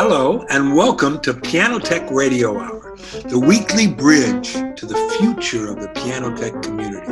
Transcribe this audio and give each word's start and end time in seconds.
Hello, 0.00 0.46
and 0.48 0.76
welcome 0.76 1.18
to 1.22 1.34
Piano 1.34 1.80
Tech 1.80 2.08
Radio 2.12 2.56
Hour, 2.56 2.96
the 3.24 3.36
weekly 3.36 3.88
bridge 3.88 4.52
to 4.52 4.86
the 4.86 4.94
future 5.18 5.72
of 5.72 5.80
the 5.80 5.88
piano 5.88 6.36
tech 6.36 6.62
community. 6.62 7.10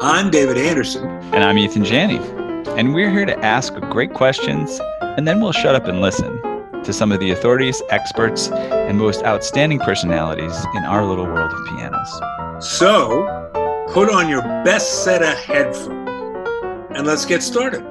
I'm 0.00 0.30
David 0.30 0.56
Anderson. 0.56 1.04
And 1.34 1.42
I'm 1.42 1.58
Ethan 1.58 1.84
Janney. 1.84 2.18
And 2.78 2.94
we're 2.94 3.10
here 3.10 3.26
to 3.26 3.36
ask 3.40 3.74
great 3.90 4.14
questions, 4.14 4.80
and 5.00 5.26
then 5.26 5.40
we'll 5.40 5.50
shut 5.50 5.74
up 5.74 5.86
and 5.86 6.00
listen 6.00 6.40
to 6.84 6.92
some 6.92 7.10
of 7.10 7.18
the 7.18 7.32
authorities, 7.32 7.82
experts, 7.90 8.52
and 8.52 8.98
most 8.98 9.24
outstanding 9.24 9.80
personalities 9.80 10.64
in 10.76 10.84
our 10.84 11.04
little 11.04 11.26
world 11.26 11.52
of 11.52 11.66
pianos. 11.66 12.08
So, 12.64 13.26
put 13.92 14.12
on 14.12 14.28
your 14.28 14.42
best 14.62 15.02
set 15.02 15.22
of 15.22 15.36
headphones, 15.38 16.08
and 16.94 17.04
let's 17.04 17.24
get 17.26 17.42
started. 17.42 17.84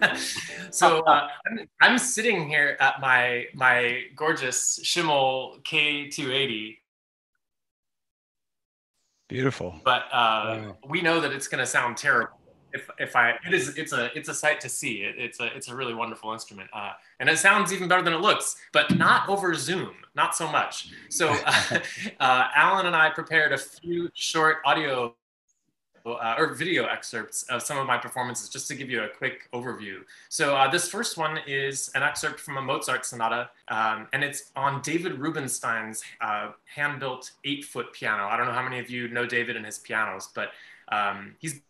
so 0.70 1.00
uh, 1.00 1.28
I'm, 1.46 1.68
I'm, 1.80 1.98
sitting 1.98 2.48
here 2.48 2.76
at 2.80 3.00
my 3.00 3.46
my 3.54 4.02
gorgeous 4.16 4.80
Schimmel 4.82 5.58
K280. 5.62 6.78
Beautiful. 9.28 9.80
But 9.84 10.04
uh, 10.12 10.12
wow. 10.12 10.76
we 10.88 11.02
know 11.02 11.20
that 11.20 11.32
it's 11.32 11.48
going 11.48 11.60
to 11.60 11.66
sound 11.66 11.96
terrible 11.96 12.38
if 12.72 12.90
if 12.98 13.16
I 13.16 13.34
it 13.46 13.54
is 13.54 13.76
it's 13.76 13.92
a 13.92 14.10
it's 14.16 14.28
a 14.28 14.34
sight 14.34 14.60
to 14.60 14.68
see. 14.68 15.02
It, 15.02 15.16
it's 15.18 15.40
a 15.40 15.46
it's 15.56 15.68
a 15.68 15.76
really 15.76 15.94
wonderful 15.94 16.32
instrument, 16.32 16.70
uh, 16.72 16.92
and 17.20 17.28
it 17.28 17.38
sounds 17.38 17.72
even 17.72 17.88
better 17.88 18.02
than 18.02 18.12
it 18.12 18.20
looks, 18.20 18.56
but 18.72 18.96
not 18.96 19.28
over 19.28 19.54
Zoom, 19.54 19.94
not 20.14 20.34
so 20.34 20.50
much. 20.50 20.90
So 21.08 21.28
uh, 21.46 21.62
uh, 22.20 22.48
Alan 22.54 22.86
and 22.86 22.96
I 22.96 23.10
prepared 23.10 23.52
a 23.52 23.58
few 23.58 24.10
short 24.14 24.58
audio 24.64 25.14
uh, 26.14 26.34
or 26.38 26.54
video 26.54 26.86
excerpts 26.86 27.42
of 27.44 27.62
some 27.62 27.78
of 27.78 27.86
my 27.86 27.96
performances 27.96 28.48
just 28.48 28.68
to 28.68 28.74
give 28.74 28.90
you 28.90 29.02
a 29.02 29.08
quick 29.08 29.48
overview. 29.52 29.98
So 30.28 30.56
uh, 30.56 30.70
this 30.70 30.88
first 30.88 31.16
one 31.16 31.38
is 31.46 31.90
an 31.94 32.02
excerpt 32.02 32.40
from 32.40 32.56
a 32.56 32.62
Mozart 32.62 33.04
sonata, 33.06 33.50
um, 33.68 34.08
and 34.12 34.24
it's 34.24 34.50
on 34.56 34.82
David 34.82 35.18
Rubenstein's 35.18 36.02
uh, 36.20 36.52
hand-built 36.64 37.32
eight-foot 37.44 37.92
piano. 37.92 38.26
I 38.26 38.36
don't 38.36 38.46
know 38.46 38.52
how 38.52 38.62
many 38.62 38.78
of 38.78 38.90
you 38.90 39.08
know 39.08 39.26
David 39.26 39.56
and 39.56 39.64
his 39.64 39.78
pianos, 39.78 40.28
but 40.34 40.50
um, 40.90 41.34
he's 41.38 41.60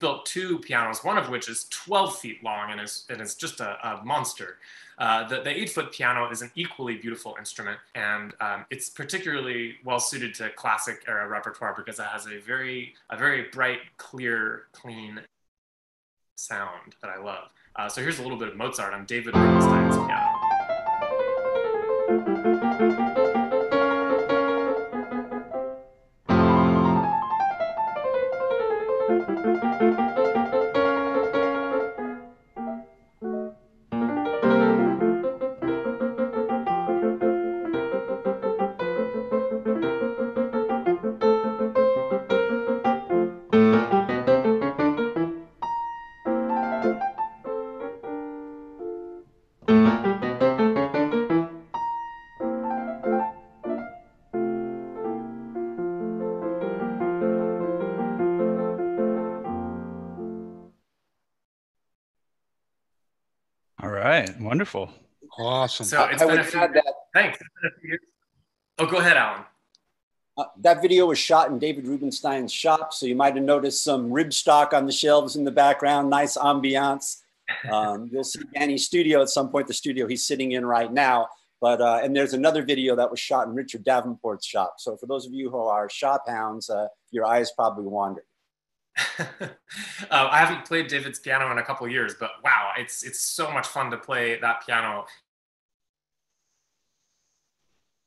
built 0.00 0.26
two 0.26 0.58
pianos, 0.58 1.02
one 1.02 1.16
of 1.16 1.30
which 1.30 1.48
is 1.48 1.66
12 1.70 2.16
feet 2.18 2.44
long 2.44 2.70
and 2.70 2.80
is, 2.80 3.06
and 3.08 3.20
is 3.20 3.34
just 3.34 3.60
a, 3.60 3.78
a 3.86 4.04
monster. 4.04 4.58
Uh, 4.98 5.26
the, 5.26 5.40
the 5.42 5.50
eight 5.50 5.70
foot 5.70 5.92
piano 5.92 6.30
is 6.30 6.42
an 6.42 6.50
equally 6.54 6.96
beautiful 6.96 7.34
instrument, 7.38 7.78
and 7.94 8.32
um, 8.40 8.64
it's 8.70 8.88
particularly 8.88 9.76
well 9.84 9.98
suited 9.98 10.34
to 10.34 10.50
classic 10.50 11.04
era 11.08 11.28
repertoire 11.28 11.74
because 11.76 11.98
it 11.98 12.06
has 12.06 12.26
a 12.26 12.38
very, 12.38 12.94
a 13.10 13.16
very 13.16 13.46
bright, 13.52 13.80
clear, 13.96 14.64
clean 14.72 15.20
sound 16.36 16.94
that 17.02 17.10
I 17.10 17.18
love. 17.20 17.48
Uh, 17.76 17.88
so 17.88 18.00
here's 18.02 18.18
a 18.20 18.22
little 18.22 18.38
bit 18.38 18.48
of 18.48 18.56
Mozart 18.56 18.94
on 18.94 19.04
David 19.04 19.34
Rubenstein's 19.34 19.96
piano. 19.96 20.30
Wonderful. 64.64 64.90
Awesome. 65.38 65.84
So 65.84 66.04
it's 66.04 66.22
I 66.22 66.26
been 66.26 66.38
a 66.38 66.44
few, 66.44 66.58
that, 66.58 66.94
thanks. 67.12 67.38
Oh, 68.78 68.86
go 68.86 68.96
ahead, 68.96 69.18
Alan. 69.18 69.42
Uh, 70.38 70.44
that 70.62 70.80
video 70.80 71.04
was 71.04 71.18
shot 71.18 71.50
in 71.50 71.58
David 71.58 71.86
Rubenstein's 71.86 72.50
shop, 72.50 72.94
so 72.94 73.04
you 73.04 73.14
might 73.14 73.34
have 73.34 73.44
noticed 73.44 73.84
some 73.84 74.10
rib 74.10 74.32
stock 74.32 74.72
on 74.72 74.86
the 74.86 74.92
shelves 74.92 75.36
in 75.36 75.44
the 75.44 75.50
background. 75.50 76.08
Nice 76.08 76.38
ambiance. 76.38 77.18
Um, 77.70 78.08
you'll 78.12 78.24
see 78.24 78.40
Danny's 78.54 78.86
studio 78.86 79.20
at 79.20 79.28
some 79.28 79.50
point, 79.50 79.66
the 79.66 79.74
studio 79.74 80.06
he's 80.06 80.26
sitting 80.26 80.52
in 80.52 80.64
right 80.64 80.90
now. 80.90 81.28
But 81.60 81.82
uh, 81.82 82.00
and 82.02 82.16
there's 82.16 82.32
another 82.32 82.62
video 82.64 82.96
that 82.96 83.10
was 83.10 83.20
shot 83.20 83.46
in 83.46 83.54
Richard 83.54 83.84
Davenport's 83.84 84.46
shop. 84.46 84.76
So 84.78 84.96
for 84.96 85.04
those 85.04 85.26
of 85.26 85.34
you 85.34 85.50
who 85.50 85.58
are 85.58 85.90
shop 85.90 86.24
hounds, 86.26 86.70
uh, 86.70 86.88
your 87.10 87.26
eyes 87.26 87.52
probably 87.52 87.84
wandered. 87.84 88.24
uh, 89.18 89.48
I 90.10 90.38
haven't 90.38 90.64
played 90.66 90.88
David's 90.88 91.18
piano 91.18 91.50
in 91.50 91.58
a 91.58 91.62
couple 91.62 91.86
years, 91.88 92.14
but 92.18 92.30
wow, 92.44 92.72
it's 92.78 93.02
it's 93.02 93.20
so 93.20 93.50
much 93.50 93.66
fun 93.66 93.90
to 93.90 93.96
play 93.96 94.38
that 94.40 94.64
piano. 94.64 95.06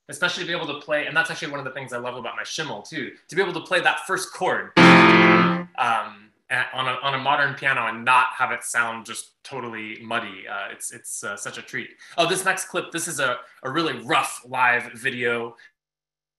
Especially 0.10 0.44
to 0.44 0.48
be 0.48 0.56
able 0.56 0.68
to 0.68 0.80
play, 0.80 1.06
and 1.06 1.16
that's 1.16 1.30
actually 1.30 1.52
one 1.52 1.60
of 1.60 1.66
the 1.66 1.72
things 1.72 1.92
I 1.92 1.98
love 1.98 2.16
about 2.16 2.38
my 2.38 2.44
Schimmel 2.44 2.82
too, 2.82 3.12
to 3.28 3.36
be 3.36 3.42
able 3.42 3.54
to 3.54 3.62
play 3.62 3.82
that 3.82 4.08
first 4.08 4.32
chord 4.32 4.72
um, 4.78 6.32
on, 6.50 6.88
a, 6.88 6.98
on 7.04 7.14
a 7.14 7.18
modern 7.18 7.56
piano 7.56 7.88
and 7.88 8.06
not 8.06 8.28
have 8.38 8.52
it 8.52 8.64
sound 8.64 9.06
just 9.06 9.44
totally 9.44 10.00
muddy. 10.02 10.48
Uh, 10.50 10.72
it's 10.72 10.92
it's 10.92 11.26
uh, 11.26 11.36
such 11.36 11.58
a 11.58 11.62
treat. 11.62 11.90
Oh, 12.18 12.28
this 12.28 12.46
next 12.46 12.66
clip, 12.66 12.92
this 12.92 13.10
is 13.10 13.20
a, 13.20 13.38
a 13.64 13.70
really 13.70 14.00
rough 14.04 14.44
live 14.48 14.94
video 14.94 15.58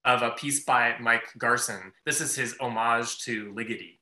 of 0.06 0.22
a 0.22 0.30
piece 0.30 0.64
by 0.64 0.94
Mike 0.98 1.28
Garson. 1.36 1.92
This 2.06 2.22
is 2.22 2.34
his 2.34 2.56
homage 2.60 3.18
to 3.24 3.52
Ligeti. 3.52 3.97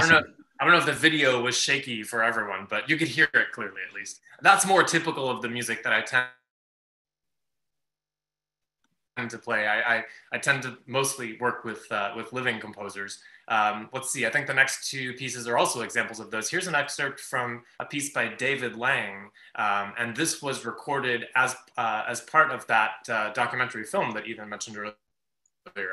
I 0.00 0.08
don't 0.08 0.26
know. 0.26 0.32
I 0.60 0.64
don't 0.64 0.74
know 0.74 0.78
if 0.78 0.86
the 0.86 0.92
video 0.92 1.40
was 1.40 1.56
shaky 1.56 2.02
for 2.02 2.22
everyone, 2.22 2.66
but 2.68 2.88
you 2.88 2.98
could 2.98 3.08
hear 3.08 3.28
it 3.32 3.50
clearly 3.52 3.80
at 3.88 3.94
least. 3.94 4.20
That's 4.42 4.66
more 4.66 4.82
typical 4.82 5.30
of 5.30 5.40
the 5.40 5.48
music 5.48 5.82
that 5.84 5.92
I 5.94 6.02
tend 6.02 6.26
to 9.30 9.38
play. 9.38 9.66
I, 9.66 9.96
I, 9.96 10.04
I 10.32 10.38
tend 10.38 10.62
to 10.64 10.76
mostly 10.86 11.38
work 11.38 11.64
with 11.64 11.90
uh, 11.90 12.12
with 12.14 12.34
living 12.34 12.60
composers. 12.60 13.20
Um, 13.48 13.88
let's 13.94 14.10
see. 14.10 14.26
I 14.26 14.30
think 14.30 14.46
the 14.46 14.54
next 14.54 14.90
two 14.90 15.14
pieces 15.14 15.48
are 15.48 15.56
also 15.56 15.80
examples 15.80 16.20
of 16.20 16.30
those. 16.30 16.50
Here's 16.50 16.66
an 16.66 16.74
excerpt 16.74 17.20
from 17.20 17.62
a 17.80 17.86
piece 17.86 18.12
by 18.12 18.28
David 18.28 18.76
Lang, 18.76 19.30
um, 19.56 19.94
and 19.98 20.14
this 20.14 20.42
was 20.42 20.66
recorded 20.66 21.26
as 21.36 21.56
uh, 21.78 22.04
as 22.06 22.20
part 22.20 22.50
of 22.50 22.66
that 22.66 23.08
uh, 23.08 23.32
documentary 23.32 23.84
film 23.84 24.12
that 24.12 24.26
Ethan 24.26 24.48
mentioned 24.48 24.76
earlier 24.76 24.94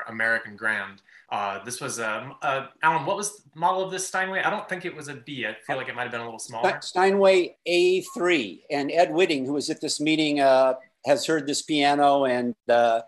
American 0.07 0.55
Grand. 0.55 1.01
Uh, 1.29 1.63
this 1.63 1.81
was 1.81 1.99
a, 1.99 2.09
um, 2.09 2.35
uh, 2.41 2.67
Alan. 2.83 3.05
What 3.05 3.17
was 3.17 3.43
the 3.43 3.59
model 3.59 3.83
of 3.83 3.91
this 3.91 4.07
Steinway? 4.07 4.41
I 4.41 4.49
don't 4.49 4.67
think 4.69 4.85
it 4.85 4.95
was 4.95 5.07
a 5.07 5.15
B. 5.15 5.45
I 5.45 5.55
feel 5.65 5.77
like 5.77 5.89
it 5.89 5.95
might 5.95 6.03
have 6.03 6.11
been 6.11 6.21
a 6.21 6.25
little 6.25 6.39
smaller. 6.39 6.79
Steinway 6.81 7.57
A3. 7.67 8.61
And 8.71 8.91
Ed 8.91 9.11
Whitting, 9.11 9.45
who 9.45 9.53
was 9.53 9.69
at 9.69 9.81
this 9.81 9.99
meeting, 9.99 10.39
uh, 10.39 10.75
has 11.05 11.25
heard 11.25 11.47
this 11.47 11.61
piano 11.61 12.25
and 12.25 12.55
uh, 12.69 13.01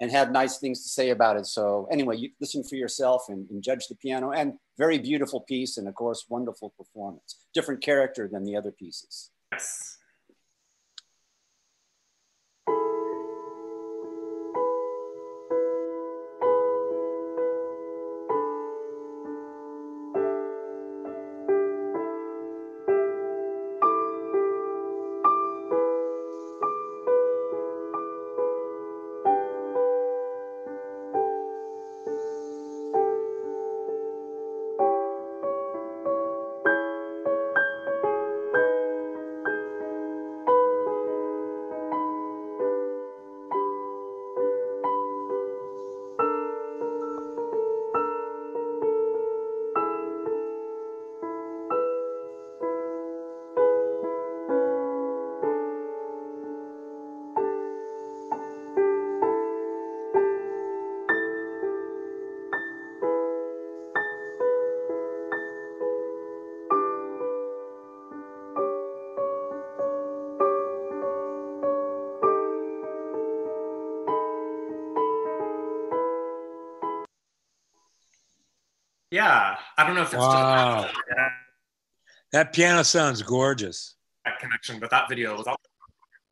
and 0.00 0.10
had 0.10 0.32
nice 0.32 0.58
things 0.58 0.82
to 0.82 0.88
say 0.88 1.10
about 1.10 1.36
it. 1.36 1.46
So 1.46 1.88
anyway, 1.90 2.16
you 2.16 2.30
listen 2.40 2.64
for 2.64 2.74
yourself 2.74 3.26
and, 3.28 3.48
and 3.50 3.62
judge 3.62 3.86
the 3.88 3.94
piano. 3.94 4.32
And 4.32 4.54
very 4.76 4.98
beautiful 4.98 5.40
piece, 5.40 5.78
and 5.78 5.86
of 5.86 5.94
course, 5.94 6.26
wonderful 6.28 6.74
performance. 6.76 7.36
Different 7.54 7.82
character 7.82 8.28
than 8.30 8.44
the 8.44 8.56
other 8.56 8.72
pieces. 8.72 9.30
Yes. 9.52 9.98
Yeah, 79.14 79.56
I 79.78 79.86
don't 79.86 79.94
know 79.94 80.02
if 80.02 80.12
it's 80.12 80.26
Wow. 80.26 80.82
just 80.82 80.92
That 82.32 82.52
piano 82.52 82.82
sounds 82.82 83.22
gorgeous. 83.22 83.94
that 84.24 84.40
connection, 84.40 84.80
but 84.80 84.90
that 84.90 85.08
video 85.08 85.36
was. 85.38 85.46
All- 85.46 85.56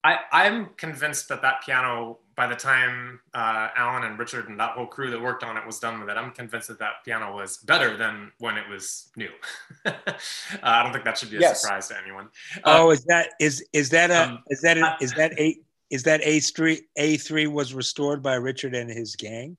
I 0.02 0.18
I'm 0.32 0.70
convinced 0.76 1.28
that 1.28 1.42
that 1.42 1.62
piano, 1.64 2.18
by 2.34 2.48
the 2.48 2.56
time 2.56 3.20
uh, 3.34 3.68
Alan 3.76 4.02
and 4.02 4.18
Richard 4.18 4.48
and 4.48 4.58
that 4.58 4.70
whole 4.72 4.88
crew 4.88 5.12
that 5.12 5.22
worked 5.22 5.44
on 5.44 5.56
it 5.56 5.64
was 5.64 5.78
done 5.78 6.00
with 6.00 6.08
it, 6.08 6.16
I'm 6.16 6.32
convinced 6.32 6.66
that 6.68 6.80
that 6.80 7.04
piano 7.04 7.32
was 7.32 7.58
better 7.58 7.96
than 7.96 8.32
when 8.40 8.56
it 8.58 8.68
was 8.68 9.12
new. 9.14 9.30
uh, 9.86 9.92
I 10.60 10.82
don't 10.82 10.92
think 10.92 11.04
that 11.04 11.16
should 11.16 11.30
be 11.30 11.36
a 11.36 11.40
Yes. 11.40 11.60
surprise 11.62 11.86
to 11.86 11.98
anyone. 12.02 12.30
Oh, 12.64 12.90
is 12.90 13.04
that 13.04 13.28
is 13.38 13.64
is 13.72 13.90
that 13.90 14.10
a 14.10 14.24
um, 14.24 14.42
is 14.48 14.60
that 14.62 14.76
a, 14.76 14.96
is 15.00 15.12
that 15.12 15.38
a 15.38 15.56
is 15.90 16.02
that 16.02 16.20
A 16.24 16.40
three 16.40 16.80
A 16.96 17.16
three 17.18 17.46
was 17.46 17.74
restored 17.74 18.24
by 18.24 18.34
Richard 18.34 18.74
and 18.74 18.90
his 18.90 19.14
gang? 19.14 19.56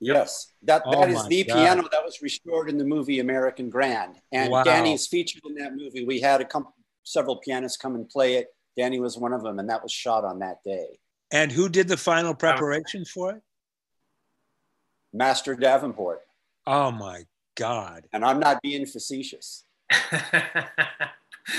Yes, 0.00 0.52
that, 0.62 0.82
Oh 0.86 1.00
that 1.00 1.10
is 1.10 1.26
the 1.28 1.44
God. 1.44 1.54
piano 1.54 1.88
that 1.92 2.04
was 2.04 2.20
restored 2.22 2.68
in 2.68 2.78
the 2.78 2.84
movie 2.84 3.20
American 3.20 3.70
Grand. 3.70 4.16
And 4.32 4.50
Wow. 4.50 4.64
Danny 4.64 4.92
is 4.94 5.06
featured 5.06 5.42
in 5.46 5.54
that 5.56 5.74
movie. 5.76 6.04
We 6.04 6.20
had 6.20 6.40
a 6.40 6.44
com- 6.44 6.68
several 7.04 7.36
pianists 7.36 7.76
come 7.78 7.94
and 7.94 8.08
play 8.08 8.34
it. 8.36 8.48
Danny 8.76 8.98
was 9.00 9.16
one 9.16 9.32
of 9.32 9.42
them, 9.42 9.58
and 9.58 9.68
that 9.70 9.82
was 9.82 9.92
shot 9.92 10.24
on 10.24 10.40
that 10.40 10.62
day. 10.64 10.98
And 11.32 11.50
who 11.52 11.68
did 11.68 11.88
the 11.88 11.96
final 11.96 12.34
preparation 12.34 13.04
for 13.04 13.30
it? 13.32 13.42
Master 15.12 15.54
Davenport. 15.54 16.20
Oh 16.66 16.90
my 16.90 17.22
God! 17.56 18.04
And 18.12 18.24
I'm 18.24 18.40
not 18.40 18.60
being 18.62 18.84
facetious. 18.86 19.64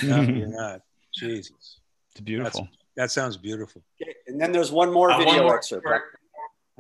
No, 0.04 0.22
you're 0.22 0.48
not. 0.48 0.82
Jesus, 1.14 1.80
It's 2.12 2.22
beautiful. 2.22 2.68
that 2.98 3.12
sounds 3.12 3.38
beautiful. 3.38 3.84
Okay, 4.02 4.16
And 4.28 4.42
then 4.42 4.52
there's 4.52 4.72
one 4.72 4.92
more 4.92 5.12
Uh, 5.12 5.18
video 5.20 5.36
one 5.36 5.44
more 5.44 5.56
excerpt. 5.58 5.86
short- 5.86 6.02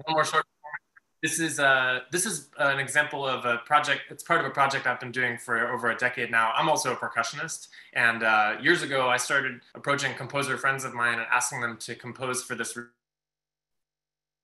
one 0.05 0.15
more 0.15 0.25
short. 0.25 0.43
This 1.25 1.39
is 1.39 1.59
uh, 1.59 2.01
this 2.11 2.27
is 2.27 2.49
an 2.59 2.77
example 2.77 3.25
of 3.25 3.45
a 3.45 3.57
project. 3.65 4.01
It's 4.11 4.21
part 4.21 4.41
of 4.41 4.45
a 4.45 4.51
project 4.51 4.85
I've 4.85 4.99
been 4.99 5.11
doing 5.11 5.39
for 5.39 5.73
over 5.73 5.89
a 5.89 5.95
decade 5.95 6.29
now. 6.29 6.51
I'm 6.55 6.69
also 6.69 6.93
a 6.93 6.95
percussionist, 6.95 7.69
and 7.93 8.21
uh, 8.21 8.57
years 8.61 8.83
ago 8.83 9.09
I 9.09 9.17
started 9.17 9.61
approaching 9.73 10.13
composer 10.13 10.55
friends 10.55 10.83
of 10.83 10.93
mine 10.93 11.17
and 11.17 11.25
asking 11.33 11.61
them 11.61 11.77
to 11.77 11.95
compose 11.95 12.43
for 12.43 12.53
this 12.53 12.77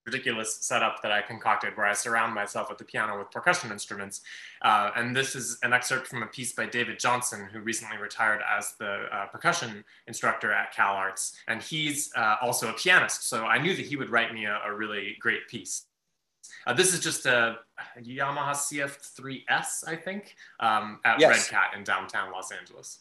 ridiculous 0.07 0.57
setup 0.61 1.03
that 1.03 1.11
I 1.11 1.21
concocted, 1.21 1.77
where 1.77 1.85
I 1.85 1.93
surround 1.93 2.33
myself 2.33 2.71
at 2.71 2.79
the 2.79 2.83
piano 2.83 3.19
with 3.19 3.29
percussion 3.29 3.71
instruments. 3.71 4.21
Uh, 4.63 4.89
and 4.95 5.15
this 5.15 5.35
is 5.35 5.59
an 5.61 5.73
excerpt 5.73 6.07
from 6.07 6.23
a 6.23 6.27
piece 6.27 6.53
by 6.53 6.65
David 6.65 6.97
Johnson, 6.97 7.47
who 7.53 7.59
recently 7.59 7.97
retired 7.97 8.41
as 8.57 8.73
the 8.79 9.05
uh, 9.11 9.27
percussion 9.27 9.83
instructor 10.07 10.51
at 10.51 10.73
Cal 10.73 10.95
Arts, 10.95 11.37
and 11.47 11.61
he's 11.61 12.09
uh, 12.15 12.37
also 12.41 12.71
a 12.71 12.73
pianist. 12.73 13.29
So 13.29 13.45
I 13.45 13.59
knew 13.59 13.75
that 13.75 13.85
he 13.85 13.97
would 13.97 14.09
write 14.09 14.33
me 14.33 14.45
a, 14.45 14.59
a 14.65 14.73
really 14.73 15.15
great 15.19 15.47
piece. 15.47 15.85
Uh, 16.65 16.73
this 16.73 16.93
is 16.93 16.99
just 16.99 17.25
a 17.25 17.57
Yamaha 17.99 18.51
CF3S, 18.53 19.87
I 19.87 19.95
think, 19.95 20.35
um, 20.59 20.99
at 21.05 21.19
Yes. 21.19 21.51
Red 21.51 21.59
Cat 21.59 21.73
in 21.77 21.83
downtown 21.83 22.31
Los 22.31 22.51
Angeles. 22.51 22.99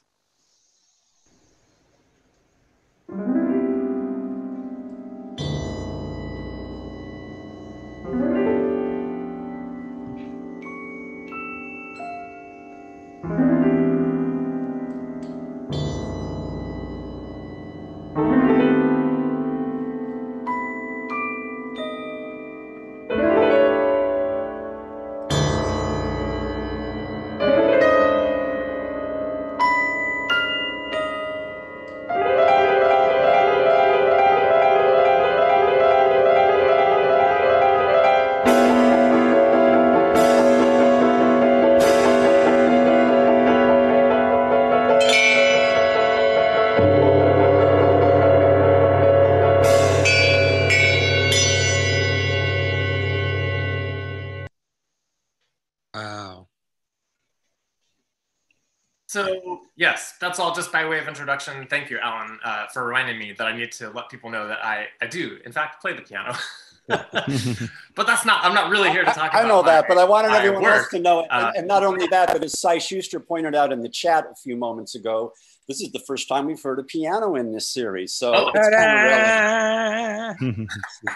That's 60.20 60.38
all 60.38 60.54
just 60.54 60.70
by 60.70 60.86
way 60.88 60.98
of 60.98 61.08
introduction. 61.08 61.66
Thank 61.68 61.90
you, 61.90 61.98
Alan, 61.98 62.38
uh, 62.44 62.66
for 62.72 62.84
reminding 62.86 63.18
me 63.18 63.32
that 63.38 63.46
I 63.46 63.56
need 63.56 63.72
to 63.72 63.90
let 63.90 64.08
people 64.08 64.30
know 64.30 64.46
that 64.46 64.64
I, 64.64 64.86
I 65.00 65.06
do, 65.06 65.38
in 65.44 65.52
fact, 65.52 65.80
play 65.80 65.92
the 65.94 66.02
piano. 66.02 66.34
but 66.88 68.06
that's 68.06 68.24
not. 68.26 68.44
I'm 68.44 68.54
not 68.54 68.68
really 68.70 68.90
here 68.90 69.04
to 69.04 69.10
talk 69.12 69.32
I, 69.34 69.42
I 69.42 69.48
know 69.48 69.62
that, 69.62 69.86
but 69.88 69.96
I 69.96 70.04
wanted 70.04 70.32
everyone 70.32 70.62
work. 70.62 70.74
else 70.78 70.88
to 70.90 70.98
know 70.98 71.20
it. 71.20 71.28
And, 71.30 71.44
Uh, 71.44 71.52
and 71.56 71.66
not 71.68 71.84
only 71.84 72.06
that, 72.08 72.32
but 72.32 72.42
as 72.42 72.58
Cy 72.58 72.78
Schuster 72.78 73.20
pointed 73.20 73.54
out 73.54 73.72
in 73.72 73.80
the 73.80 73.88
chat 73.88 74.24
a 74.30 74.34
few 74.34 74.56
moments 74.56 74.94
ago, 74.96 75.32
this 75.68 75.80
is 75.80 75.92
the 75.92 76.00
first 76.00 76.28
time 76.28 76.46
we've 76.46 76.60
heard 76.60 76.80
a 76.80 76.82
piano 76.82 77.36
in 77.36 77.52
this 77.52 77.68
series. 77.68 78.12
So 78.14 78.32
Oh. 78.34 78.50
it's 78.54 78.68
kind 78.68 80.38
of 80.40 80.50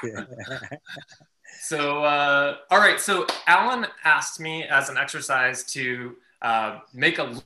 relevant. 0.04 0.70
So, 1.60 2.04
uh, 2.04 2.56
all 2.70 2.78
right. 2.78 3.00
So, 3.00 3.26
Alan 3.46 3.86
asked 4.04 4.38
me 4.38 4.64
as 4.64 4.90
an 4.90 4.98
exercise 4.98 5.64
to 5.72 6.14
uh, 6.42 6.80
make 6.92 7.18
a 7.18 7.42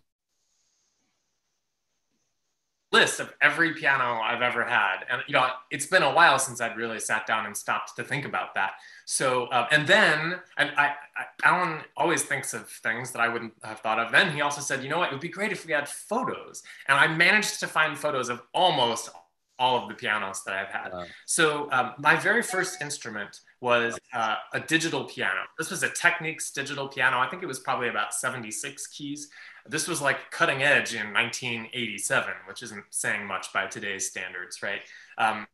list 2.90 3.20
of 3.20 3.32
every 3.42 3.74
piano 3.74 4.20
I've 4.22 4.40
ever 4.40 4.64
had, 4.64 5.04
and 5.10 5.22
you 5.26 5.34
know, 5.34 5.46
it's 5.70 5.86
been 5.86 6.02
a 6.02 6.12
while 6.12 6.38
since 6.38 6.60
I'd 6.60 6.76
really 6.76 6.98
sat 6.98 7.26
down 7.26 7.46
and 7.46 7.56
stopped 7.56 7.96
to 7.96 8.04
think 8.04 8.24
about 8.24 8.54
that. 8.54 8.72
So, 9.04 9.44
uh, 9.46 9.66
and 9.70 9.86
then, 9.86 10.40
and 10.56 10.70
I, 10.76 10.94
I, 11.16 11.24
Alan 11.44 11.80
always 11.96 12.22
thinks 12.22 12.54
of 12.54 12.68
things 12.68 13.12
that 13.12 13.20
I 13.20 13.28
wouldn't 13.28 13.54
have 13.62 13.80
thought 13.80 13.98
of. 13.98 14.10
Then 14.10 14.34
he 14.34 14.40
also 14.40 14.60
said, 14.60 14.82
you 14.82 14.88
know 14.88 14.98
what, 14.98 15.08
it 15.08 15.12
would 15.12 15.20
be 15.20 15.28
great 15.28 15.52
if 15.52 15.66
we 15.66 15.72
had 15.72 15.88
photos, 15.88 16.62
and 16.88 16.98
I 16.98 17.06
managed 17.06 17.60
to 17.60 17.66
find 17.66 17.96
photos 17.96 18.28
of 18.30 18.42
almost 18.54 19.10
all 19.58 19.82
of 19.82 19.88
the 19.88 19.94
pianos 19.94 20.44
that 20.44 20.54
I've 20.54 20.68
had. 20.68 20.92
Wow. 20.92 21.04
So 21.26 21.70
um, 21.72 21.94
my 21.98 22.16
very 22.16 22.42
first 22.42 22.80
instrument 22.80 23.40
was 23.60 23.98
uh, 24.12 24.36
a 24.52 24.60
digital 24.60 25.04
piano. 25.04 25.40
This 25.56 25.70
was 25.70 25.82
a 25.82 25.88
Technics 25.88 26.52
digital 26.52 26.88
piano. 26.88 27.18
I 27.18 27.28
think 27.28 27.42
it 27.42 27.46
was 27.46 27.58
probably 27.58 27.88
about 27.88 28.14
76 28.14 28.86
keys. 28.88 29.28
This 29.66 29.88
was 29.88 30.00
like 30.00 30.30
cutting 30.30 30.62
edge 30.62 30.94
in 30.94 31.12
1987, 31.12 32.32
which 32.46 32.62
isn't 32.62 32.84
saying 32.90 33.26
much 33.26 33.52
by 33.52 33.66
today's 33.66 34.08
standards, 34.08 34.62
right? 34.62 34.80
Um, 35.18 35.46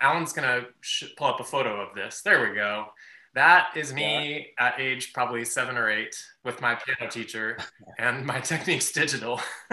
Alan's 0.00 0.32
gonna 0.32 0.66
sh- 0.80 1.14
pull 1.16 1.28
up 1.28 1.40
a 1.40 1.44
photo 1.44 1.80
of 1.80 1.94
this. 1.94 2.20
There 2.22 2.48
we 2.48 2.54
go. 2.54 2.86
That 3.34 3.68
is 3.76 3.92
me 3.92 4.48
at 4.58 4.80
age 4.80 5.12
probably 5.12 5.44
seven 5.44 5.76
or 5.76 5.90
eight 5.90 6.16
with 6.42 6.60
my 6.62 6.74
piano 6.74 7.10
teacher 7.10 7.58
and 7.98 8.24
my 8.24 8.40
Technics 8.40 8.92
digital. 8.92 9.40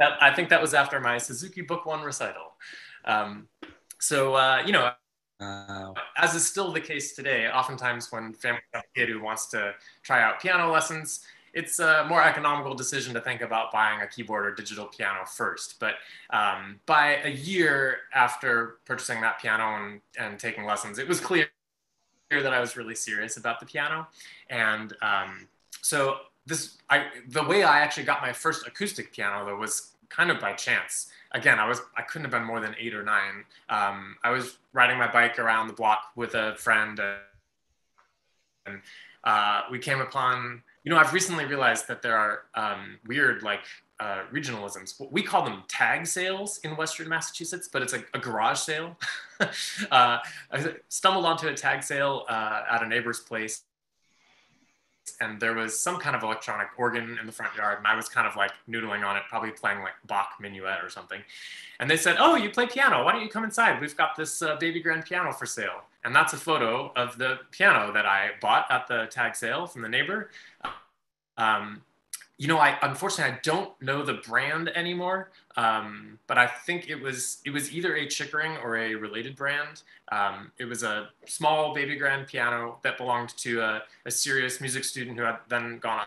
I 0.00 0.32
think 0.34 0.48
that 0.48 0.60
was 0.60 0.74
after 0.74 1.00
my 1.00 1.18
Suzuki 1.18 1.60
Book 1.60 1.86
One 1.86 2.02
recital. 2.02 2.56
Um, 3.04 3.48
so, 4.00 4.34
uh, 4.34 4.62
you 4.66 4.72
know, 4.72 4.90
Wow. 5.38 5.94
as 6.16 6.34
is 6.34 6.46
still 6.46 6.72
the 6.72 6.80
case 6.80 7.14
today, 7.14 7.48
oftentimes 7.48 8.10
when 8.10 8.32
family 8.32 8.60
have 8.72 8.84
a 8.84 8.98
kid 8.98 9.10
who 9.10 9.20
wants 9.20 9.46
to 9.48 9.74
try 10.02 10.22
out 10.22 10.40
piano 10.40 10.72
lessons, 10.72 11.26
it's 11.52 11.78
a 11.78 12.04
more 12.08 12.22
economical 12.22 12.74
decision 12.74 13.14
to 13.14 13.20
think 13.20 13.40
about 13.40 13.72
buying 13.72 14.02
a 14.02 14.06
keyboard 14.06 14.46
or 14.46 14.54
digital 14.54 14.86
piano 14.86 15.24
first. 15.26 15.80
But 15.80 15.94
um, 16.30 16.80
by 16.84 17.16
a 17.24 17.30
year 17.30 17.98
after 18.14 18.76
purchasing 18.84 19.20
that 19.22 19.40
piano 19.40 19.64
and, 19.64 20.00
and 20.18 20.38
taking 20.38 20.64
lessons, 20.64 20.98
it 20.98 21.08
was 21.08 21.18
clear 21.18 21.48
that 22.30 22.52
I 22.52 22.60
was 22.60 22.76
really 22.76 22.94
serious 22.94 23.38
about 23.38 23.60
the 23.60 23.66
piano. 23.66 24.06
And 24.50 24.92
um, 25.00 25.48
so 25.80 26.18
this, 26.44 26.76
I, 26.90 27.06
the 27.28 27.42
way 27.42 27.62
I 27.62 27.80
actually 27.80 28.04
got 28.04 28.20
my 28.20 28.34
first 28.34 28.66
acoustic 28.66 29.12
piano 29.12 29.46
though 29.46 29.56
was 29.56 29.92
kind 30.08 30.30
of 30.30 30.38
by 30.40 30.52
chance. 30.52 31.10
Again, 31.36 31.58
I 31.58 31.68
was 31.68 31.82
I 31.96 32.02
couldn't 32.02 32.24
have 32.24 32.32
been 32.32 32.44
more 32.44 32.60
than 32.60 32.74
eight 32.80 32.94
or 32.94 33.02
nine. 33.02 33.44
Um, 33.68 34.16
I 34.24 34.30
was 34.30 34.56
riding 34.72 34.98
my 34.98 35.06
bike 35.06 35.38
around 35.38 35.68
the 35.68 35.74
block 35.74 36.10
with 36.16 36.34
a 36.34 36.56
friend, 36.56 36.98
and 38.66 38.80
uh, 39.22 39.62
we 39.70 39.78
came 39.78 40.00
upon. 40.00 40.62
You 40.82 40.90
know, 40.90 40.98
I've 40.98 41.12
recently 41.12 41.44
realized 41.44 41.88
that 41.88 42.00
there 42.00 42.16
are 42.16 42.44
um, 42.54 42.98
weird 43.06 43.42
like 43.42 43.60
uh, 44.00 44.22
regionalisms. 44.32 44.94
We 45.10 45.22
call 45.22 45.44
them 45.44 45.64
tag 45.68 46.06
sales 46.06 46.58
in 46.64 46.76
Western 46.76 47.08
Massachusetts, 47.08 47.68
but 47.70 47.82
it's 47.82 47.92
like 47.92 48.08
a 48.14 48.18
garage 48.18 48.58
sale. 48.58 48.96
uh, 49.40 49.46
I 49.90 50.74
stumbled 50.88 51.26
onto 51.26 51.48
a 51.48 51.54
tag 51.54 51.82
sale 51.82 52.24
uh, 52.28 52.62
at 52.70 52.82
a 52.82 52.88
neighbor's 52.88 53.20
place, 53.20 53.62
and 55.20 55.40
there 55.40 55.54
was 55.54 55.78
some 55.78 55.98
kind 55.98 56.16
of 56.16 56.22
electronic 56.22 56.68
organ 56.76 57.18
in 57.18 57.26
the 57.26 57.32
front 57.32 57.54
yard, 57.56 57.78
and 57.78 57.86
I 57.86 57.94
was 57.94 58.08
kind 58.08 58.26
of 58.26 58.36
like 58.36 58.52
noodling 58.68 59.04
on 59.06 59.16
it, 59.16 59.22
probably 59.28 59.50
playing 59.50 59.80
like 59.80 59.94
Bach 60.06 60.34
minuet 60.40 60.84
or 60.84 60.90
something. 60.90 61.20
And 61.80 61.90
they 61.90 61.96
said, 61.96 62.16
"Oh, 62.18 62.36
you 62.36 62.50
play 62.50 62.66
piano? 62.66 63.04
Why 63.04 63.12
don't 63.12 63.22
you 63.22 63.28
come 63.28 63.44
inside? 63.44 63.80
We've 63.80 63.96
got 63.96 64.16
this 64.16 64.42
uh, 64.42 64.56
baby 64.56 64.80
grand 64.80 65.04
piano 65.04 65.32
for 65.32 65.46
sale." 65.46 65.84
And 66.04 66.14
that's 66.14 66.32
a 66.32 66.36
photo 66.36 66.92
of 66.94 67.18
the 67.18 67.40
piano 67.50 67.92
that 67.92 68.06
I 68.06 68.30
bought 68.40 68.70
at 68.70 68.86
the 68.86 69.06
tag 69.06 69.34
sale 69.34 69.66
from 69.66 69.82
the 69.82 69.88
neighbor. 69.88 70.30
Um, 71.36 71.82
you 72.38 72.48
know, 72.48 72.58
I 72.58 72.76
unfortunately 72.82 73.34
I 73.34 73.38
don't 73.42 73.70
know 73.80 74.04
the 74.04 74.14
brand 74.14 74.68
anymore, 74.76 75.30
um, 75.56 76.18
but 76.26 76.36
I 76.36 76.46
think 76.46 76.90
it 76.90 77.00
was 77.00 77.38
it 77.46 77.50
was 77.50 77.72
either 77.72 77.96
a 77.96 78.06
Chickering 78.06 78.58
or 78.58 78.76
a 78.76 78.94
related 78.94 79.36
brand. 79.36 79.82
Um, 80.12 80.52
it 80.58 80.66
was 80.66 80.82
a 80.82 81.08
small 81.26 81.74
baby 81.74 81.96
grand 81.96 82.26
piano 82.26 82.78
that 82.82 82.98
belonged 82.98 83.30
to 83.38 83.60
a, 83.60 83.82
a 84.04 84.10
serious 84.10 84.60
music 84.60 84.84
student 84.84 85.16
who 85.16 85.24
had 85.24 85.38
then 85.48 85.78
gone 85.78 86.06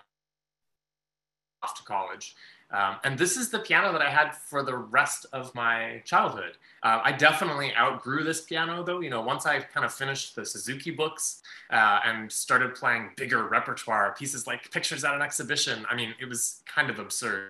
off 1.63 1.73
to 1.75 1.83
college. 1.83 2.35
Um, 2.71 2.97
and 3.03 3.17
this 3.17 3.35
is 3.35 3.49
the 3.49 3.59
piano 3.59 3.91
that 3.91 4.01
I 4.01 4.09
had 4.09 4.35
for 4.35 4.61
the 4.61 4.77
rest 4.77 5.25
of 5.33 5.53
my 5.55 6.01
childhood. 6.05 6.57
Uh, 6.83 7.01
I 7.03 7.11
definitely 7.11 7.73
outgrew 7.75 8.23
this 8.23 8.41
piano 8.41 8.83
though. 8.83 8.99
You 8.99 9.09
know, 9.09 9.21
once 9.21 9.45
I 9.45 9.59
kind 9.59 9.85
of 9.85 9.93
finished 9.93 10.35
the 10.35 10.45
Suzuki 10.45 10.91
books 10.91 11.41
uh, 11.71 11.99
and 12.05 12.31
started 12.31 12.75
playing 12.75 13.11
bigger 13.17 13.47
repertoire 13.47 14.13
pieces 14.17 14.45
like 14.45 14.69
Pictures 14.71 15.03
at 15.03 15.15
an 15.15 15.21
Exhibition, 15.21 15.85
I 15.89 15.95
mean, 15.95 16.13
it 16.19 16.25
was 16.25 16.61
kind 16.65 16.89
of 16.89 16.99
absurd 16.99 17.49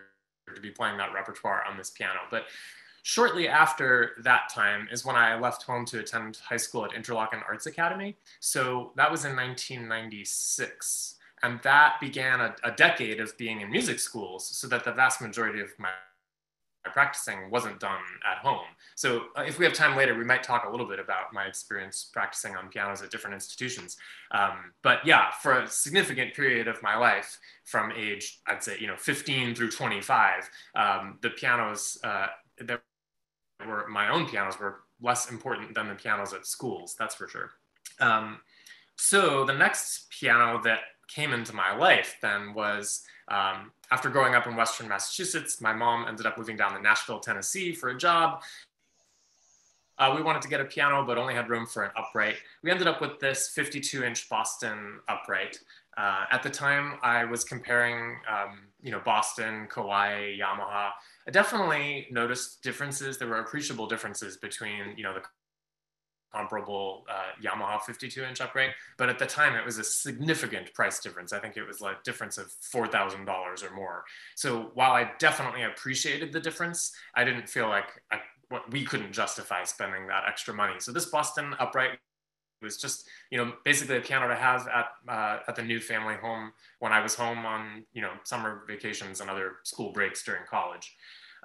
to 0.55 0.61
be 0.61 0.71
playing 0.71 0.97
that 0.97 1.13
repertoire 1.13 1.63
on 1.69 1.77
this 1.77 1.89
piano. 1.89 2.19
But 2.31 2.45
shortly 3.03 3.47
after 3.47 4.11
that 4.23 4.49
time 4.53 4.87
is 4.91 5.05
when 5.05 5.15
I 5.15 5.37
left 5.37 5.63
home 5.63 5.85
to 5.87 5.99
attend 5.99 6.37
high 6.37 6.57
school 6.57 6.85
at 6.85 6.91
Interlochen 6.91 7.41
Arts 7.47 7.65
Academy. 7.65 8.15
So 8.39 8.93
that 8.95 9.11
was 9.11 9.25
in 9.25 9.35
1996. 9.35 11.15
And 11.43 11.59
that 11.63 11.99
began 11.99 12.41
a, 12.41 12.55
a, 12.63 12.71
decade 12.71 13.19
of 13.19 13.37
being 13.37 13.61
in 13.61 13.71
music 13.71 13.99
schools 13.99 14.47
so 14.47 14.67
that 14.67 14.83
the 14.83 14.91
vast 14.91 15.21
majority 15.21 15.61
of 15.61 15.69
my, 15.77 15.89
practicing 16.91 17.51
wasn't 17.51 17.79
done 17.79 18.01
at 18.29 18.39
home. 18.39 18.65
So 18.95 19.25
uh, 19.37 19.43
if 19.43 19.59
we 19.59 19.65
have 19.65 19.73
time 19.73 19.95
later, 19.95 20.17
we 20.17 20.23
might 20.23 20.43
talk 20.43 20.65
a 20.65 20.69
little 20.69 20.87
bit 20.87 20.99
about 20.99 21.31
my 21.33 21.43
experience 21.43 22.09
practicing 22.11 22.55
on 22.55 22.69
pianos 22.69 23.01
at 23.01 23.11
different 23.11 23.35
institutions. 23.35 23.97
Um, 24.31 24.73
but 24.81 25.05
yeah, 25.05 25.31
for 25.41 25.59
a 25.59 25.67
significant 25.67 26.33
period 26.33 26.67
of 26.67 26.81
my 26.81 26.97
life, 26.97 27.37
from 27.65 27.91
age, 27.91 28.39
I'd 28.47 28.63
say, 28.63 28.77
you 28.79 28.87
know, 28.87 28.95
15 28.97 29.55
through 29.55 29.71
25, 29.71 30.49
um, 30.75 31.19
the 31.21 31.29
pianos 31.29 31.99
uh, 32.03 32.27
that 32.61 32.81
were 33.67 33.87
my 33.87 34.09
own 34.09 34.27
pianos 34.27 34.59
were 34.59 34.79
less 35.01 35.29
important 35.29 35.73
than 35.75 35.87
the 35.87 35.95
pianos 35.95 36.33
at 36.33 36.45
schools, 36.45 36.95
that's 36.97 37.15
for 37.15 37.27
sure. 37.27 37.51
Um, 37.99 38.39
so 38.95 39.45
the 39.45 39.53
next 39.53 40.09
piano 40.09 40.61
that 40.63 40.79
came 41.13 41.33
into 41.33 41.53
my 41.53 41.75
life 41.75 42.17
then 42.21 42.53
was 42.53 43.03
um, 43.29 43.71
after 43.91 44.09
growing 44.09 44.35
up 44.35 44.47
in 44.47 44.55
Western 44.55 44.87
Massachusetts, 44.87 45.61
my 45.61 45.73
mom 45.73 46.05
ended 46.07 46.25
up 46.25 46.37
moving 46.37 46.57
down 46.57 46.73
to 46.73 46.81
Nashville, 46.81 47.19
Tennessee 47.19 47.73
for 47.73 47.89
a 47.89 47.97
job. 47.97 48.41
Uh, 49.97 50.13
we 50.15 50.21
wanted 50.21 50.41
to 50.41 50.47
get 50.47 50.61
a 50.61 50.65
piano, 50.65 51.05
but 51.05 51.17
only 51.17 51.33
had 51.33 51.49
room 51.49 51.65
for 51.65 51.83
an 51.83 51.91
upright. 51.97 52.35
We 52.63 52.71
ended 52.71 52.87
up 52.87 53.01
with 53.01 53.19
this 53.19 53.49
52 53.49 54.03
inch 54.03 54.29
Boston 54.29 54.99
upright. 55.09 55.59
Uh, 55.97 56.23
at 56.31 56.41
the 56.41 56.49
time, 56.49 56.93
I 57.03 57.25
was 57.25 57.43
comparing, 57.43 58.15
um, 58.27 58.59
you 58.81 58.91
know, 58.91 59.01
Boston, 59.03 59.67
Kawai, 59.69 60.39
Yamaha. 60.39 60.91
I 61.27 61.31
definitely 61.31 62.07
noticed 62.11 62.63
differences. 62.63 63.17
There 63.17 63.27
were 63.27 63.41
appreciable 63.41 63.87
differences 63.87 64.37
between, 64.37 64.93
you 64.95 65.03
know, 65.03 65.13
the 65.13 65.23
comparable 66.33 67.05
uh, 67.09 67.31
Yamaha 67.43 67.81
52 67.81 68.23
inch 68.23 68.41
upright. 68.41 68.71
But 68.97 69.09
at 69.09 69.19
the 69.19 69.25
time, 69.25 69.55
it 69.55 69.65
was 69.65 69.77
a 69.77 69.83
significant 69.83 70.73
price 70.73 70.99
difference. 70.99 71.33
I 71.33 71.39
think 71.39 71.57
it 71.57 71.63
was 71.63 71.81
like 71.81 72.03
difference 72.03 72.37
of 72.37 72.51
$4,000 72.73 73.27
or 73.63 73.75
more. 73.75 74.03
So 74.35 74.71
while 74.73 74.91
I 74.91 75.11
definitely 75.19 75.63
appreciated 75.63 76.31
the 76.31 76.39
difference, 76.39 76.93
I 77.15 77.23
didn't 77.23 77.49
feel 77.49 77.67
like 77.67 78.01
I, 78.11 78.19
we 78.71 78.83
couldn't 78.83 79.13
justify 79.13 79.63
spending 79.63 80.07
that 80.07 80.23
extra 80.27 80.53
money. 80.53 80.75
So 80.79 80.91
this 80.91 81.05
Boston 81.05 81.55
upright 81.59 81.99
was 82.61 82.77
just, 82.77 83.07
you 83.31 83.37
know, 83.37 83.53
basically 83.63 83.97
a 83.97 84.01
piano 84.01 84.27
to 84.27 84.35
have 84.35 84.67
at, 84.67 84.87
uh, 85.07 85.39
at 85.47 85.55
the 85.55 85.61
new 85.61 85.79
family 85.79 86.15
home 86.15 86.51
when 86.79 86.91
I 86.91 87.01
was 87.01 87.15
home 87.15 87.45
on, 87.45 87.85
you 87.93 88.01
know, 88.01 88.11
summer 88.23 88.63
vacations 88.67 89.21
and 89.21 89.29
other 89.29 89.57
school 89.63 89.91
breaks 89.91 90.23
during 90.23 90.41
college. 90.49 90.95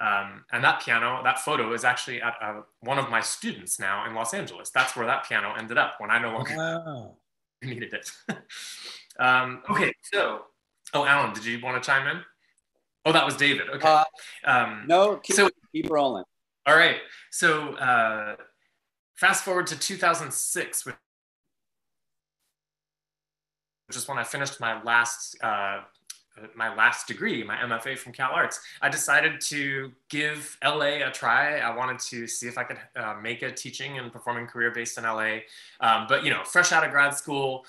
Um, 0.00 0.44
and 0.52 0.64
that 0.64 0.82
piano, 0.82 1.20
that 1.22 1.38
photo 1.38 1.72
is 1.72 1.84
actually 1.84 2.20
at 2.20 2.34
uh, 2.42 2.62
one 2.80 2.98
of 2.98 3.10
my 3.10 3.20
students 3.20 3.78
now 3.78 4.06
in 4.06 4.14
Los 4.14 4.34
Angeles. 4.34 4.70
That's 4.70 4.96
where 4.96 5.06
that 5.06 5.26
piano 5.28 5.54
ended 5.56 5.78
up 5.78 5.94
when 5.98 6.10
I 6.10 6.18
no 6.18 6.32
longer 6.32 6.56
wow. 6.56 7.16
needed 7.62 7.92
it. 7.92 8.10
um, 9.18 9.62
okay, 9.70 9.92
so, 10.12 10.42
oh, 10.94 11.04
Alan, 11.04 11.32
did 11.32 11.44
you 11.44 11.60
want 11.62 11.80
to 11.80 11.86
chime 11.86 12.08
in? 12.08 12.22
Oh, 13.04 13.12
that 13.12 13.24
was 13.24 13.36
David. 13.36 13.68
Okay. 13.68 13.86
Uh, 13.86 14.04
um, 14.44 14.84
no, 14.86 15.16
keep, 15.16 15.36
so, 15.36 15.48
keep 15.72 15.90
rolling. 15.90 16.24
All 16.66 16.76
right. 16.76 16.96
So, 17.30 17.74
uh, 17.74 18.36
fast 19.14 19.44
forward 19.44 19.66
to 19.68 19.78
2006, 19.78 20.86
which 20.86 20.96
is 23.90 24.08
when 24.08 24.18
I 24.18 24.24
finished 24.24 24.60
my 24.60 24.82
last 24.82 25.36
uh, 25.42 25.80
my 26.54 26.74
last 26.74 27.06
degree, 27.06 27.42
my 27.44 27.56
MFA 27.56 27.96
from 27.96 28.12
Cal 28.12 28.32
Arts, 28.32 28.60
I 28.82 28.88
decided 28.88 29.40
to 29.42 29.92
give 30.08 30.56
LA 30.64 31.06
a 31.06 31.10
try. 31.10 31.58
I 31.58 31.74
wanted 31.74 31.98
to 32.00 32.26
see 32.26 32.48
if 32.48 32.58
I 32.58 32.64
could 32.64 32.78
uh, 32.96 33.14
make 33.22 33.42
a 33.42 33.52
teaching 33.52 33.98
and 33.98 34.12
performing 34.12 34.46
career 34.46 34.70
based 34.70 34.98
in 34.98 35.04
LA. 35.04 35.38
Um, 35.80 36.06
but 36.08 36.24
you 36.24 36.30
know, 36.30 36.42
fresh 36.44 36.72
out 36.72 36.84
of 36.84 36.90
grad 36.90 37.14
school, 37.14 37.64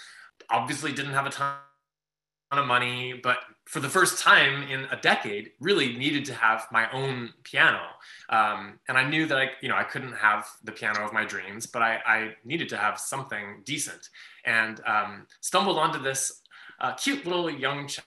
obviously 0.50 0.92
didn't 0.92 1.14
have 1.14 1.26
a 1.26 1.30
ton 1.30 1.56
of 2.52 2.66
money, 2.66 3.14
but 3.22 3.40
for 3.66 3.80
the 3.80 3.90
first 3.90 4.22
time 4.22 4.64
in 4.64 4.86
a 4.92 4.96
decade, 4.96 5.52
really 5.60 5.98
needed 5.98 6.26
to 6.26 6.34
have 6.34 6.68
my 6.72 6.90
own 6.92 7.34
piano. 7.44 7.82
Um, 8.30 8.80
and 8.88 8.98
I 8.98 9.08
knew 9.08 9.26
that 9.26 9.38
I, 9.38 9.52
you 9.62 9.70
know, 9.70 9.76
I 9.76 9.84
couldn't 9.84 10.14
have 10.14 10.48
the 10.64 10.72
piano 10.72 11.04
of 11.04 11.14
my 11.14 11.26
dreams, 11.26 11.66
but 11.66 11.82
I, 11.82 12.00
I 12.06 12.36
needed 12.44 12.70
to 12.70 12.78
have 12.78 13.00
something 13.00 13.62
decent. 13.66 14.10
And 14.46 14.80
um, 14.86 15.26
stumbled 15.42 15.80
onto 15.80 16.00
this 16.02 16.42
uh, 16.80 16.94
cute 16.94 17.26
little 17.26 17.50
Young 17.50 17.88
Chang 17.88 18.06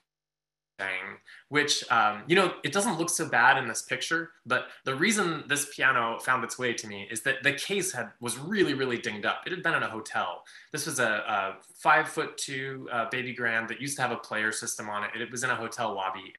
which, 1.49 1.83
um, 1.91 2.23
you 2.27 2.35
know, 2.35 2.53
it 2.63 2.71
doesn't 2.71 2.97
look 2.97 3.09
so 3.09 3.27
bad 3.27 3.57
in 3.57 3.67
this 3.67 3.81
picture, 3.81 4.31
but 4.45 4.67
the 4.85 4.95
reason 4.95 5.43
this 5.47 5.67
piano 5.75 6.19
found 6.19 6.43
its 6.43 6.57
way 6.57 6.73
to 6.73 6.87
me 6.87 7.07
is 7.11 7.21
that 7.23 7.43
the 7.43 7.53
case 7.53 7.91
had 7.91 8.09
was 8.21 8.37
really, 8.37 8.73
really 8.73 8.97
dinged 8.97 9.25
up. 9.25 9.41
It 9.45 9.51
had 9.51 9.63
been 9.63 9.73
in 9.73 9.83
a 9.83 9.89
hotel. 9.89 10.43
This 10.71 10.85
was 10.85 10.99
a, 10.99 11.09
a 11.09 11.55
five 11.75 12.07
foot 12.07 12.37
two 12.37 12.87
uh, 12.91 13.05
baby 13.09 13.33
grand 13.33 13.69
that 13.69 13.81
used 13.81 13.95
to 13.97 14.01
have 14.01 14.11
a 14.11 14.17
player 14.17 14.51
system 14.51 14.89
on 14.89 15.03
it. 15.03 15.21
It 15.21 15.31
was 15.31 15.43
in 15.43 15.49
a 15.49 15.55
hotel 15.55 15.93
lobby. 15.93 16.33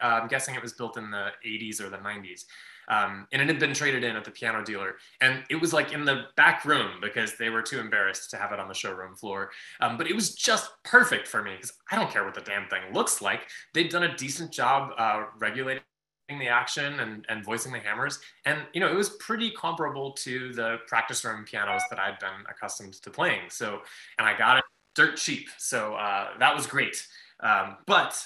Uh, 0.00 0.20
I'm 0.22 0.28
guessing 0.28 0.54
it 0.54 0.62
was 0.62 0.74
built 0.74 0.96
in 0.96 1.10
the 1.10 1.30
80s 1.46 1.80
or 1.80 1.90
the 1.90 1.98
90s. 1.98 2.44
Um, 2.88 3.26
and 3.32 3.42
it 3.42 3.48
had 3.48 3.58
been 3.58 3.74
traded 3.74 4.04
in 4.04 4.16
at 4.16 4.24
the 4.24 4.30
piano 4.30 4.64
dealer. 4.64 4.96
And 5.20 5.44
it 5.50 5.56
was 5.56 5.72
like 5.72 5.92
in 5.92 6.04
the 6.04 6.24
back 6.36 6.64
room 6.64 6.92
because 7.00 7.36
they 7.36 7.50
were 7.50 7.62
too 7.62 7.80
embarrassed 7.80 8.30
to 8.30 8.36
have 8.36 8.52
it 8.52 8.60
on 8.60 8.68
the 8.68 8.74
showroom 8.74 9.14
floor. 9.14 9.50
Um, 9.80 9.96
but 9.96 10.08
it 10.08 10.14
was 10.14 10.34
just 10.34 10.70
perfect 10.84 11.28
for 11.28 11.42
me 11.42 11.52
because 11.54 11.72
I 11.90 11.96
don't 11.96 12.10
care 12.10 12.24
what 12.24 12.34
the 12.34 12.40
damn 12.40 12.68
thing 12.68 12.82
looks 12.92 13.20
like. 13.20 13.48
They'd 13.74 13.90
done 13.90 14.04
a 14.04 14.16
decent 14.16 14.52
job 14.52 14.92
uh, 14.98 15.24
regulating 15.38 15.82
the 16.28 16.48
action 16.48 17.00
and, 17.00 17.24
and 17.28 17.44
voicing 17.44 17.72
the 17.72 17.78
hammers. 17.78 18.20
And, 18.44 18.60
you 18.74 18.80
know, 18.80 18.88
it 18.88 18.96
was 18.96 19.10
pretty 19.10 19.50
comparable 19.50 20.12
to 20.12 20.52
the 20.52 20.78
practice 20.86 21.24
room 21.24 21.44
pianos 21.44 21.82
that 21.90 21.98
I'd 21.98 22.18
been 22.18 22.44
accustomed 22.50 22.94
to 22.94 23.10
playing. 23.10 23.48
So, 23.48 23.80
and 24.18 24.28
I 24.28 24.36
got 24.36 24.58
it 24.58 24.64
dirt 24.94 25.16
cheap. 25.16 25.48
So 25.58 25.94
uh, 25.94 26.28
that 26.38 26.54
was 26.54 26.66
great. 26.66 27.06
Um, 27.40 27.76
but 27.86 28.20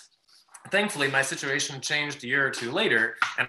thankfully, 0.70 1.08
my 1.08 1.22
situation 1.22 1.80
changed 1.80 2.24
a 2.24 2.26
year 2.26 2.46
or 2.46 2.50
two 2.50 2.72
later. 2.72 3.16
And 3.38 3.48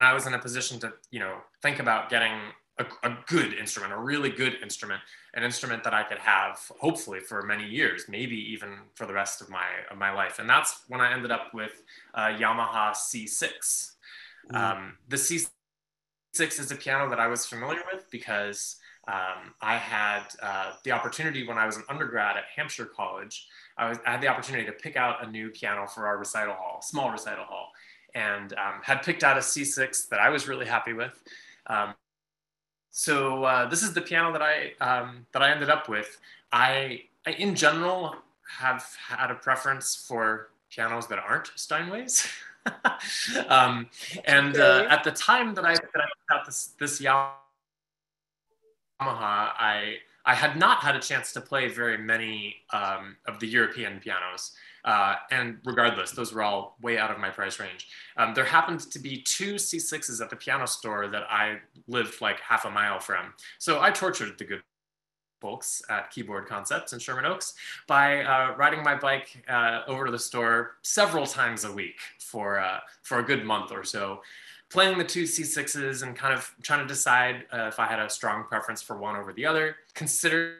I 0.00 0.12
was 0.12 0.26
in 0.26 0.34
a 0.34 0.38
position 0.38 0.78
to, 0.80 0.92
you 1.10 1.20
know, 1.20 1.38
think 1.62 1.78
about 1.78 2.10
getting 2.10 2.32
a, 2.78 2.84
a, 3.02 3.16
good 3.26 3.54
instrument, 3.54 3.92
a 3.92 3.98
really 3.98 4.28
good 4.28 4.56
instrument, 4.62 5.00
an 5.34 5.42
instrument 5.42 5.82
that 5.84 5.94
I 5.94 6.02
could 6.02 6.18
have 6.18 6.58
hopefully 6.78 7.20
for 7.20 7.42
many 7.42 7.66
years, 7.66 8.04
maybe 8.08 8.36
even 8.52 8.80
for 8.94 9.06
the 9.06 9.14
rest 9.14 9.40
of 9.40 9.48
my 9.48 9.64
of 9.90 9.96
my 9.96 10.12
life. 10.12 10.38
And 10.38 10.48
that's 10.48 10.82
when 10.88 11.00
I 11.00 11.12
ended 11.12 11.30
up 11.30 11.54
with 11.54 11.82
uh, 12.14 12.28
Yamaha 12.28 12.92
C6. 12.92 13.92
Mm. 14.52 14.56
Um, 14.56 14.98
the 15.08 15.16
C6 15.16 15.48
is 16.38 16.70
a 16.70 16.76
piano 16.76 17.08
that 17.08 17.18
I 17.20 17.28
was 17.28 17.46
familiar 17.46 17.82
with 17.90 18.10
because 18.10 18.76
um, 19.08 19.54
I 19.62 19.76
had 19.76 20.24
uh, 20.42 20.72
the 20.84 20.92
opportunity 20.92 21.46
when 21.46 21.56
I 21.56 21.64
was 21.64 21.76
an 21.76 21.84
undergrad 21.88 22.36
at 22.36 22.44
Hampshire 22.54 22.86
College. 22.86 23.46
I, 23.78 23.88
was, 23.88 23.98
I 24.06 24.12
had 24.12 24.20
the 24.20 24.28
opportunity 24.28 24.66
to 24.66 24.72
pick 24.72 24.96
out 24.96 25.24
a 25.26 25.30
new 25.30 25.48
piano 25.50 25.86
for 25.86 26.06
our 26.06 26.18
recital 26.18 26.54
hall, 26.54 26.82
small 26.82 27.10
recital 27.10 27.44
hall 27.44 27.70
and 28.16 28.54
um, 28.54 28.80
had 28.82 29.02
picked 29.02 29.22
out 29.22 29.36
a 29.36 29.40
C6 29.40 30.08
that 30.08 30.18
I 30.18 30.30
was 30.30 30.48
really 30.48 30.66
happy 30.66 30.94
with. 30.94 31.22
Um, 31.66 31.94
so 32.90 33.44
uh, 33.44 33.68
this 33.68 33.82
is 33.82 33.92
the 33.92 34.00
piano 34.00 34.32
that 34.32 34.42
I 34.42 34.72
um, 34.80 35.26
that 35.32 35.42
I 35.42 35.50
ended 35.50 35.68
up 35.68 35.86
with. 35.88 36.18
I, 36.50 37.02
I, 37.26 37.32
in 37.32 37.54
general, 37.54 38.16
have 38.58 38.86
had 39.06 39.30
a 39.30 39.34
preference 39.34 39.94
for 39.94 40.48
pianos 40.70 41.06
that 41.08 41.18
aren't 41.18 41.48
Steinways. 41.56 42.26
um, 43.48 43.88
and 44.24 44.56
uh, 44.56 44.86
at 44.88 45.04
the 45.04 45.10
time 45.10 45.54
that 45.54 45.66
I, 45.66 45.74
that 45.74 45.84
I 45.94 46.34
got 46.34 46.46
this, 46.46 46.72
this 46.78 47.00
Yamaha, 47.00 47.34
I, 49.00 49.96
I 50.24 50.34
had 50.34 50.56
not 50.56 50.78
had 50.78 50.96
a 50.96 51.00
chance 51.00 51.32
to 51.34 51.40
play 51.40 51.68
very 51.68 51.98
many 51.98 52.56
um, 52.72 53.16
of 53.26 53.38
the 53.40 53.46
European 53.46 54.00
pianos. 54.00 54.52
Uh, 54.86 55.16
and 55.32 55.58
regardless, 55.64 56.12
those 56.12 56.32
were 56.32 56.42
all 56.42 56.76
way 56.80 56.96
out 56.96 57.10
of 57.10 57.18
my 57.18 57.28
price 57.28 57.58
range. 57.58 57.88
Um, 58.16 58.34
there 58.34 58.44
happened 58.44 58.80
to 58.92 58.98
be 59.00 59.20
two 59.20 59.56
C6s 59.56 60.22
at 60.22 60.30
the 60.30 60.36
piano 60.36 60.66
store 60.66 61.08
that 61.08 61.24
I 61.28 61.58
lived 61.88 62.20
like 62.20 62.38
half 62.40 62.64
a 62.64 62.70
mile 62.70 63.00
from. 63.00 63.34
So 63.58 63.80
I 63.82 63.90
tortured 63.90 64.38
the 64.38 64.44
good 64.44 64.62
folks 65.40 65.82
at 65.90 66.10
Keyboard 66.10 66.46
Concepts 66.46 66.92
in 66.92 66.98
Sherman 66.98 67.26
Oaks 67.26 67.54
by 67.86 68.22
uh, 68.22 68.54
riding 68.56 68.82
my 68.82 68.94
bike 68.94 69.44
uh, 69.48 69.82
over 69.86 70.06
to 70.06 70.12
the 70.12 70.18
store 70.18 70.76
several 70.82 71.26
times 71.26 71.64
a 71.64 71.72
week 71.72 71.98
for 72.20 72.58
uh, 72.58 72.78
for 73.02 73.18
a 73.18 73.22
good 73.22 73.44
month 73.44 73.72
or 73.72 73.84
so, 73.84 74.22
playing 74.70 74.98
the 74.98 75.04
two 75.04 75.24
C6s 75.24 76.02
and 76.02 76.16
kind 76.16 76.32
of 76.32 76.54
trying 76.62 76.80
to 76.80 76.86
decide 76.86 77.44
uh, 77.52 77.66
if 77.66 77.78
I 77.78 77.86
had 77.86 77.98
a 77.98 78.08
strong 78.08 78.44
preference 78.44 78.82
for 78.82 78.96
one 78.96 79.16
over 79.16 79.32
the 79.32 79.46
other. 79.46 79.76
Considering 79.94 80.56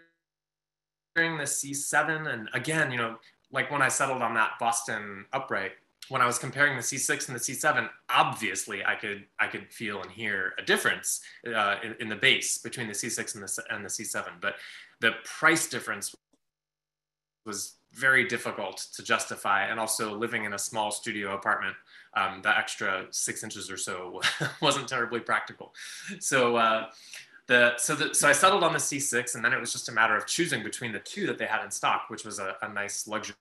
the 1.16 1.45
C7, 1.45 2.33
and 2.33 2.49
again, 2.52 2.90
you 2.90 2.99
know, 2.99 3.16
like 3.56 3.70
when 3.70 3.80
I 3.80 3.88
settled 3.88 4.20
on 4.20 4.34
that 4.34 4.58
Boston 4.60 5.25
upright, 5.32 5.72
when 6.10 6.20
I 6.20 6.26
was 6.26 6.38
comparing 6.38 6.76
the 6.76 6.82
C6 6.82 7.26
and 7.26 7.34
the 7.34 7.40
C7, 7.40 7.88
obviously 8.10 8.84
I 8.84 8.94
could 8.96 9.25
I 9.40 9.46
could 9.46 9.72
feel 9.72 10.02
and 10.02 10.10
hear 10.10 10.52
a 10.58 10.62
difference 10.62 11.22
uh, 11.46 11.76
in, 11.82 11.96
in, 11.98 12.08
the 12.10 12.16
bass 12.16 12.58
between 12.58 12.86
the 12.86 12.92
C6 12.92 13.34
and 13.34 13.42
the 13.42 13.75
and 13.75 13.82
the 13.82 13.88
C7. 13.88 14.25
But 14.42 14.56
the 15.00 15.12
price 15.25 15.68
difference 15.68 16.14
was 17.46 17.76
very 17.94 18.28
difficult 18.28 18.88
to 18.94 19.02
justify, 19.02 19.64
and 19.64 19.80
also 19.80 20.14
living 20.14 20.44
in 20.44 20.52
a 20.52 20.58
small 20.58 20.90
studio 20.90 21.34
apartment, 21.34 21.76
um, 22.14 22.42
the 22.42 22.56
extra 22.56 23.06
six 23.10 23.42
inches 23.42 23.70
or 23.70 23.78
so 23.78 24.20
wasn't 24.60 24.86
terribly 24.86 25.20
practical. 25.20 25.75
So. 26.20 26.56
Uh, 26.56 26.88
the, 27.48 27.75
so, 27.76 27.94
the, 27.94 28.12
so 28.12 28.28
I 28.28 28.32
settled 28.32 28.64
on 28.64 28.72
the 28.72 28.80
C6, 28.80 29.36
and 29.36 29.44
then 29.44 29.52
it 29.52 29.60
was 29.60 29.72
just 29.72 29.88
a 29.88 29.92
matter 29.92 30.16
of 30.16 30.26
choosing 30.26 30.64
between 30.64 30.90
the 30.90 30.98
two 30.98 31.28
that 31.28 31.38
they 31.38 31.46
had 31.46 31.64
in 31.64 31.70
stock, 31.70 32.06
which 32.08 32.25
was 32.25 32.40
a, 32.40 32.56
a 32.60 32.68
nice 32.72 33.06
luxury. 33.06 33.36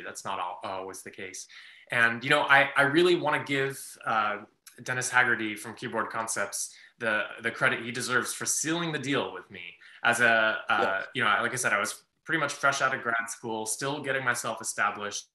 That's 0.00 0.24
not 0.24 0.38
all, 0.38 0.60
always 0.64 1.02
the 1.02 1.10
case. 1.10 1.46
And 1.90 2.24
you 2.24 2.30
know, 2.30 2.42
I, 2.42 2.70
I 2.76 2.82
really 2.82 3.16
want 3.16 3.44
to 3.44 3.52
give 3.52 3.78
uh, 4.06 4.38
Dennis 4.82 5.10
Haggerty 5.10 5.54
from 5.56 5.74
Keyboard 5.74 6.08
Concepts 6.08 6.74
the 6.98 7.24
the 7.42 7.50
credit 7.50 7.84
he 7.84 7.90
deserves 7.90 8.32
for 8.32 8.46
sealing 8.46 8.92
the 8.92 8.98
deal 8.98 9.34
with 9.34 9.50
me. 9.50 9.60
As 10.04 10.20
a 10.20 10.58
uh, 10.68 10.80
yeah. 10.80 11.02
you 11.14 11.24
know, 11.24 11.36
like 11.42 11.52
I 11.52 11.56
said, 11.56 11.72
I 11.72 11.80
was 11.80 12.02
pretty 12.24 12.40
much 12.40 12.52
fresh 12.52 12.80
out 12.80 12.94
of 12.94 13.02
grad 13.02 13.28
school, 13.28 13.66
still 13.66 14.02
getting 14.02 14.24
myself 14.24 14.60
established. 14.62 15.26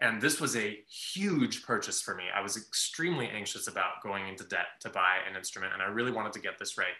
And 0.00 0.22
this 0.22 0.40
was 0.40 0.56
a 0.56 0.78
huge 0.88 1.64
purchase 1.64 2.00
for 2.00 2.14
me. 2.14 2.24
I 2.34 2.40
was 2.40 2.56
extremely 2.56 3.28
anxious 3.28 3.66
about 3.66 4.02
going 4.02 4.28
into 4.28 4.44
debt 4.44 4.66
to 4.80 4.90
buy 4.90 5.18
an 5.28 5.36
instrument, 5.36 5.72
and 5.74 5.82
I 5.82 5.86
really 5.86 6.12
wanted 6.12 6.32
to 6.34 6.40
get 6.40 6.58
this 6.58 6.78
right. 6.78 6.94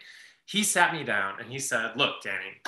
He 0.45 0.63
sat 0.63 0.93
me 0.93 1.03
down 1.03 1.39
and 1.39 1.51
he 1.51 1.59
said, 1.59 1.91
Look, 1.95 2.21
Danny, 2.23 2.61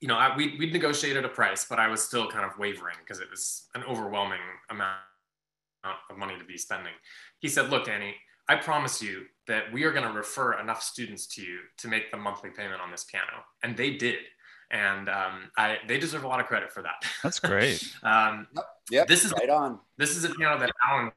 you 0.00 0.08
know, 0.08 0.16
I, 0.16 0.34
we, 0.36 0.56
we'd 0.58 0.72
negotiated 0.72 1.24
a 1.24 1.28
price, 1.28 1.66
but 1.68 1.78
I 1.78 1.88
was 1.88 2.02
still 2.02 2.28
kind 2.28 2.44
of 2.44 2.58
wavering 2.58 2.96
because 3.04 3.20
it 3.20 3.30
was 3.30 3.66
an 3.74 3.82
overwhelming 3.84 4.40
amount 4.70 4.96
of 6.10 6.16
money 6.16 6.38
to 6.38 6.44
be 6.44 6.56
spending. 6.56 6.92
He 7.38 7.48
said, 7.48 7.70
Look, 7.70 7.86
Danny, 7.86 8.14
I 8.48 8.56
promise 8.56 9.02
you 9.02 9.26
that 9.46 9.72
we 9.72 9.84
are 9.84 9.92
going 9.92 10.06
to 10.06 10.12
refer 10.12 10.58
enough 10.58 10.82
students 10.82 11.26
to 11.34 11.42
you 11.42 11.58
to 11.78 11.88
make 11.88 12.10
the 12.10 12.16
monthly 12.16 12.50
payment 12.50 12.80
on 12.80 12.90
this 12.90 13.04
piano. 13.04 13.44
And 13.62 13.76
they 13.76 13.90
did. 13.90 14.18
And 14.70 15.08
um, 15.08 15.50
I, 15.56 15.78
they 15.86 15.98
deserve 15.98 16.24
a 16.24 16.28
lot 16.28 16.40
of 16.40 16.46
credit 16.46 16.72
for 16.72 16.82
that. 16.82 17.04
That's 17.22 17.40
great. 17.40 17.82
um, 18.02 18.46
yep, 18.54 18.64
yep, 18.90 19.08
this 19.08 19.24
is 19.24 19.32
right 19.32 19.50
on. 19.50 19.80
This 19.98 20.16
is 20.16 20.24
a 20.24 20.30
piano 20.30 20.58
that 20.60 20.70
Alan 20.88 21.12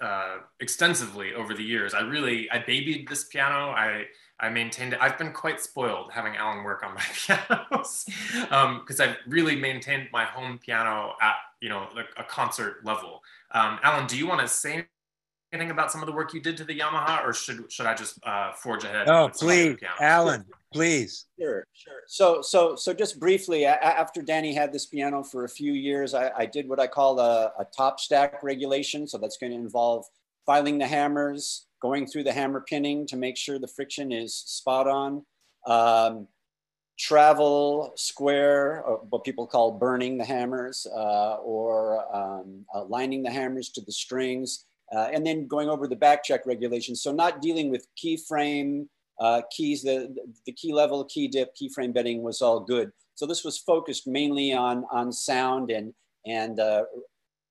uh, 0.00 0.38
extensively 0.60 1.34
over 1.34 1.54
the 1.54 1.62
years. 1.62 1.94
I 1.94 2.00
really, 2.00 2.50
I 2.50 2.58
babied 2.58 3.08
this 3.08 3.24
piano. 3.24 3.70
I 3.70 4.04
I 4.40 4.48
maintained 4.48 4.94
it. 4.94 4.98
I've 5.00 5.18
been 5.18 5.32
quite 5.32 5.60
spoiled 5.60 6.10
having 6.12 6.36
Alan 6.36 6.64
work 6.64 6.82
on 6.82 6.94
my 6.94 7.02
pianos 7.14 8.06
because 8.06 9.00
um, 9.00 9.08
I've 9.08 9.16
really 9.26 9.56
maintained 9.56 10.08
my 10.12 10.24
home 10.24 10.58
piano 10.58 11.14
at 11.20 11.34
you 11.60 11.68
know 11.68 11.88
a, 11.96 12.20
a 12.20 12.24
concert 12.24 12.84
level. 12.84 13.22
Um, 13.52 13.78
Alan, 13.82 14.06
do 14.06 14.16
you 14.16 14.26
want 14.26 14.40
to 14.40 14.48
say 14.48 14.86
anything 15.52 15.70
about 15.70 15.92
some 15.92 16.00
of 16.00 16.06
the 16.06 16.12
work 16.12 16.32
you 16.32 16.40
did 16.40 16.56
to 16.56 16.64
the 16.64 16.78
Yamaha, 16.78 17.24
or 17.24 17.32
should 17.32 17.70
should 17.70 17.86
I 17.86 17.94
just 17.94 18.18
uh, 18.24 18.52
forge 18.52 18.84
ahead? 18.84 19.08
Oh, 19.08 19.28
please, 19.28 19.76
Alan, 20.00 20.44
please. 20.72 21.26
Sure, 21.38 21.66
sure. 21.72 22.00
So 22.06 22.40
so 22.40 22.76
so 22.76 22.94
just 22.94 23.20
briefly, 23.20 23.66
after 23.66 24.22
Danny 24.22 24.54
had 24.54 24.72
this 24.72 24.86
piano 24.86 25.22
for 25.22 25.44
a 25.44 25.48
few 25.48 25.72
years, 25.72 26.14
I, 26.14 26.30
I 26.36 26.46
did 26.46 26.68
what 26.68 26.80
I 26.80 26.86
call 26.86 27.18
a, 27.20 27.52
a 27.58 27.66
top 27.76 28.00
stack 28.00 28.42
regulation. 28.42 29.06
So 29.06 29.18
that's 29.18 29.36
going 29.36 29.52
to 29.52 29.58
involve 29.58 30.06
filing 30.46 30.78
the 30.78 30.86
hammers 30.86 31.66
going 31.80 32.06
through 32.06 32.24
the 32.24 32.32
hammer 32.32 32.60
pinning 32.60 33.06
to 33.06 33.16
make 33.16 33.36
sure 33.36 33.58
the 33.58 33.66
friction 33.66 34.12
is 34.12 34.34
spot 34.34 34.86
on. 34.86 35.24
Um, 35.66 36.28
travel 36.98 37.92
square, 37.96 38.82
or 38.82 38.98
what 39.08 39.24
people 39.24 39.46
call 39.46 39.72
burning 39.72 40.18
the 40.18 40.24
hammers, 40.24 40.86
uh, 40.94 41.36
or 41.36 42.04
um, 42.14 42.64
uh, 42.74 42.84
lining 42.84 43.22
the 43.22 43.30
hammers 43.30 43.70
to 43.70 43.80
the 43.80 43.92
strings, 43.92 44.66
uh, 44.94 45.08
and 45.12 45.26
then 45.26 45.46
going 45.46 45.68
over 45.68 45.88
the 45.88 45.96
back 45.96 46.22
check 46.22 46.44
regulations. 46.44 47.02
So 47.02 47.10
not 47.10 47.40
dealing 47.40 47.70
with 47.70 47.86
keyframe, 47.96 48.86
uh, 49.18 49.42
keys, 49.50 49.82
the, 49.82 50.14
the 50.44 50.52
key 50.52 50.74
level, 50.74 51.04
key 51.04 51.26
dip, 51.26 51.54
keyframe 51.56 51.94
bedding 51.94 52.22
was 52.22 52.42
all 52.42 52.60
good. 52.60 52.92
So 53.14 53.26
this 53.26 53.44
was 53.44 53.58
focused 53.58 54.06
mainly 54.06 54.52
on, 54.52 54.84
on 54.90 55.12
sound 55.12 55.70
and, 55.70 55.94
and 56.26 56.60
uh, 56.60 56.84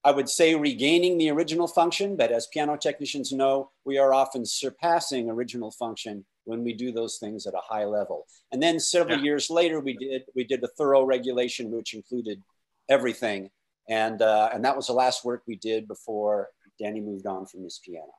I 0.03 0.11
would 0.11 0.29
say 0.29 0.55
regaining 0.55 1.17
the 1.17 1.29
original 1.29 1.67
function, 1.67 2.15
but 2.15 2.31
as 2.31 2.47
piano 2.47 2.77
technicians 2.77 3.33
know, 3.33 3.71
we 3.85 3.97
are 3.97 4.13
often 4.13 4.45
surpassing 4.45 5.29
original 5.29 5.71
function 5.71 6.25
when 6.45 6.63
we 6.63 6.73
do 6.73 6.91
those 6.91 7.17
things 7.17 7.45
at 7.45 7.53
a 7.53 7.61
high 7.61 7.83
level. 7.83 8.25
And 8.51 8.63
then 8.63 8.79
several 8.79 9.17
yeah. 9.17 9.25
years 9.25 9.49
later, 9.49 9.81
we 9.81 9.93
did 9.93 10.23
we 10.35 10.45
did 10.45 10.63
a 10.63 10.69
thorough 10.77 11.03
regulation 11.03 11.69
which 11.69 11.93
included 11.93 12.41
everything, 12.89 13.49
and 13.89 14.21
uh, 14.21 14.49
and 14.53 14.63
that 14.63 14.75
was 14.75 14.87
the 14.87 14.93
last 14.93 15.25
work 15.25 15.43
we 15.47 15.57
did 15.57 15.87
before 15.87 16.47
Danny 16.79 17.01
moved 17.01 17.27
on 17.27 17.45
from 17.45 17.63
this 17.63 17.79
piano. 17.79 18.13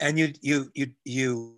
And 0.00 0.18
you 0.18 0.34
you 0.42 0.70
you 0.74 0.90
you 1.04 1.56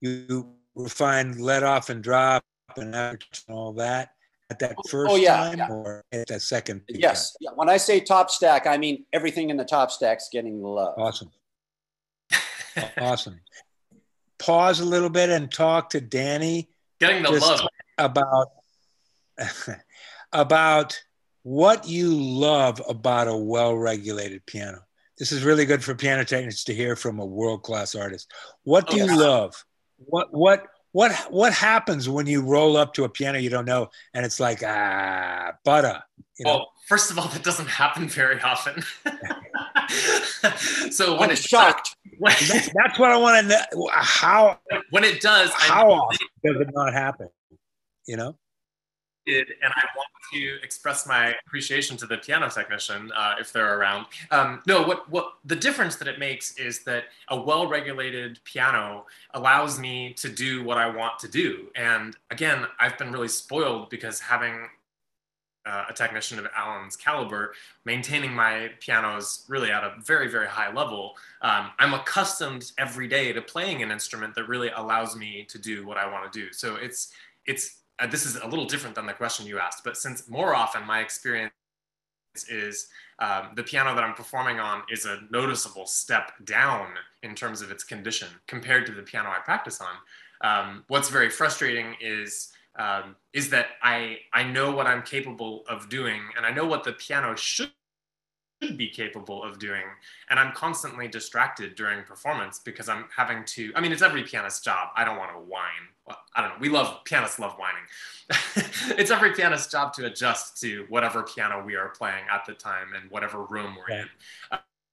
you 0.00 0.54
refine 0.76 1.38
let 1.38 1.64
off 1.64 1.90
and 1.90 2.04
drop 2.04 2.44
and 2.76 3.18
all 3.48 3.72
that 3.72 4.10
at 4.50 4.58
that 4.60 4.74
oh, 4.76 4.82
oh 4.84 4.88
first 4.88 5.12
oh, 5.12 5.16
yeah, 5.16 5.36
time 5.36 5.58
yeah. 5.58 5.68
or 5.68 6.04
at 6.12 6.26
that 6.28 6.42
second? 6.42 6.82
Yes. 6.88 7.36
Yeah. 7.40 7.50
When 7.54 7.68
I 7.68 7.76
say 7.76 8.00
top 8.00 8.30
stack, 8.30 8.66
I 8.66 8.78
mean 8.78 9.04
everything 9.12 9.50
in 9.50 9.56
the 9.56 9.64
top 9.64 9.90
stack's 9.90 10.28
getting 10.32 10.60
the 10.60 10.68
love. 10.68 10.94
Awesome. 10.96 11.30
awesome. 13.00 13.40
Pause 14.38 14.80
a 14.80 14.84
little 14.84 15.10
bit 15.10 15.30
and 15.30 15.50
talk 15.50 15.90
to 15.90 16.00
Danny. 16.00 16.70
Getting 17.00 17.22
the 17.22 17.32
love 17.32 17.60
about 17.98 18.48
about 20.32 21.00
what 21.42 21.88
you 21.88 22.10
love 22.14 22.82
about 22.88 23.28
a 23.28 23.36
well-regulated 23.36 24.44
piano. 24.46 24.80
This 25.18 25.32
is 25.32 25.44
really 25.44 25.64
good 25.64 25.82
for 25.82 25.94
piano 25.94 26.24
technicians 26.24 26.64
to 26.64 26.74
hear 26.74 26.94
from 26.94 27.18
a 27.18 27.26
world-class 27.26 27.94
artist. 27.94 28.32
What 28.62 28.88
do 28.88 29.00
oh, 29.00 29.06
you 29.06 29.18
love? 29.18 29.64
What 29.98 30.28
what 30.32 30.66
what 30.98 31.12
what 31.30 31.52
happens 31.52 32.08
when 32.08 32.26
you 32.26 32.42
roll 32.42 32.76
up 32.76 32.92
to 32.92 33.04
a 33.04 33.08
piano 33.08 33.38
you 33.38 33.48
don't 33.48 33.66
know 33.66 33.88
and 34.14 34.26
it's 34.26 34.40
like 34.40 34.64
ah 34.66 35.52
butter 35.64 36.02
you 36.40 36.44
know? 36.44 36.50
well 36.50 36.72
first 36.88 37.12
of 37.12 37.18
all 37.20 37.28
that 37.28 37.44
doesn't 37.44 37.68
happen 37.68 38.08
very 38.08 38.40
often. 38.42 38.82
So 40.90 41.12
when 41.12 41.24
I'm 41.24 41.30
it's 41.30 41.42
shocked. 41.42 41.96
when, 42.18 42.34
that's, 42.46 42.70
that's, 42.74 42.98
what 42.98 43.10
i 43.10 43.16
want 43.16 43.40
to 43.40 43.48
know 43.48 43.88
how 43.92 44.58
when 44.90 45.02
it 45.02 45.20
does 45.22 45.50
how 45.54 45.90
often 45.90 46.18
does 46.44 46.60
it 46.60 46.68
not 46.74 46.92
happen 46.92 47.28
you 48.06 48.16
know 48.16 48.36
and 49.36 49.72
I 49.74 49.84
want 49.96 50.08
to 50.32 50.58
express 50.62 51.06
my 51.06 51.34
appreciation 51.46 51.96
to 51.98 52.06
the 52.06 52.18
piano 52.18 52.48
technician 52.50 53.12
uh, 53.16 53.34
if 53.40 53.52
they're 53.52 53.78
around. 53.78 54.06
Um, 54.30 54.62
no, 54.66 54.82
what 54.82 55.08
what 55.10 55.34
the 55.44 55.56
difference 55.56 55.96
that 55.96 56.08
it 56.08 56.18
makes 56.18 56.56
is 56.56 56.84
that 56.84 57.04
a 57.28 57.40
well-regulated 57.40 58.40
piano 58.44 59.06
allows 59.34 59.78
me 59.78 60.12
to 60.14 60.28
do 60.28 60.64
what 60.64 60.78
I 60.78 60.88
want 60.88 61.18
to 61.20 61.28
do. 61.28 61.68
And 61.74 62.16
again, 62.30 62.66
I've 62.78 62.98
been 62.98 63.12
really 63.12 63.28
spoiled 63.28 63.90
because 63.90 64.20
having 64.20 64.68
uh, 65.66 65.84
a 65.88 65.92
technician 65.92 66.38
of 66.38 66.46
Alan's 66.56 66.96
caliber, 66.96 67.52
maintaining 67.84 68.32
my 68.32 68.70
pianos 68.80 69.44
really 69.48 69.70
at 69.70 69.84
a 69.84 69.94
very, 70.02 70.28
very 70.28 70.46
high 70.46 70.72
level, 70.72 71.14
um, 71.42 71.70
I'm 71.78 71.92
accustomed 71.92 72.72
every 72.78 73.06
day 73.06 73.32
to 73.32 73.42
playing 73.42 73.82
an 73.82 73.90
instrument 73.90 74.34
that 74.36 74.48
really 74.48 74.70
allows 74.70 75.14
me 75.14 75.44
to 75.48 75.58
do 75.58 75.86
what 75.86 75.98
I 75.98 76.10
want 76.10 76.32
to 76.32 76.40
do. 76.40 76.52
So 76.52 76.76
it's 76.76 77.12
it's 77.44 77.78
uh, 77.98 78.06
this 78.06 78.24
is 78.26 78.36
a 78.36 78.46
little 78.46 78.64
different 78.64 78.94
than 78.94 79.06
the 79.06 79.12
question 79.12 79.46
you 79.46 79.58
asked, 79.58 79.84
but 79.84 79.96
since 79.96 80.28
more 80.28 80.54
often 80.54 80.86
my 80.86 81.00
experience 81.00 81.52
is 82.48 82.88
um, 83.18 83.50
the 83.56 83.62
piano 83.62 83.94
that 83.94 84.04
I'm 84.04 84.14
performing 84.14 84.60
on 84.60 84.82
is 84.90 85.06
a 85.06 85.20
noticeable 85.30 85.86
step 85.86 86.32
down 86.44 86.88
in 87.22 87.34
terms 87.34 87.62
of 87.62 87.70
its 87.70 87.82
condition 87.82 88.28
compared 88.46 88.86
to 88.86 88.92
the 88.92 89.02
piano 89.02 89.30
I 89.30 89.40
practice 89.40 89.80
on. 89.80 89.94
Um, 90.40 90.84
what's 90.88 91.08
very 91.08 91.30
frustrating 91.30 91.96
is 92.00 92.52
um, 92.78 93.16
is 93.32 93.50
that 93.50 93.66
I 93.82 94.18
I 94.32 94.44
know 94.44 94.70
what 94.70 94.86
I'm 94.86 95.02
capable 95.02 95.64
of 95.68 95.88
doing, 95.88 96.20
and 96.36 96.46
I 96.46 96.52
know 96.52 96.64
what 96.64 96.84
the 96.84 96.92
piano 96.92 97.34
should 97.34 97.72
should 98.62 98.76
be 98.76 98.88
capable 98.88 99.42
of 99.42 99.58
doing. 99.58 99.84
And 100.30 100.38
I'm 100.38 100.52
constantly 100.52 101.08
distracted 101.08 101.74
during 101.74 102.02
performance 102.04 102.58
because 102.58 102.88
I'm 102.88 103.06
having 103.14 103.44
to, 103.46 103.72
I 103.74 103.80
mean, 103.80 103.92
it's 103.92 104.02
every 104.02 104.22
pianist's 104.24 104.60
job. 104.60 104.88
I 104.96 105.04
don't 105.04 105.18
want 105.18 105.32
to 105.32 105.38
whine. 105.38 105.88
Well, 106.08 106.18
I 106.34 106.40
don't 106.40 106.50
know. 106.50 106.56
We 106.60 106.70
love, 106.70 107.04
pianists 107.04 107.38
love 107.38 107.56
whining. 107.58 107.82
it's 108.98 109.10
every 109.10 109.34
pianist's 109.34 109.70
job 109.70 109.92
to 109.94 110.06
adjust 110.06 110.58
to 110.62 110.86
whatever 110.88 111.22
piano 111.22 111.62
we 111.64 111.76
are 111.76 111.90
playing 111.90 112.24
at 112.32 112.46
the 112.46 112.54
time 112.54 112.88
and 113.00 113.10
whatever 113.10 113.44
room 113.44 113.76
we're 113.76 113.94
in. 113.94 114.08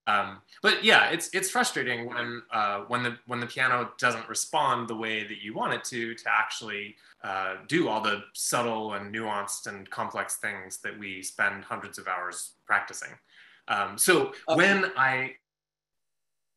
Um, 0.08 0.42
but 0.62 0.84
yeah, 0.84 1.10
it's 1.10 1.30
it's 1.34 1.50
frustrating 1.50 2.08
when 2.08 2.44
uh, 2.52 2.82
when 2.88 3.02
the 3.02 3.18
when 3.26 3.40
the 3.40 3.48
piano 3.48 3.92
doesn't 3.98 4.30
respond 4.30 4.88
the 4.88 4.96
way 4.96 5.24
that 5.24 5.42
you 5.42 5.54
want 5.56 5.74
it 5.74 5.84
to 5.86 6.14
to 6.14 6.26
actually 6.30 6.96
uh, 7.24 7.56
do 7.68 7.88
all 7.88 8.02
the 8.02 8.24
subtle 8.34 8.94
and 8.94 9.14
nuanced 9.14 9.66
and 9.66 9.90
complex 9.90 10.36
things 10.36 10.78
that 10.78 10.98
we 10.98 11.24
spend 11.24 11.64
hundreds 11.64 11.98
of 11.98 12.08
hours 12.08 12.52
practicing. 12.68 13.10
Um, 13.68 13.98
so 13.98 14.34
okay. 14.48 14.56
when 14.56 14.92
I 14.96 15.36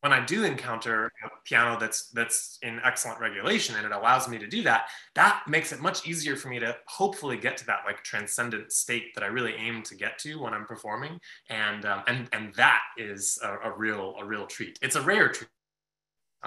when 0.01 0.13
I 0.13 0.25
do 0.25 0.45
encounter 0.45 1.11
a 1.25 1.29
piano 1.43 1.77
that's 1.77 2.09
that's 2.09 2.57
in 2.61 2.79
excellent 2.85 3.19
regulation 3.19 3.75
and 3.75 3.85
it 3.85 3.91
allows 3.91 4.29
me 4.29 4.37
to 4.37 4.47
do 4.47 4.63
that, 4.63 4.87
that 5.15 5.43
makes 5.47 5.73
it 5.73 5.81
much 5.81 6.07
easier 6.07 6.35
for 6.35 6.47
me 6.47 6.59
to 6.59 6.75
hopefully 6.87 7.37
get 7.37 7.57
to 7.57 7.65
that 7.65 7.79
like 7.85 8.01
transcendent 8.03 8.71
state 8.71 9.13
that 9.15 9.23
I 9.23 9.27
really 9.27 9.53
aim 9.55 9.83
to 9.83 9.95
get 9.95 10.17
to 10.19 10.39
when 10.39 10.53
I'm 10.53 10.65
performing, 10.65 11.19
and 11.49 11.85
um, 11.85 12.03
and 12.07 12.29
and 12.31 12.53
that 12.55 12.81
is 12.97 13.39
a, 13.43 13.69
a, 13.69 13.77
real 13.77 14.15
a 14.19 14.25
real 14.25 14.47
treat. 14.47 14.79
It's 14.81 14.95
a 14.95 15.01
rare 15.01 15.29
treat. 15.29 15.49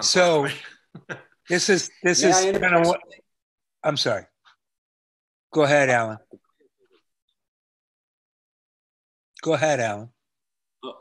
So 0.01 0.49
this 1.49 1.69
is 1.69 1.91
this 2.03 2.23
is 2.23 2.41
kind 2.59 2.75
of 2.75 2.87
what 2.87 3.01
I'm 3.85 3.99
sorry. 3.99 4.25
Go 5.53 5.65
ahead, 5.65 5.91
Alan. 5.91 6.17
Go 9.43 9.53
ahead, 9.53 9.81
Alan. 9.81 10.09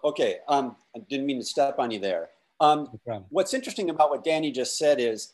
Okay, 0.04 0.38
um, 0.50 0.76
I 0.96 1.00
didn't 1.00 1.26
mean 1.26 1.40
to 1.40 1.46
step 1.46 1.76
on 1.80 1.92
you 1.92 2.00
there. 2.00 2.30
Um, 2.62 2.88
no 3.08 3.26
what's 3.30 3.56
interesting 3.56 3.89
about 3.89 4.12
what 4.12 4.24
Danny 4.24 4.52
just 4.52 4.78
said 4.78 5.00
is 5.00 5.34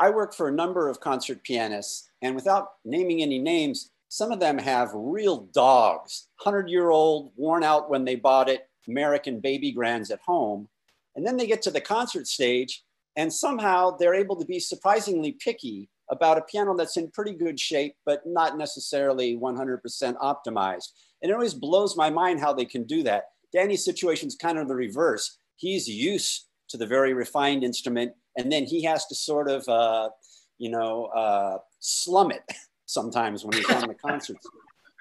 I 0.00 0.10
work 0.10 0.34
for 0.34 0.48
a 0.48 0.52
number 0.52 0.88
of 0.88 1.00
concert 1.00 1.44
pianists, 1.44 2.10
and 2.22 2.34
without 2.34 2.68
naming 2.84 3.22
any 3.22 3.38
names, 3.38 3.92
some 4.08 4.32
of 4.32 4.40
them 4.40 4.58
have 4.58 4.90
real 4.92 5.48
dogs, 5.54 6.28
100 6.42 6.68
year 6.68 6.90
old, 6.90 7.32
worn 7.36 7.62
out 7.62 7.88
when 7.88 8.04
they 8.04 8.16
bought 8.16 8.48
it, 8.48 8.68
American 8.88 9.38
baby 9.40 9.70
grands 9.70 10.10
at 10.10 10.20
home. 10.26 10.68
And 11.14 11.24
then 11.24 11.36
they 11.36 11.46
get 11.46 11.62
to 11.62 11.70
the 11.70 11.80
concert 11.80 12.26
stage, 12.26 12.82
and 13.14 13.32
somehow 13.32 13.96
they're 13.96 14.14
able 14.14 14.36
to 14.36 14.44
be 14.44 14.58
surprisingly 14.58 15.32
picky 15.32 15.88
about 16.10 16.36
a 16.36 16.42
piano 16.42 16.76
that's 16.76 16.96
in 16.96 17.10
pretty 17.12 17.32
good 17.32 17.58
shape, 17.58 17.94
but 18.04 18.26
not 18.26 18.58
necessarily 18.58 19.36
100% 19.36 19.80
optimized. 20.18 20.88
And 21.22 21.30
it 21.30 21.34
always 21.34 21.54
blows 21.54 21.96
my 21.96 22.10
mind 22.10 22.40
how 22.40 22.52
they 22.52 22.64
can 22.64 22.84
do 22.84 23.02
that. 23.04 23.24
Danny's 23.52 23.84
situation 23.84 24.28
is 24.28 24.36
kind 24.36 24.58
of 24.58 24.68
the 24.68 24.74
reverse. 24.74 25.38
He's 25.56 25.88
used 25.88 26.46
to 26.68 26.76
the 26.76 26.86
very 26.86 27.14
refined 27.14 27.64
instrument. 27.64 28.12
And 28.36 28.50
then 28.50 28.64
he 28.64 28.82
has 28.84 29.06
to 29.06 29.14
sort 29.14 29.48
of, 29.48 29.68
uh, 29.68 30.10
you 30.58 30.70
know, 30.70 31.06
uh, 31.06 31.58
slum 31.80 32.30
it 32.30 32.42
sometimes 32.86 33.44
when 33.44 33.56
he's 33.56 33.70
on 33.70 33.88
the 33.88 33.94
concert. 33.94 34.38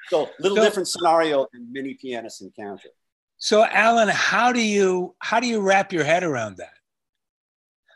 So 0.09 0.29
little 0.39 0.57
so, 0.57 0.63
different 0.63 0.87
scenario 0.87 1.47
than 1.51 1.71
many 1.71 1.95
pianists 1.95 2.41
encounter. 2.41 2.89
So 3.37 3.65
Alan, 3.65 4.07
how 4.07 4.51
do 4.51 4.61
you 4.61 5.15
how 5.19 5.39
do 5.39 5.47
you 5.47 5.61
wrap 5.61 5.91
your 5.91 6.03
head 6.03 6.23
around 6.23 6.57
that? 6.57 6.73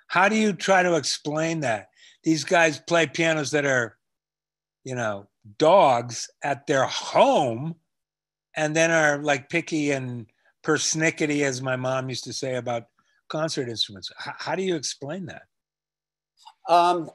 How 0.08 0.28
do 0.28 0.36
you 0.36 0.54
try 0.54 0.84
to 0.84 0.96
explain 0.96 1.60
that? 1.62 1.90
These 2.24 2.44
guys 2.44 2.80
play 2.80 3.08
pianos 3.08 3.52
that 3.52 3.66
are, 3.66 3.98
you 4.84 4.96
know, 4.96 5.28
dogs 5.58 6.30
at 6.44 6.68
their 6.68 6.86
home 6.86 7.76
and 8.56 8.76
then 8.76 8.92
are 8.92 9.22
like 9.22 9.50
picky 9.50 9.92
and 9.92 10.26
persnickety, 10.64 11.44
as 11.44 11.62
my 11.62 11.76
mom 11.76 12.10
used 12.10 12.26
to 12.26 12.34
say 12.34 12.56
about 12.56 12.84
concert 13.30 13.70
instruments. 13.70 14.12
H- 14.28 14.34
how 14.38 14.56
do 14.56 14.64
you 14.64 14.76
explain 14.76 15.26
that? 15.28 15.44
Um, 16.68 17.10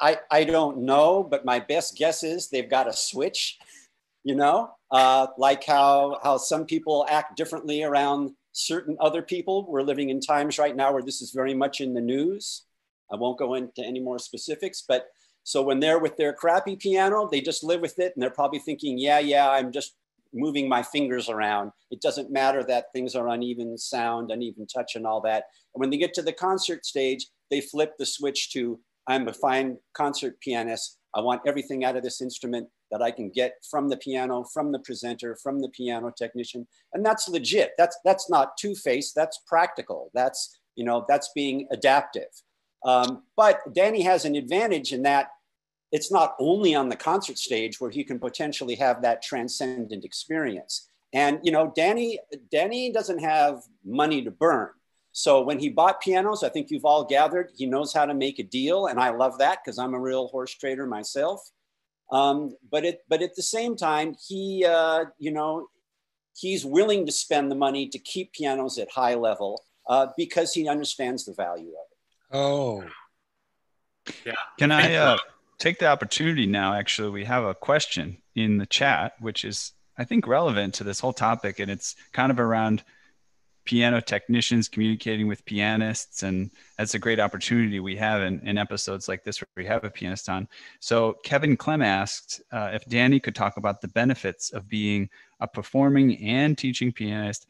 I, 0.00 0.18
I 0.30 0.44
don't 0.44 0.78
know, 0.78 1.22
but 1.22 1.44
my 1.44 1.60
best 1.60 1.96
guess 1.96 2.22
is 2.22 2.48
they've 2.48 2.70
got 2.70 2.88
a 2.88 2.92
switch, 2.92 3.58
you 4.24 4.34
know, 4.34 4.70
uh, 4.90 5.26
like 5.36 5.64
how, 5.64 6.18
how 6.22 6.38
some 6.38 6.64
people 6.64 7.06
act 7.08 7.36
differently 7.36 7.82
around 7.82 8.30
certain 8.52 8.96
other 9.00 9.20
people. 9.20 9.66
We're 9.68 9.82
living 9.82 10.08
in 10.08 10.20
times 10.20 10.58
right 10.58 10.74
now 10.74 10.92
where 10.92 11.02
this 11.02 11.20
is 11.20 11.32
very 11.32 11.52
much 11.52 11.80
in 11.80 11.92
the 11.92 12.00
news. 12.00 12.64
I 13.12 13.16
won't 13.16 13.38
go 13.38 13.54
into 13.54 13.84
any 13.84 14.00
more 14.00 14.18
specifics, 14.18 14.82
but 14.86 15.08
so 15.44 15.62
when 15.62 15.78
they're 15.78 16.00
with 16.00 16.16
their 16.16 16.32
crappy 16.32 16.74
piano, 16.74 17.28
they 17.30 17.40
just 17.40 17.62
live 17.62 17.80
with 17.80 17.98
it 17.98 18.14
and 18.14 18.22
they're 18.22 18.30
probably 18.30 18.58
thinking, 18.58 18.98
yeah, 18.98 19.18
yeah, 19.18 19.48
I'm 19.48 19.70
just 19.70 19.94
moving 20.36 20.68
my 20.68 20.82
fingers 20.82 21.28
around. 21.28 21.72
It 21.90 22.00
doesn't 22.00 22.30
matter 22.30 22.62
that 22.64 22.86
things 22.94 23.14
are 23.14 23.28
uneven 23.28 23.76
sound, 23.78 24.30
uneven 24.30 24.66
touch, 24.66 24.94
and 24.94 25.06
all 25.06 25.20
that. 25.22 25.44
And 25.74 25.80
when 25.80 25.90
they 25.90 25.96
get 25.96 26.14
to 26.14 26.22
the 26.22 26.32
concert 26.32 26.86
stage, 26.86 27.26
they 27.50 27.60
flip 27.60 27.94
the 27.98 28.06
switch 28.06 28.52
to 28.52 28.78
I'm 29.08 29.28
a 29.28 29.32
fine 29.32 29.78
concert 29.94 30.40
pianist. 30.40 30.98
I 31.14 31.20
want 31.20 31.42
everything 31.46 31.84
out 31.84 31.96
of 31.96 32.02
this 32.02 32.20
instrument 32.20 32.68
that 32.90 33.02
I 33.02 33.10
can 33.10 33.30
get 33.30 33.54
from 33.70 33.88
the 33.88 33.96
piano, 33.96 34.44
from 34.52 34.72
the 34.72 34.80
presenter, 34.80 35.36
from 35.42 35.60
the 35.60 35.68
piano 35.68 36.12
technician. 36.16 36.66
And 36.92 37.04
that's 37.04 37.28
legit. 37.28 37.72
That's 37.78 37.96
that's 38.04 38.28
not 38.28 38.56
two-faced, 38.58 39.14
that's 39.14 39.40
practical. 39.46 40.10
That's, 40.14 40.58
you 40.74 40.84
know, 40.84 41.04
that's 41.08 41.30
being 41.34 41.68
adaptive. 41.72 42.28
Um, 42.84 43.22
but 43.36 43.60
Danny 43.74 44.02
has 44.02 44.24
an 44.24 44.36
advantage 44.36 44.92
in 44.92 45.02
that 45.02 45.28
it's 45.96 46.12
not 46.12 46.34
only 46.38 46.74
on 46.74 46.90
the 46.90 46.94
concert 47.10 47.38
stage 47.38 47.80
where 47.80 47.90
he 47.90 48.04
can 48.04 48.18
potentially 48.18 48.74
have 48.74 49.00
that 49.00 49.22
transcendent 49.22 50.04
experience. 50.04 50.90
And 51.14 51.38
you 51.42 51.50
know, 51.50 51.72
Danny, 51.74 52.18
Danny 52.52 52.92
doesn't 52.92 53.20
have 53.20 53.62
money 53.82 54.22
to 54.22 54.30
burn. 54.30 54.68
So 55.12 55.40
when 55.40 55.58
he 55.58 55.70
bought 55.70 56.02
pianos, 56.02 56.42
I 56.42 56.50
think 56.50 56.70
you've 56.70 56.84
all 56.84 57.02
gathered, 57.02 57.48
he 57.56 57.64
knows 57.64 57.94
how 57.94 58.04
to 58.04 58.12
make 58.12 58.38
a 58.38 58.42
deal, 58.42 58.88
and 58.88 59.00
I 59.00 59.08
love 59.08 59.38
that 59.38 59.60
because 59.64 59.78
I'm 59.78 59.94
a 59.94 59.98
real 59.98 60.28
horse 60.28 60.52
trader 60.52 60.86
myself. 60.86 61.40
Um, 62.12 62.54
but 62.70 62.84
it, 62.84 63.00
but 63.08 63.22
at 63.22 63.34
the 63.34 63.42
same 63.42 63.74
time, 63.74 64.14
he, 64.28 64.66
uh, 64.68 65.06
you 65.18 65.32
know, 65.32 65.68
he's 66.36 66.66
willing 66.66 67.06
to 67.06 67.12
spend 67.12 67.50
the 67.50 67.54
money 67.54 67.88
to 67.88 67.98
keep 67.98 68.34
pianos 68.34 68.76
at 68.76 68.90
high 68.90 69.14
level 69.14 69.62
uh, 69.88 70.08
because 70.18 70.52
he 70.52 70.68
understands 70.68 71.24
the 71.24 71.32
value 71.32 71.72
of 71.82 71.86
it. 71.90 72.36
Oh, 72.36 72.84
yeah. 74.26 74.34
Can 74.58 74.70
I? 74.70 74.94
Uh, 74.94 75.16
take 75.58 75.78
the 75.78 75.86
opportunity 75.86 76.46
now. 76.46 76.74
Actually, 76.74 77.10
we 77.10 77.24
have 77.24 77.44
a 77.44 77.54
question 77.54 78.18
in 78.34 78.58
the 78.58 78.66
chat, 78.66 79.14
which 79.20 79.44
is, 79.44 79.72
I 79.96 80.04
think, 80.04 80.26
relevant 80.26 80.74
to 80.74 80.84
this 80.84 81.00
whole 81.00 81.12
topic. 81.12 81.58
And 81.58 81.70
it's 81.70 81.96
kind 82.12 82.30
of 82.30 82.38
around 82.38 82.82
piano 83.64 84.00
technicians 84.00 84.68
communicating 84.68 85.26
with 85.26 85.44
pianists. 85.44 86.22
And 86.22 86.50
that's 86.78 86.94
a 86.94 86.98
great 86.98 87.18
opportunity 87.18 87.80
we 87.80 87.96
have 87.96 88.22
in, 88.22 88.40
in 88.46 88.58
episodes 88.58 89.08
like 89.08 89.24
this 89.24 89.40
where 89.40 89.48
we 89.56 89.66
have 89.66 89.84
a 89.84 89.90
pianist 89.90 90.28
on. 90.28 90.48
So, 90.80 91.16
Kevin 91.24 91.56
Clem 91.56 91.82
asked 91.82 92.40
uh, 92.52 92.70
if 92.72 92.86
Danny 92.86 93.20
could 93.20 93.34
talk 93.34 93.56
about 93.56 93.80
the 93.80 93.88
benefits 93.88 94.50
of 94.50 94.68
being 94.68 95.10
a 95.40 95.48
performing 95.48 96.16
and 96.24 96.56
teaching 96.56 96.92
pianist 96.92 97.46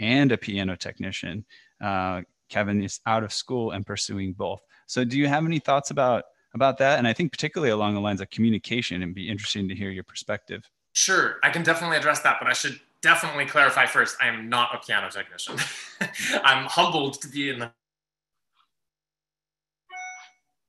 and 0.00 0.32
a 0.32 0.36
piano 0.36 0.76
technician. 0.76 1.44
Uh, 1.80 2.22
Kevin 2.48 2.82
is 2.82 3.00
out 3.06 3.22
of 3.22 3.32
school 3.32 3.70
and 3.70 3.86
pursuing 3.86 4.32
both. 4.32 4.60
So, 4.86 5.04
do 5.04 5.16
you 5.16 5.28
have 5.28 5.46
any 5.46 5.60
thoughts 5.60 5.90
about 5.90 6.24
about 6.54 6.78
that. 6.78 6.98
And 6.98 7.06
I 7.06 7.12
think 7.12 7.32
particularly 7.32 7.70
along 7.70 7.94
the 7.94 8.00
lines 8.00 8.20
of 8.20 8.30
communication 8.30 9.02
and 9.02 9.14
be 9.14 9.28
interesting 9.28 9.68
to 9.68 9.74
hear 9.74 9.90
your 9.90 10.04
perspective. 10.04 10.68
Sure, 10.92 11.38
I 11.42 11.50
can 11.50 11.62
definitely 11.62 11.96
address 11.96 12.20
that, 12.20 12.38
but 12.40 12.48
I 12.48 12.52
should 12.52 12.80
definitely 13.02 13.46
clarify 13.46 13.86
first, 13.86 14.16
I 14.20 14.28
am 14.28 14.48
not 14.48 14.74
a 14.74 14.78
piano 14.84 15.08
technician. 15.10 15.56
I'm 16.44 16.66
humbled 16.66 17.20
to 17.22 17.28
be 17.28 17.50
in 17.50 17.60
the 17.60 17.70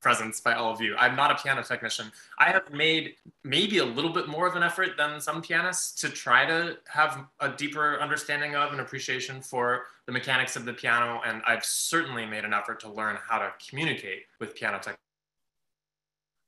presence 0.02 0.40
by 0.40 0.54
all 0.54 0.72
of 0.72 0.82
you. 0.82 0.96
I'm 0.98 1.16
not 1.16 1.32
a 1.32 1.36
piano 1.36 1.62
technician. 1.62 2.12
I 2.40 2.52
have 2.52 2.72
made 2.74 3.16
maybe 3.44 3.78
a 3.78 3.86
little 3.86 4.12
bit 4.12 4.28
more 4.28 4.48
of 4.48 4.56
an 4.56 4.64
effort 4.64 4.98
than 4.98 5.22
some 5.22 5.42
pianists 5.42 6.02
to 6.02 6.10
try 6.10 6.46
to 6.46 6.78
have 6.88 7.26
a 7.40 7.50
deeper 7.50 8.00
understanding 8.00 8.56
of 8.56 8.72
and 8.72 8.82
appreciation 8.82 9.42
for 9.42 9.84
the 10.08 10.12
mechanics 10.12 10.56
of 10.56 10.66
the 10.66 10.74
piano. 10.74 11.22
And 11.26 11.44
I've 11.46 11.64
certainly 11.64 12.26
made 12.26 12.46
an 12.46 12.54
effort 12.54 12.80
to 12.82 12.92
learn 12.92 13.18
how 13.28 13.38
to 13.38 13.54
communicate 13.70 14.24
with 14.40 14.56
piano 14.56 14.78
technicians 14.78 15.11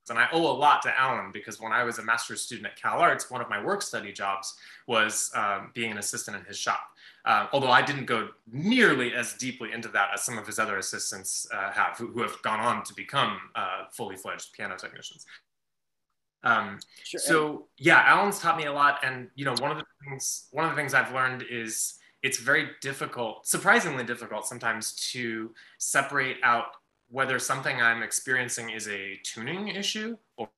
and 0.09 0.19
I 0.19 0.27
owe 0.31 0.51
a 0.51 0.55
lot 0.55 0.81
to 0.83 0.99
Alan 0.99 1.31
because 1.31 1.59
when 1.59 1.71
I 1.71 1.83
was 1.83 1.99
a 1.99 2.03
master's 2.03 2.41
student 2.41 2.67
at 2.67 2.75
Cal 2.75 2.99
Arts, 2.99 3.31
one 3.31 3.41
of 3.41 3.49
my 3.49 3.63
work 3.63 3.81
study 3.81 4.11
jobs 4.11 4.55
was 4.87 5.31
um, 5.35 5.71
being 5.73 5.91
an 5.91 5.97
assistant 5.97 6.37
in 6.37 6.43
his 6.45 6.57
shop. 6.57 6.81
Uh, 7.25 7.47
although 7.53 7.71
I 7.71 7.81
didn't 7.81 8.05
go 8.05 8.29
nearly 8.51 9.13
as 9.13 9.33
deeply 9.33 9.71
into 9.71 9.87
that 9.89 10.09
as 10.13 10.23
some 10.23 10.37
of 10.37 10.45
his 10.45 10.59
other 10.59 10.77
assistants 10.77 11.47
uh, 11.53 11.71
have, 11.71 11.97
who, 11.97 12.07
who, 12.07 12.21
have 12.21 12.41
gone 12.41 12.59
on 12.59 12.83
to 12.83 12.93
become 12.93 13.37
uh, 13.55 13.85
fully 13.91 14.17
fledged 14.17 14.51
piano 14.51 14.75
technicians. 14.75 15.25
Um, 16.43 16.79
sure. 17.03 17.19
So 17.19 17.67
yeah, 17.77 18.03
Alan's 18.05 18.39
taught 18.39 18.57
me 18.57 18.65
a 18.65 18.73
lot, 18.73 18.99
and 19.03 19.29
you 19.35 19.45
know, 19.45 19.55
one 19.59 19.71
of 19.71 19.77
the 19.77 19.85
things 20.03 20.47
one 20.51 20.65
of 20.65 20.71
the 20.71 20.75
things 20.75 20.93
I've 20.93 21.13
learned 21.13 21.45
is 21.49 21.93
it's 22.23 22.39
very 22.39 22.69
difficult, 22.81 23.47
surprisingly 23.47 24.03
difficult 24.03 24.45
sometimes 24.45 24.93
to 25.11 25.53
separate 25.77 26.37
out 26.43 26.67
whether 27.09 27.39
something 27.39 27.81
I'm 27.81 28.03
experiencing 28.03 28.69
is 28.69 28.87
a 28.87 29.19
tuning 29.23 29.67
issue 29.69 30.17
or, 30.37 30.49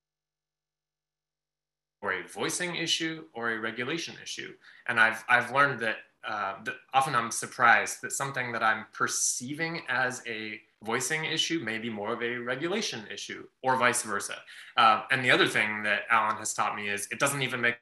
or 2.02 2.14
a 2.14 2.28
voicing 2.28 2.76
issue 2.76 3.26
or 3.34 3.52
a 3.52 3.60
regulation 3.60 4.16
issue. 4.22 4.54
And 4.88 5.00
I've, 5.00 5.24
I've 5.28 5.52
learned 5.52 5.80
that, 5.82 5.98
uh, 6.28 6.56
that 6.64 6.76
often 6.94 7.16
I'm 7.16 7.32
surprised 7.32 8.02
that 8.02 8.12
something 8.12 8.52
that 8.52 8.64
I'm 8.64 8.86
perceiving 8.94 9.82
as 9.90 10.24
a 10.28 10.62
voicing 10.84 11.26
issue 11.26 11.60
may 11.60 11.78
be 11.78 11.90
more 11.90 12.14
of 12.14 12.22
a 12.22 12.38
regulation 12.38 13.04
issue 13.12 13.46
or 13.64 13.76
vice 13.76 14.04
versa. 14.04 14.38
Uh, 14.78 15.04
and 15.12 15.24
the 15.24 15.32
other 15.32 15.48
thing 15.48 15.84
that 15.84 16.02
Alan 16.10 16.38
has 16.38 16.54
taught 16.54 16.76
me 16.76 16.90
is 16.90 17.08
it 17.12 17.20
doesn't 17.20 17.42
even 17.42 17.60
make 17.62 17.78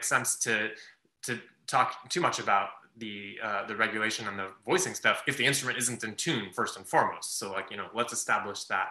sense 0.00 0.36
to, 0.40 0.70
to 1.22 1.38
talk 1.66 2.08
too 2.08 2.20
much 2.20 2.38
about 2.38 2.70
the 2.98 3.38
uh, 3.42 3.66
the 3.66 3.76
regulation 3.76 4.26
and 4.28 4.38
the 4.38 4.48
voicing 4.64 4.94
stuff 4.94 5.22
if 5.26 5.36
the 5.36 5.44
instrument 5.44 5.78
isn't 5.78 6.02
in 6.04 6.14
tune 6.14 6.50
first 6.52 6.76
and 6.76 6.86
foremost. 6.86 7.38
So 7.38 7.52
like 7.52 7.70
you 7.70 7.76
know, 7.76 7.88
let's 7.94 8.12
establish 8.12 8.64
that 8.64 8.88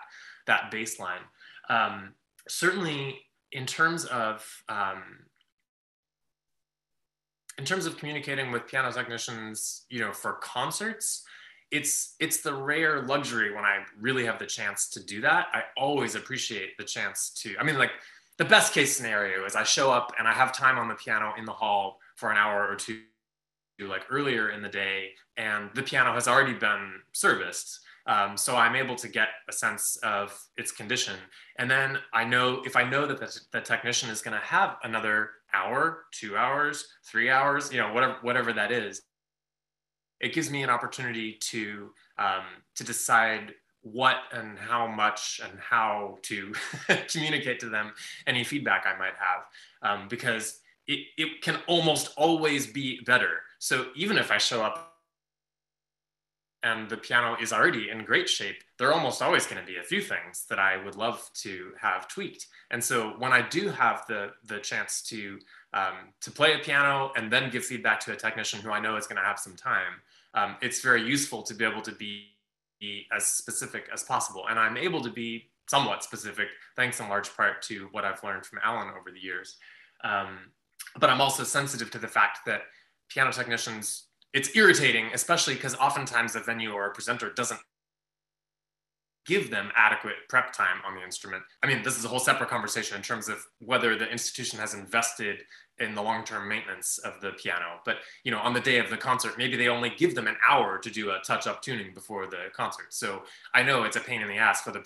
that 0.48 0.72
baseline. 0.72 1.24
Um, 1.70 2.13
certainly, 2.48 3.22
in 3.52 3.65
terms 3.65 4.06
of 4.06 4.46
um, 4.70 5.04
in 7.58 7.65
terms 7.65 7.86
of 7.86 7.98
communicating 7.98 8.52
with 8.52 8.68
piano 8.68 8.91
technicians, 8.91 9.86
you 9.89 10.00
know, 10.00 10.12
for 10.12 10.34
concerts, 10.34 11.24
it's 11.72 12.15
it's 12.20 12.41
the 12.41 12.54
rare 12.54 13.02
luxury 13.04 13.54
when 13.54 13.65
I 13.65 13.80
really 14.00 14.26
have 14.26 14.39
the 14.39 14.46
chance 14.46 14.89
to 14.91 15.04
do 15.04 15.22
that. 15.22 15.48
I 15.54 15.63
always 15.78 16.15
appreciate 16.15 16.78
the 16.78 16.84
chance 16.84 17.32
to. 17.41 17.56
I 17.60 17.63
mean, 17.63 17.78
like 17.78 17.91
the 18.38 18.46
best 18.46 18.74
case 18.74 18.96
scenario 18.96 19.46
is 19.46 19.56
I 19.56 19.63
show 19.63 19.91
up 19.91 20.12
and 20.20 20.28
I 20.28 20.34
have 20.34 20.52
time 20.52 20.78
on 20.78 20.88
the 20.88 20.96
piano 20.96 21.34
in 21.38 21.46
the 21.46 21.54
hall 21.54 22.00
for 22.15 22.32
an 22.32 22.38
hour 22.38 22.68
or 22.68 22.76
two, 22.76 23.02
like 23.80 24.04
earlier 24.10 24.50
in 24.50 24.62
the 24.62 24.70
day, 24.70 25.12
and 25.38 25.70
the 25.74 25.84
piano 25.84 26.14
has 26.14 26.28
already 26.28 26.54
been 26.54 26.94
serviced. 27.14 27.82
Um, 28.08 28.38
so 28.38 28.56
I'm 28.56 28.76
able 28.76 28.96
to 28.98 29.08
get 29.08 29.30
a 29.50 29.52
sense 29.52 29.98
of 29.98 30.40
its 30.58 30.72
condition. 30.72 31.16
And 31.58 31.70
then 31.70 31.98
I 32.14 32.24
know 32.24 32.62
if 32.64 32.76
I 32.76 32.84
know 32.84 33.08
that 33.08 33.20
the, 33.20 33.40
the 33.52 33.62
technician 33.62 34.10
is 34.10 34.22
going 34.22 34.40
to 34.40 34.46
have 34.46 34.78
another 34.84 35.32
hour, 35.54 36.06
two 36.12 36.38
hours, 36.38 36.88
three 37.04 37.30
hours, 37.30 37.72
you 37.74 37.80
know, 37.80 37.92
whatever, 37.94 38.18
whatever 38.22 38.54
that 38.54 38.72
is, 38.72 39.02
it 40.20 40.34
gives 40.34 40.52
me 40.52 40.64
an 40.64 40.70
opportunity 40.70 41.34
to, 41.34 41.90
um, 42.18 42.44
to 42.76 42.84
decide 42.84 43.54
what 43.82 44.18
and 44.32 44.58
how 44.58 44.88
much 44.88 45.40
and 45.44 45.60
how 45.60 46.18
to 46.24 46.54
communicate 47.12 47.60
to 47.60 47.70
them 47.70 47.92
any 48.28 48.44
feedback 48.44 48.86
I 48.86 48.98
might 48.98 49.14
have. 49.18 49.46
Um, 49.82 50.08
because 50.08 50.60
it, 50.88 51.00
it 51.18 51.42
can 51.42 51.58
almost 51.68 52.12
always 52.18 52.68
be 52.68 53.02
better. 53.06 53.42
So 53.60 53.88
even 53.96 54.18
if 54.18 54.32
I 54.32 54.38
show 54.38 54.63
up 54.63 54.91
and 56.63 56.89
the 56.89 56.98
piano 56.98 57.38
is 57.39 57.54
already 57.54 57.89
in 57.89 58.04
great 58.04 58.28
shape, 58.28 58.63
there 58.80 58.89
are 58.89 58.94
almost 58.94 59.22
always 59.22 59.46
going 59.46 59.62
to 59.62 59.72
be 59.72 59.78
a 59.78 59.84
few 59.84 60.02
things 60.02 60.46
that 60.50 60.58
I 60.58 60.84
would 60.84 60.96
love 60.96 61.30
to 61.44 61.72
have 61.80 62.08
tweaked. 62.08 62.48
And 62.72 62.84
so 62.84 63.13
when 63.20 63.32
I 63.32 63.48
do 63.48 63.70
have 63.70 64.04
the 64.08 64.32
the 64.46 64.60
chance 64.60 65.04
to 65.04 65.39
um, 65.74 66.13
to 66.22 66.32
play 66.32 66.54
a 66.54 66.60
piano 66.60 67.12
and 67.15 67.32
then 67.32 67.52
give 67.52 67.65
feedback 67.65 68.00
to 68.02 68.13
a 68.13 68.15
technician 68.15 68.62
who 68.62 68.72
I 68.72 68.80
know 68.80 68.96
is 68.96 69.06
going 69.08 69.18
to 69.18 69.28
have 69.28 69.39
some 69.39 69.56
time, 69.56 70.02
um, 70.36 70.58
it's 70.62 70.82
very 70.82 71.02
useful 71.02 71.41
to 71.44 71.54
be 71.54 71.65
able 71.65 71.82
to 71.82 71.91
be, 71.91 72.32
as 73.15 73.26
specific 73.26 73.89
as 73.91 74.04
possible. 74.04 74.46
And 74.48 74.60
I'm 74.60 74.78
able 74.78 75.02
to 75.02 75.10
be 75.10 75.50
somewhat 75.68 76.04
specific 76.04 76.50
thanks 76.76 77.00
in 77.00 77.10
large 77.10 77.36
part 77.36 77.63
to 77.63 77.88
what 77.91 78.06
I've 78.06 78.24
learned 78.24 78.46
from 78.46 78.60
Alan 78.63 78.89
over 78.89 79.10
the 79.12 79.20
years. 79.20 79.58
Um, 80.04 80.52
but 81.00 81.10
I'm 81.10 81.22
also 81.22 81.44
sensitive 81.44 81.89
to 81.91 81.98
the 81.98 82.08
fact 82.08 82.39
that 82.46 82.62
piano 83.10 83.32
technicians 83.32 84.06
it's 84.36 84.54
irritating, 84.54 85.12
especially 85.13 85.56
because 85.56 85.76
oftentimes 85.76 86.36
a 86.36 86.41
venue 86.41 86.74
or 86.74 86.88
a 86.88 86.94
presenter 86.94 87.32
doesn't 87.32 87.62
give 89.26 89.50
them 89.50 89.72
adequate 89.76 90.15
prep 90.28 90.52
time 90.52 90.82
on 90.86 90.94
the 90.94 91.02
instrument. 91.02 91.41
I 91.63 91.68
mean, 91.68 91.82
this 91.84 91.98
is 91.98 92.04
a 92.04 92.10
whole 92.10 92.20
separate 92.20 92.50
conversation 92.50 92.98
in 92.98 93.02
terms 93.02 93.30
of 93.30 93.38
whether 93.60 93.98
the 93.98 94.08
institution 94.12 94.60
has 94.60 94.74
invested 94.74 95.44
in 95.80 95.96
the 95.96 96.02
long-term 96.02 96.50
maintenance 96.50 96.98
of 97.00 97.22
the 97.22 97.32
piano. 97.32 97.80
But 97.86 98.00
you 98.26 98.32
know, 98.32 98.39
on 98.39 98.54
the 98.54 98.60
day 98.60 98.78
of 98.78 98.89
the 98.89 98.98
concert, 98.98 99.38
maybe 99.38 99.56
they 99.56 99.70
only 99.70 99.91
give 99.96 100.15
them 100.15 100.28
an 100.28 100.36
hour 100.46 100.80
to 100.80 100.91
do 100.91 101.12
a 101.12 101.20
touch-up 101.26 101.62
tuning 101.62 101.94
before 101.94 102.28
the 102.28 102.50
concert. 102.54 102.94
So 102.94 103.24
I 103.54 103.63
know 103.63 103.84
it's 103.84 103.96
a 103.96 104.02
pain 104.02 104.22
in 104.22 104.28
the 104.28 104.38
ass 104.38 104.62
for 104.62 104.72
the 104.72 104.86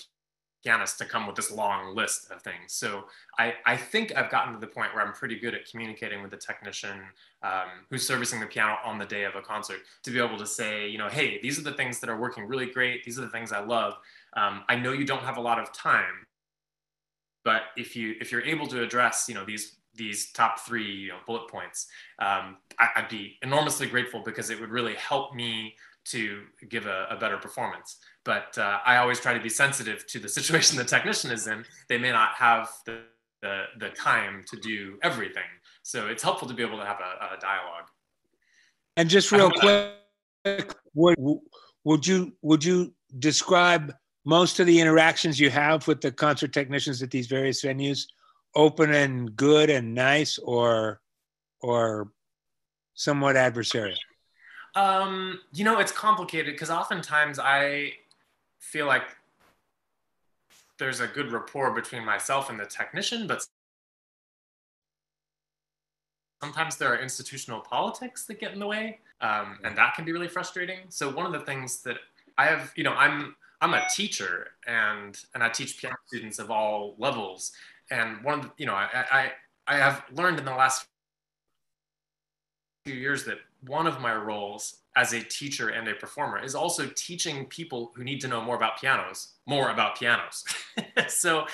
pianist 0.64 0.98
to 0.98 1.06
come 1.06 1.26
with 1.26 1.36
this 1.36 1.52
long 1.52 1.96
list 1.96 2.30
of 2.32 2.42
things. 2.42 2.74
So 2.74 3.06
I, 3.38 3.54
I 3.66 3.78
think 3.78 4.16
I've 4.16 4.30
gotten 4.30 4.54
to 4.54 4.60
the 4.60 4.68
point 4.68 4.94
where 4.94 5.06
I'm 5.06 5.14
pretty 5.14 5.40
good 5.40 5.54
at 5.54 5.66
communicating 5.70 6.22
with 6.22 6.32
the 6.32 6.38
technician 6.38 7.00
um, 7.44 7.86
who's 7.90 8.06
servicing 8.06 8.40
the 8.40 8.46
piano 8.46 8.76
on 8.84 8.98
the 8.98 9.06
day 9.06 9.24
of 9.24 9.36
a 9.36 9.42
concert 9.42 9.80
to 10.04 10.12
be 10.12 10.20
able 10.20 10.38
to 10.38 10.46
say, 10.46 10.88
you 10.88 10.98
know, 10.98 11.08
hey, 11.08 11.40
these 11.42 11.58
are 11.58 11.64
the 11.64 11.74
things 11.74 12.00
that 12.00 12.10
are 12.10 12.20
working 12.20 12.46
really 12.46 12.66
great. 12.66 13.04
These 13.04 13.18
are 13.18 13.22
the 13.22 13.30
things 13.30 13.52
I 13.52 13.60
love. 13.60 13.98
Um, 14.36 14.64
I 14.68 14.76
know 14.76 14.92
you 14.92 15.06
don't 15.06 15.24
have 15.24 15.38
a 15.38 15.42
lot 15.42 15.60
of 15.60 15.72
time, 15.72 16.28
but 17.46 17.64
if 17.78 17.96
you 17.96 18.16
if 18.20 18.32
you're 18.32 18.44
able 18.44 18.68
to 18.68 18.84
address, 18.84 19.26
you 19.30 19.36
know, 19.36 19.46
these 19.46 19.78
these 19.96 20.32
top 20.32 20.60
three 20.60 20.92
you 20.92 21.08
know, 21.10 21.18
bullet 21.26 21.48
points, 21.50 21.88
um, 22.20 22.58
I, 22.78 22.90
would 22.98 23.10
be 23.10 23.38
enormously 23.42 23.88
grateful 23.88 24.22
because 24.24 24.50
it 24.50 24.60
would 24.60 24.70
really 24.70 24.96
help 24.96 25.34
me 25.34 25.76
to 26.12 26.44
give 26.70 26.86
a, 26.86 27.08
a 27.10 27.16
better 27.16 27.38
performance. 27.38 27.98
But 28.26 28.58
uh, 28.58 28.80
I 28.86 28.98
always 28.98 29.20
try 29.20 29.34
to 29.34 29.40
be 29.40 29.50
sensitive 29.50 30.06
to 30.08 30.20
the 30.20 30.30
situation 30.38 30.78
the 30.78 30.84
technician 30.84 31.32
is 31.32 31.48
in. 31.48 31.66
They 31.88 31.98
may 31.98 32.12
not 32.12 32.34
have 32.36 32.70
the, 32.86 33.02
the, 33.42 33.66
the 33.80 33.90
time 33.90 34.44
to 34.48 34.58
do 34.58 34.98
everything. 35.04 35.44
So 35.84 36.08
it's 36.08 36.24
helpful 36.24 36.48
to 36.48 36.54
be 36.54 36.64
able 36.64 36.78
to 36.78 36.86
have 36.86 37.00
a, 37.00 37.36
a 37.36 37.40
dialogue. 37.40 37.88
And 38.98 39.10
just 39.10 39.32
real 39.32 39.50
quick, 39.52 40.74
would, 40.94 41.18
would 41.86 42.06
you 42.06 42.34
would 42.42 42.64
you 42.64 42.94
describe 43.20 43.94
most 44.26 44.60
of 44.60 44.68
the 44.68 44.80
interactions 44.80 45.40
you 45.40 45.50
have 45.50 45.88
with 45.88 46.02
the 46.02 46.12
concert 46.12 46.52
technicians 46.52 47.02
at 47.02 47.10
these 47.10 47.28
various 47.28 47.64
venues 47.64 48.06
open 48.56 48.94
and 48.94 49.36
good 49.36 49.70
and 49.70 49.96
nice 49.96 50.38
or 50.40 51.00
or 51.62 52.12
somewhat 52.94 53.38
adversarial 53.38 53.96
um, 54.76 55.40
you 55.54 55.64
know, 55.64 55.80
it's 55.80 55.92
complicated 55.92 56.54
because 56.54 56.70
oftentimes 56.70 57.40
I 57.40 57.94
feel 58.60 58.86
like 58.86 59.04
there's 60.78 61.00
a 61.00 61.08
good 61.08 61.32
rapport 61.32 61.72
between 61.72 62.06
myself 62.06 62.50
and 62.50 62.60
the 62.60 62.66
technician, 62.66 63.28
but 63.28 63.46
sometimes 66.42 66.78
there 66.78 66.94
are 66.94 67.00
institutional 67.00 67.60
politics 67.60 68.26
that 68.26 68.40
get 68.40 68.54
in 68.54 68.60
the 68.60 68.68
way, 68.68 69.00
um, 69.22 69.60
and 69.64 69.78
that 69.78 69.96
can 69.96 70.06
be 70.06 70.12
really 70.12 70.28
frustrating. 70.28 70.80
So 70.90 71.10
one 71.10 71.26
of 71.26 71.34
the 71.34 71.42
things 71.42 71.82
that 71.84 71.98
I 72.38 72.46
have, 72.46 72.72
you 72.76 72.84
know, 72.84 72.94
I'm 72.94 73.36
I'm 73.62 73.74
a 73.74 73.86
teacher 73.94 74.52
and 74.66 75.20
and 75.34 75.44
I 75.44 75.50
teach 75.50 75.78
piano 75.80 75.98
students 76.08 76.40
of 76.40 76.50
all 76.50 76.96
levels, 76.98 77.52
and 77.92 78.24
one 78.24 78.40
of 78.40 78.46
the, 78.46 78.52
you 78.58 78.66
know, 78.66 78.74
I 78.74 79.06
I, 79.12 79.32
I 79.68 79.76
have 79.76 80.04
learned 80.14 80.40
in 80.40 80.46
the 80.46 80.56
last 80.56 80.88
few 82.86 82.96
years 82.96 83.26
that 83.26 83.40
one 83.66 83.88
of 83.88 84.00
my 84.00 84.16
roles 84.16 84.82
as 84.96 85.14
a 85.14 85.22
teacher 85.22 85.70
and 85.70 85.88
a 85.88 85.96
performer 85.96 86.44
is 86.44 86.56
also 86.56 86.90
teaching 86.96 87.46
people 87.46 87.92
who 87.96 88.04
need 88.04 88.20
to 88.22 88.28
know 88.28 88.42
more 88.42 88.56
about 88.56 88.80
pianos 88.80 89.34
more 89.50 89.72
about 89.72 90.00
pianos. 90.00 90.46
so 91.08 91.46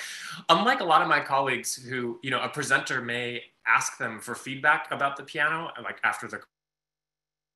unlike 0.50 0.80
a 0.80 0.84
lot 0.84 1.02
of 1.02 1.08
my 1.08 1.18
colleagues 1.18 1.74
who, 1.74 2.20
you 2.22 2.30
know, 2.30 2.40
a 2.40 2.48
presenter 2.48 3.00
may 3.00 3.42
ask 3.66 3.98
them 3.98 4.20
for 4.20 4.34
feedback 4.34 4.86
about 4.92 5.16
the 5.16 5.22
piano 5.22 5.70
like 5.82 5.98
after 6.04 6.28
the 6.28 6.40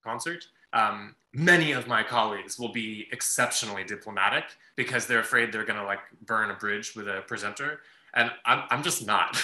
concert, 0.02 0.46
um, 0.72 1.14
many 1.32 1.72
of 1.72 1.86
my 1.86 2.02
colleagues 2.02 2.58
will 2.58 2.72
be 2.72 3.06
exceptionally 3.12 3.84
diplomatic 3.84 4.44
because 4.76 5.06
they're 5.06 5.20
afraid 5.20 5.52
they're 5.52 5.66
going 5.66 5.78
to 5.78 5.84
like 5.84 6.00
burn 6.24 6.50
a 6.50 6.54
bridge 6.54 6.96
with 6.96 7.06
a 7.06 7.22
presenter. 7.26 7.80
And 8.14 8.32
I'm, 8.46 8.64
I'm 8.70 8.82
just 8.82 9.06
not, 9.06 9.40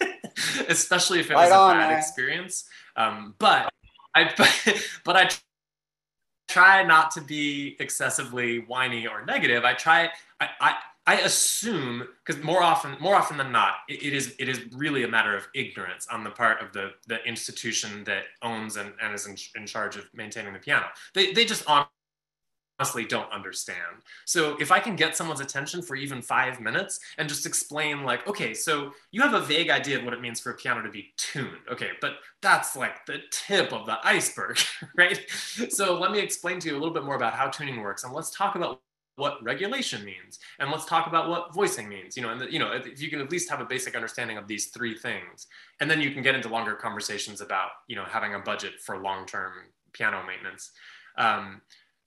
especially 0.68 1.20
if 1.20 1.30
it 1.30 1.34
right 1.34 1.44
was 1.44 1.52
on, 1.52 1.76
a 1.76 1.78
bad 1.78 1.90
man. 1.90 1.98
experience. 1.98 2.64
Um, 2.96 3.34
but 3.38 3.72
I, 4.14 4.32
but 5.04 5.16
I 5.16 5.30
try 6.48 6.82
not 6.82 7.10
to 7.12 7.20
be 7.20 7.76
excessively 7.78 8.60
whiny 8.60 9.06
or 9.06 9.24
negative. 9.24 9.64
I 9.64 9.74
try, 9.74 10.10
I, 10.40 10.48
I, 10.60 10.74
I 11.06 11.14
assume 11.20 12.04
because 12.24 12.42
more 12.42 12.62
often, 12.62 12.96
more 13.00 13.14
often 13.14 13.36
than 13.36 13.50
not, 13.50 13.76
it, 13.88 14.02
it 14.02 14.12
is 14.12 14.34
it 14.38 14.48
is 14.48 14.60
really 14.72 15.02
a 15.02 15.08
matter 15.08 15.34
of 15.34 15.48
ignorance 15.54 16.06
on 16.08 16.22
the 16.24 16.30
part 16.30 16.62
of 16.62 16.72
the 16.72 16.90
the 17.08 17.24
institution 17.24 18.04
that 18.04 18.24
owns 18.42 18.76
and, 18.76 18.92
and 19.02 19.14
is 19.14 19.26
in, 19.26 19.34
in 19.56 19.66
charge 19.66 19.96
of 19.96 20.04
maintaining 20.14 20.52
the 20.52 20.58
piano. 20.58 20.86
They 21.14 21.32
they 21.32 21.44
just 21.44 21.64
honestly 22.80 23.04
don't 23.04 23.30
understand. 23.30 24.00
So 24.24 24.56
if 24.58 24.72
I 24.72 24.80
can 24.80 24.96
get 24.96 25.14
someone's 25.14 25.40
attention 25.40 25.82
for 25.82 25.96
even 25.96 26.22
five 26.22 26.60
minutes 26.60 26.98
and 27.18 27.28
just 27.28 27.44
explain 27.44 28.04
like, 28.04 28.26
okay, 28.26 28.54
so 28.54 28.92
you 29.10 29.20
have 29.20 29.34
a 29.34 29.40
vague 29.40 29.68
idea 29.68 29.98
of 29.98 30.04
what 30.04 30.14
it 30.14 30.22
means 30.22 30.40
for 30.40 30.50
a 30.50 30.54
piano 30.54 30.82
to 30.82 30.88
be 30.88 31.12
tuned. 31.18 31.58
Okay, 31.70 31.90
but 32.00 32.14
that's 32.40 32.76
like 32.76 33.04
the 33.04 33.18
tip 33.30 33.74
of 33.74 33.84
the 33.84 33.98
iceberg, 34.02 34.58
right? 34.96 35.20
So 35.68 36.00
let 36.00 36.10
me 36.10 36.20
explain 36.20 36.58
to 36.60 36.68
you 36.68 36.74
a 36.74 36.80
little 36.80 36.94
bit 36.94 37.04
more 37.04 37.16
about 37.16 37.34
how 37.34 37.48
tuning 37.48 37.82
works 37.82 38.02
and 38.04 38.14
let's 38.14 38.30
talk 38.30 38.54
about 38.54 38.80
what 39.16 39.42
regulation 39.42 40.02
means 40.02 40.38
and 40.60 40.70
let's 40.70 40.86
talk 40.86 41.06
about 41.06 41.28
what 41.28 41.52
voicing 41.52 41.86
means 41.90 42.16
you 42.16 42.22
know 42.22 42.30
and 42.30 42.40
the, 42.40 42.50
you 42.50 42.58
know 42.58 42.72
if 42.72 43.02
you 43.02 43.10
can 43.10 43.20
at 43.20 43.30
least 43.30 43.50
have 43.50 43.60
a 43.60 43.64
basic 43.66 43.94
understanding 43.94 44.38
of 44.38 44.46
these 44.46 44.68
three 44.68 44.96
things 44.96 45.46
and 45.80 45.90
then 45.90 46.00
you 46.00 46.12
can 46.12 46.22
get 46.22 46.34
into 46.34 46.48
longer 46.48 46.74
conversations 46.74 47.42
about 47.42 47.70
you 47.86 47.96
know 47.96 48.04
having 48.04 48.34
a 48.34 48.38
budget 48.38 48.80
for 48.80 49.02
long-term 49.02 49.52
piano 49.92 50.22
maintenance 50.26 50.70
um, 51.18 51.60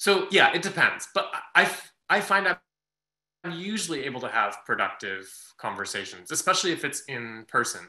so 0.03 0.27
yeah, 0.31 0.53
it 0.53 0.61
depends. 0.61 1.07
But 1.15 1.31
I, 1.55 1.71
I 2.09 2.19
find 2.19 2.45
I'm 2.45 3.51
usually 3.53 4.03
able 4.03 4.19
to 4.19 4.27
have 4.27 4.57
productive 4.65 5.33
conversations, 5.57 6.29
especially 6.29 6.73
if 6.73 6.83
it's 6.83 7.03
in 7.07 7.45
person. 7.47 7.79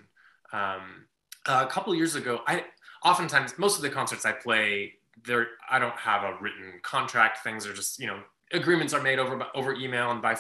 Um, 0.53 1.07
a 1.45 1.67
couple 1.67 1.93
years 1.93 2.15
ago, 2.15 2.43
I 2.47 2.67
oftentimes 3.03 3.59
most 3.59 3.75
of 3.75 3.83
the 3.83 3.91
concerts 3.91 4.25
I 4.25 4.31
play, 4.31 4.93
there 5.25 5.49
I 5.69 5.81
don't 5.81 5.97
have 5.97 6.23
a 6.23 6.39
written 6.41 6.75
contract. 6.83 7.43
Things 7.43 7.67
are 7.67 7.73
just 7.73 7.99
you 7.99 8.07
know 8.07 8.21
agreements 8.53 8.95
are 8.95 9.03
made 9.03 9.19
over 9.19 9.45
over 9.53 9.75
email 9.75 10.13
and 10.13 10.23
by 10.23 10.37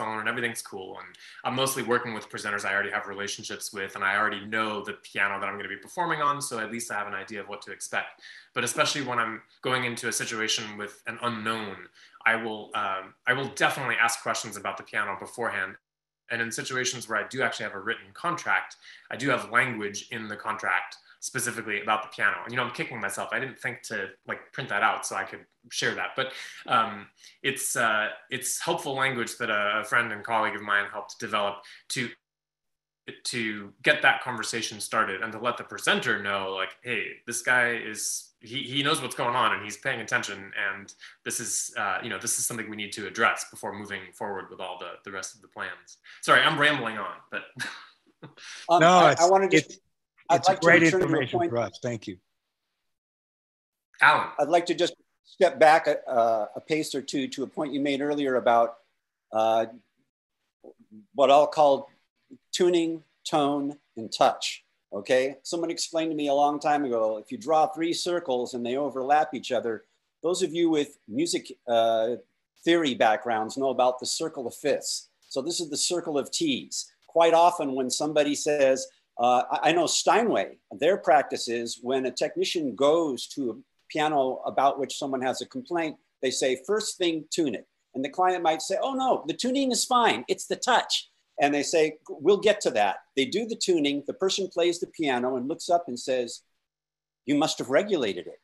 phone 0.00 0.18
and 0.20 0.28
everything's 0.28 0.62
cool. 0.62 0.96
And 0.98 1.08
I'm 1.44 1.54
mostly 1.54 1.82
working 1.82 2.14
with 2.14 2.30
presenters 2.30 2.64
I 2.64 2.72
already 2.72 2.90
have 2.90 3.06
relationships 3.06 3.72
with, 3.72 3.94
and 3.96 4.04
I 4.04 4.16
already 4.16 4.44
know 4.46 4.82
the 4.82 4.94
piano 4.94 5.38
that 5.38 5.46
I'm 5.46 5.56
going 5.58 5.68
to 5.70 5.76
be 5.76 5.76
performing 5.76 6.22
on. 6.22 6.40
So 6.40 6.58
at 6.58 6.72
least 6.72 6.90
I 6.90 6.94
have 6.94 7.06
an 7.06 7.14
idea 7.14 7.40
of 7.40 7.48
what 7.48 7.60
to 7.62 7.72
expect. 7.72 8.22
But 8.54 8.64
especially 8.64 9.02
when 9.02 9.18
I'm 9.18 9.42
going 9.62 9.84
into 9.84 10.08
a 10.08 10.12
situation 10.12 10.64
with 10.78 11.02
an 11.06 11.18
unknown, 11.22 11.76
I 12.24 12.36
will 12.36 12.70
um, 12.74 13.14
I 13.26 13.32
will 13.34 13.50
definitely 13.64 13.96
ask 14.00 14.22
questions 14.22 14.56
about 14.56 14.76
the 14.78 14.82
piano 14.82 15.16
beforehand. 15.20 15.76
And 16.30 16.40
in 16.40 16.50
situations 16.52 17.08
where 17.08 17.18
I 17.18 17.26
do 17.28 17.42
actually 17.42 17.64
have 17.64 17.74
a 17.74 17.80
written 17.80 18.06
contract, 18.14 18.76
I 19.10 19.16
do 19.16 19.28
have 19.30 19.50
language 19.50 20.08
in 20.12 20.28
the 20.28 20.36
contract 20.36 20.96
specifically 21.20 21.82
about 21.82 22.02
the 22.02 22.08
piano. 22.08 22.38
And 22.42 22.52
you 22.52 22.56
know, 22.56 22.64
I'm 22.64 22.72
kicking 22.72 23.00
myself. 23.00 23.28
I 23.32 23.38
didn't 23.38 23.58
think 23.58 23.82
to 23.84 24.08
like 24.26 24.52
print 24.52 24.68
that 24.70 24.82
out 24.82 25.06
so 25.06 25.16
I 25.16 25.24
could 25.24 25.44
share 25.70 25.94
that. 25.94 26.10
But 26.16 26.32
um, 26.66 27.06
it's 27.42 27.76
uh, 27.76 28.08
it's 28.30 28.58
helpful 28.58 28.94
language 28.94 29.36
that 29.38 29.50
a, 29.50 29.84
friend 29.84 30.12
and 30.12 30.24
colleague 30.24 30.56
of 30.56 30.62
mine 30.62 30.86
helped 30.90 31.18
develop 31.18 31.62
to 31.90 32.08
to 33.24 33.72
get 33.82 34.02
that 34.02 34.22
conversation 34.22 34.78
started 34.78 35.22
and 35.22 35.32
to 35.32 35.38
let 35.38 35.56
the 35.56 35.64
presenter 35.64 36.22
know 36.22 36.54
like 36.54 36.76
hey 36.82 37.06
this 37.26 37.42
guy 37.42 37.72
is 37.72 38.28
he, 38.40 38.62
he 38.62 38.82
knows 38.84 39.02
what's 39.02 39.16
going 39.16 39.34
on 39.34 39.52
and 39.52 39.64
he's 39.64 39.76
paying 39.76 40.00
attention 40.00 40.52
and 40.70 40.94
this 41.24 41.40
is 41.40 41.74
uh, 41.76 41.98
you 42.04 42.08
know 42.08 42.18
this 42.18 42.38
is 42.38 42.46
something 42.46 42.70
we 42.70 42.76
need 42.76 42.92
to 42.92 43.08
address 43.08 43.46
before 43.50 43.76
moving 43.76 44.02
forward 44.12 44.44
with 44.48 44.60
all 44.60 44.78
the 44.78 44.92
the 45.04 45.10
rest 45.10 45.34
of 45.34 45.40
the 45.40 45.48
plans 45.48 45.96
sorry 46.20 46.40
i'm 46.42 46.60
rambling 46.60 46.98
on 46.98 47.14
but 47.32 47.42
um, 48.68 48.80
no 48.80 48.90
I, 48.90 49.16
I 49.18 49.28
wanted 49.28 49.50
to 49.50 49.80
it's 50.30 50.48
like 50.48 50.60
great 50.60 50.82
information 50.82 51.48
for 51.48 51.58
us. 51.58 51.78
Thank 51.82 52.06
you. 52.06 52.18
Alan. 54.00 54.28
I'd 54.38 54.48
like 54.48 54.66
to 54.66 54.74
just 54.74 54.94
step 55.24 55.58
back 55.58 55.86
a, 55.86 56.06
uh, 56.08 56.46
a 56.56 56.60
pace 56.60 56.94
or 56.94 57.02
two 57.02 57.28
to 57.28 57.42
a 57.42 57.46
point 57.46 57.72
you 57.72 57.80
made 57.80 58.00
earlier 58.00 58.36
about 58.36 58.76
uh, 59.32 59.66
what 61.14 61.30
I'll 61.30 61.46
call 61.46 61.90
tuning, 62.52 63.02
tone, 63.24 63.76
and 63.96 64.12
touch. 64.12 64.64
Okay. 64.92 65.36
Someone 65.42 65.70
explained 65.70 66.10
to 66.10 66.16
me 66.16 66.28
a 66.28 66.34
long 66.34 66.58
time 66.58 66.84
ago 66.84 67.18
if 67.18 67.30
you 67.30 67.38
draw 67.38 67.66
three 67.66 67.92
circles 67.92 68.54
and 68.54 68.66
they 68.66 68.76
overlap 68.76 69.34
each 69.34 69.52
other, 69.52 69.84
those 70.22 70.42
of 70.42 70.52
you 70.52 70.68
with 70.68 70.98
music 71.08 71.52
uh, 71.68 72.16
theory 72.64 72.94
backgrounds 72.94 73.56
know 73.56 73.70
about 73.70 74.00
the 74.00 74.06
circle 74.06 74.46
of 74.46 74.54
fifths. 74.54 75.08
So 75.28 75.40
this 75.40 75.60
is 75.60 75.70
the 75.70 75.76
circle 75.76 76.18
of 76.18 76.30
T's. 76.30 76.92
Quite 77.06 77.34
often, 77.34 77.74
when 77.74 77.90
somebody 77.90 78.34
says, 78.34 78.86
uh, 79.20 79.42
I 79.62 79.72
know 79.72 79.86
Steinway, 79.86 80.56
their 80.78 80.96
practice 80.96 81.46
is 81.46 81.78
when 81.82 82.06
a 82.06 82.10
technician 82.10 82.74
goes 82.74 83.26
to 83.28 83.50
a 83.50 83.54
piano 83.90 84.40
about 84.46 84.78
which 84.78 84.96
someone 84.96 85.20
has 85.20 85.42
a 85.42 85.46
complaint, 85.46 85.96
they 86.22 86.30
say, 86.30 86.58
first 86.66 86.96
thing, 86.96 87.26
tune 87.30 87.54
it. 87.54 87.66
And 87.94 88.02
the 88.02 88.08
client 88.08 88.42
might 88.42 88.62
say, 88.62 88.76
oh 88.80 88.94
no, 88.94 89.22
the 89.26 89.34
tuning 89.34 89.72
is 89.72 89.84
fine, 89.84 90.24
it's 90.26 90.46
the 90.46 90.56
touch. 90.56 91.10
And 91.38 91.54
they 91.54 91.62
say, 91.62 91.98
we'll 92.08 92.40
get 92.40 92.62
to 92.62 92.70
that. 92.70 92.96
They 93.14 93.26
do 93.26 93.46
the 93.46 93.56
tuning, 93.56 94.04
the 94.06 94.14
person 94.14 94.48
plays 94.48 94.80
the 94.80 94.86
piano 94.86 95.36
and 95.36 95.48
looks 95.48 95.68
up 95.68 95.84
and 95.88 95.98
says, 95.98 96.40
you 97.26 97.34
must 97.34 97.58
have 97.58 97.68
regulated 97.68 98.26
it. 98.26 98.40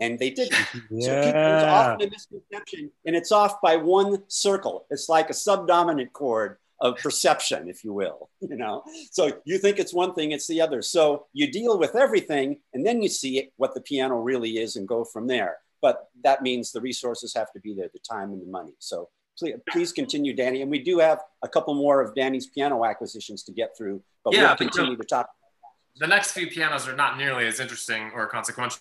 And 0.00 0.18
they 0.18 0.30
didn't. 0.30 0.58
yeah. 0.90 1.22
So 1.24 1.32
there's 1.32 1.64
often 1.64 2.08
a 2.08 2.10
misconception, 2.10 2.90
and 3.06 3.14
it's 3.14 3.32
off 3.32 3.60
by 3.60 3.76
one 3.76 4.22
circle. 4.28 4.86
It's 4.90 5.08
like 5.08 5.30
a 5.30 5.34
subdominant 5.34 6.12
chord 6.12 6.58
of 6.80 6.96
perception, 6.96 7.68
if 7.68 7.84
you 7.84 7.92
will, 7.92 8.30
you 8.40 8.56
know? 8.56 8.84
So 9.10 9.32
you 9.44 9.58
think 9.58 9.78
it's 9.78 9.94
one 9.94 10.14
thing, 10.14 10.32
it's 10.32 10.46
the 10.46 10.60
other. 10.60 10.82
So 10.82 11.26
you 11.32 11.50
deal 11.50 11.78
with 11.78 11.96
everything 11.96 12.60
and 12.72 12.86
then 12.86 13.02
you 13.02 13.08
see 13.08 13.38
it, 13.38 13.52
what 13.56 13.74
the 13.74 13.80
piano 13.80 14.16
really 14.16 14.58
is 14.58 14.76
and 14.76 14.86
go 14.86 15.04
from 15.04 15.26
there. 15.26 15.58
But 15.80 16.08
that 16.24 16.42
means 16.42 16.72
the 16.72 16.80
resources 16.80 17.34
have 17.34 17.52
to 17.52 17.60
be 17.60 17.74
there, 17.74 17.88
the 17.92 18.00
time 18.00 18.32
and 18.32 18.42
the 18.42 18.50
money. 18.50 18.72
So 18.78 19.08
please, 19.38 19.54
please 19.70 19.92
continue, 19.92 20.34
Danny. 20.34 20.62
And 20.62 20.70
we 20.70 20.80
do 20.80 20.98
have 20.98 21.20
a 21.42 21.48
couple 21.48 21.74
more 21.74 22.00
of 22.00 22.14
Danny's 22.14 22.46
piano 22.46 22.84
acquisitions 22.84 23.44
to 23.44 23.52
get 23.52 23.76
through, 23.76 24.02
but 24.24 24.34
yeah, 24.34 24.48
we'll 24.48 24.56
continue 24.56 24.96
to 24.96 25.04
talk. 25.04 25.30
The 25.96 26.06
next 26.06 26.32
few 26.32 26.46
pianos 26.46 26.86
are 26.86 26.94
not 26.94 27.16
nearly 27.16 27.46
as 27.46 27.58
interesting 27.58 28.10
or 28.14 28.26
consequential 28.26 28.80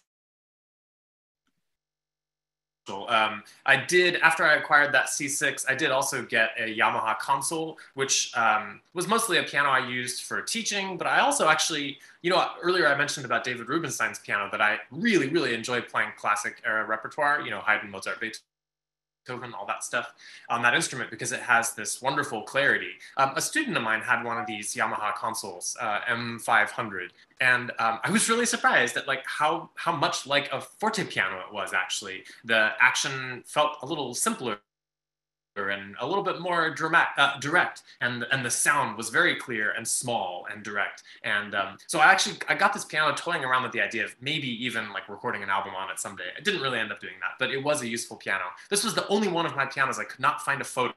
um, 3.10 3.44
I 3.66 3.76
did 3.76 4.16
after 4.18 4.44
I 4.44 4.56
acquired 4.56 4.94
that 4.94 5.08
C6. 5.08 5.66
I 5.68 5.76
did 5.76 5.92
also 5.92 6.24
get 6.24 6.52
a 6.58 6.76
Yamaha 6.78 7.18
console, 7.20 7.78
which 7.96 8.36
um, 8.36 8.82
was 8.94 9.08
mostly 9.08 9.38
a 9.38 9.44
piano 9.44 9.70
I 9.70 9.88
used 9.88 10.24
for 10.24 10.42
teaching. 10.42 10.98
But 10.98 11.08
I 11.08 11.20
also 11.20 11.48
actually, 11.48 12.00
you 12.22 12.30
know, 12.30 12.46
earlier 12.62 12.88
I 12.88 12.98
mentioned 12.98 13.26
about 13.26 13.44
David 13.44 13.68
Rubenstein's 13.68 14.20
piano 14.20 14.50
that 14.52 14.62
I 14.62 14.80
really, 14.92 15.28
really 15.30 15.54
enjoy 15.54 15.82
playing 15.82 16.12
classic 16.18 16.62
era 16.66 16.86
repertoire. 16.86 17.42
You 17.42 17.52
know, 17.52 17.60
Haydn, 17.60 17.92
Mozart, 17.92 18.20
Beethoven 18.20 18.44
Beethoven, 19.28 19.54
all 19.54 19.66
that 19.66 19.84
stuff 19.84 20.14
on 20.50 20.62
that 20.64 20.74
instrument 20.74 21.10
because 21.10 21.32
it 21.32 21.42
has 21.42 21.74
this 21.74 22.02
wonderful 22.02 22.44
clarity. 22.44 22.92
Um, 23.18 23.34
a 23.36 23.42
student 23.42 23.78
of 23.78 23.84
mine 23.84 24.02
had 24.02 24.24
one 24.24 24.38
of 24.38 24.48
these 24.48 24.74
Yamaha 24.76 25.16
consoles, 25.16 25.76
uh, 25.80 26.00
M500, 26.10 27.10
and 27.42 27.72
um, 27.80 28.00
I 28.04 28.12
was 28.12 28.30
really 28.30 28.46
surprised 28.46 28.98
at 28.98 29.08
like 29.08 29.24
how 29.26 29.70
how 29.76 29.96
much 29.96 30.26
like 30.26 30.52
a 30.52 30.62
forte 30.62 31.04
piano 31.04 31.38
it 31.48 31.54
was 31.54 31.74
actually. 31.74 32.24
The 32.46 32.72
action 32.80 33.44
felt 33.46 33.78
a 33.82 33.86
little 33.86 34.14
simpler 34.14 34.60
and 35.70 35.96
a 36.00 36.08
little 36.08 36.24
bit 36.24 36.40
more 36.40 36.70
dramatic, 36.70 37.14
uh, 37.18 37.40
direct, 37.40 37.84
and 38.02 38.26
and 38.32 38.46
the 38.46 38.52
sound 38.52 38.98
was 38.98 39.10
very 39.10 39.36
clear 39.36 39.72
and 39.72 39.88
small 39.88 40.46
and 40.52 40.64
direct. 40.64 41.04
And 41.24 41.56
um, 41.56 41.78
so 41.88 42.00
I 42.00 42.06
actually 42.06 42.38
I 42.48 42.56
got 42.56 42.74
this 42.74 42.86
piano 42.86 43.16
toying 43.16 43.44
around 43.44 43.64
with 43.64 43.72
the 43.72 43.82
idea 43.82 44.06
of 44.06 44.16
maybe 44.22 44.48
even 44.66 44.92
like 44.94 45.10
recording 45.10 45.44
an 45.44 45.50
album 45.50 45.74
on 45.76 45.90
it 45.90 46.00
someday. 46.00 46.30
I 46.38 46.42
didn't 46.42 46.62
really 46.62 46.80
end 46.80 46.92
up 46.92 47.00
doing 47.00 47.16
that, 47.22 47.32
but 47.40 47.52
it 47.52 47.64
was 47.64 47.82
a 47.82 47.88
useful 47.88 48.18
piano. 48.18 48.46
This 48.70 48.84
was 48.84 48.94
the 48.94 49.08
only 49.08 49.28
one 49.28 49.46
of 49.46 49.56
my 49.56 49.66
pianos 49.66 50.00
I 50.00 50.04
could 50.04 50.20
not 50.20 50.42
find 50.42 50.62
a 50.62 50.66
photo 50.66 50.94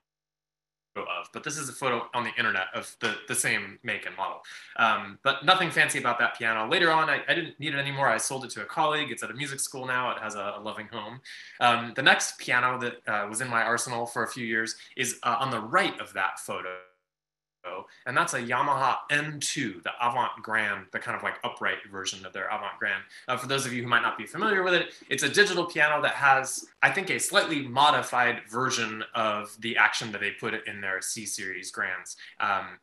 of, 0.96 1.28
but 1.32 1.44
this 1.44 1.56
is 1.56 1.68
a 1.68 1.72
photo 1.72 2.08
on 2.14 2.24
the 2.24 2.30
internet 2.36 2.66
of 2.74 2.94
the, 3.00 3.14
the 3.28 3.34
same 3.34 3.78
make 3.82 4.06
and 4.06 4.16
model. 4.16 4.40
Um, 4.76 5.18
but 5.22 5.44
nothing 5.44 5.70
fancy 5.70 5.98
about 5.98 6.18
that 6.18 6.36
piano. 6.36 6.68
Later 6.68 6.90
on, 6.90 7.08
I, 7.08 7.22
I, 7.28 7.34
didn't 7.34 7.58
need 7.60 7.74
it 7.74 7.78
anymore. 7.78 8.08
I 8.08 8.16
sold 8.16 8.44
it 8.44 8.50
to 8.52 8.62
a 8.62 8.64
colleague. 8.64 9.10
It's 9.10 9.22
at 9.22 9.30
a 9.30 9.34
music 9.34 9.60
school 9.60 9.86
now. 9.86 10.10
It 10.10 10.18
has 10.18 10.34
a, 10.34 10.54
a 10.56 10.60
loving 10.60 10.88
home. 10.88 11.20
Um, 11.60 11.92
the 11.94 12.02
next 12.02 12.38
piano 12.38 12.78
that 12.80 13.08
uh, 13.08 13.26
was 13.28 13.40
in 13.40 13.48
my 13.48 13.62
arsenal 13.62 14.06
for 14.06 14.24
a 14.24 14.28
few 14.28 14.44
years 14.44 14.76
is 14.96 15.18
uh, 15.22 15.36
on 15.38 15.50
the 15.50 15.60
right 15.60 15.98
of 16.00 16.12
that 16.14 16.40
photo 16.40 16.76
and 18.06 18.16
that's 18.16 18.34
a 18.34 18.40
Yamaha 18.40 18.96
N2, 19.10 19.82
the 19.82 19.90
Avant 20.00 20.30
Grand, 20.42 20.86
the 20.92 20.98
kind 20.98 21.16
of 21.16 21.22
like 21.22 21.34
upright 21.44 21.78
version 21.90 22.24
of 22.24 22.32
their 22.32 22.46
Avant 22.46 22.78
Grand. 22.78 23.02
Uh, 23.28 23.36
for 23.36 23.46
those 23.46 23.66
of 23.66 23.72
you 23.72 23.82
who 23.82 23.88
might 23.88 24.02
not 24.02 24.16
be 24.16 24.26
familiar 24.26 24.62
with 24.62 24.74
it, 24.74 24.94
it's 25.08 25.22
a 25.22 25.28
digital 25.28 25.66
piano 25.66 26.02
that 26.02 26.14
has, 26.14 26.66
I 26.82 26.90
think, 26.90 27.10
a 27.10 27.18
slightly 27.18 27.66
modified 27.66 28.42
version 28.50 29.04
of 29.14 29.56
the 29.60 29.76
action 29.76 30.12
that 30.12 30.20
they 30.20 30.32
put 30.32 30.66
in 30.66 30.80
their 30.80 31.00
C 31.02 31.26
series 31.26 31.70
Grands. 31.70 32.16
Um, 32.40 32.78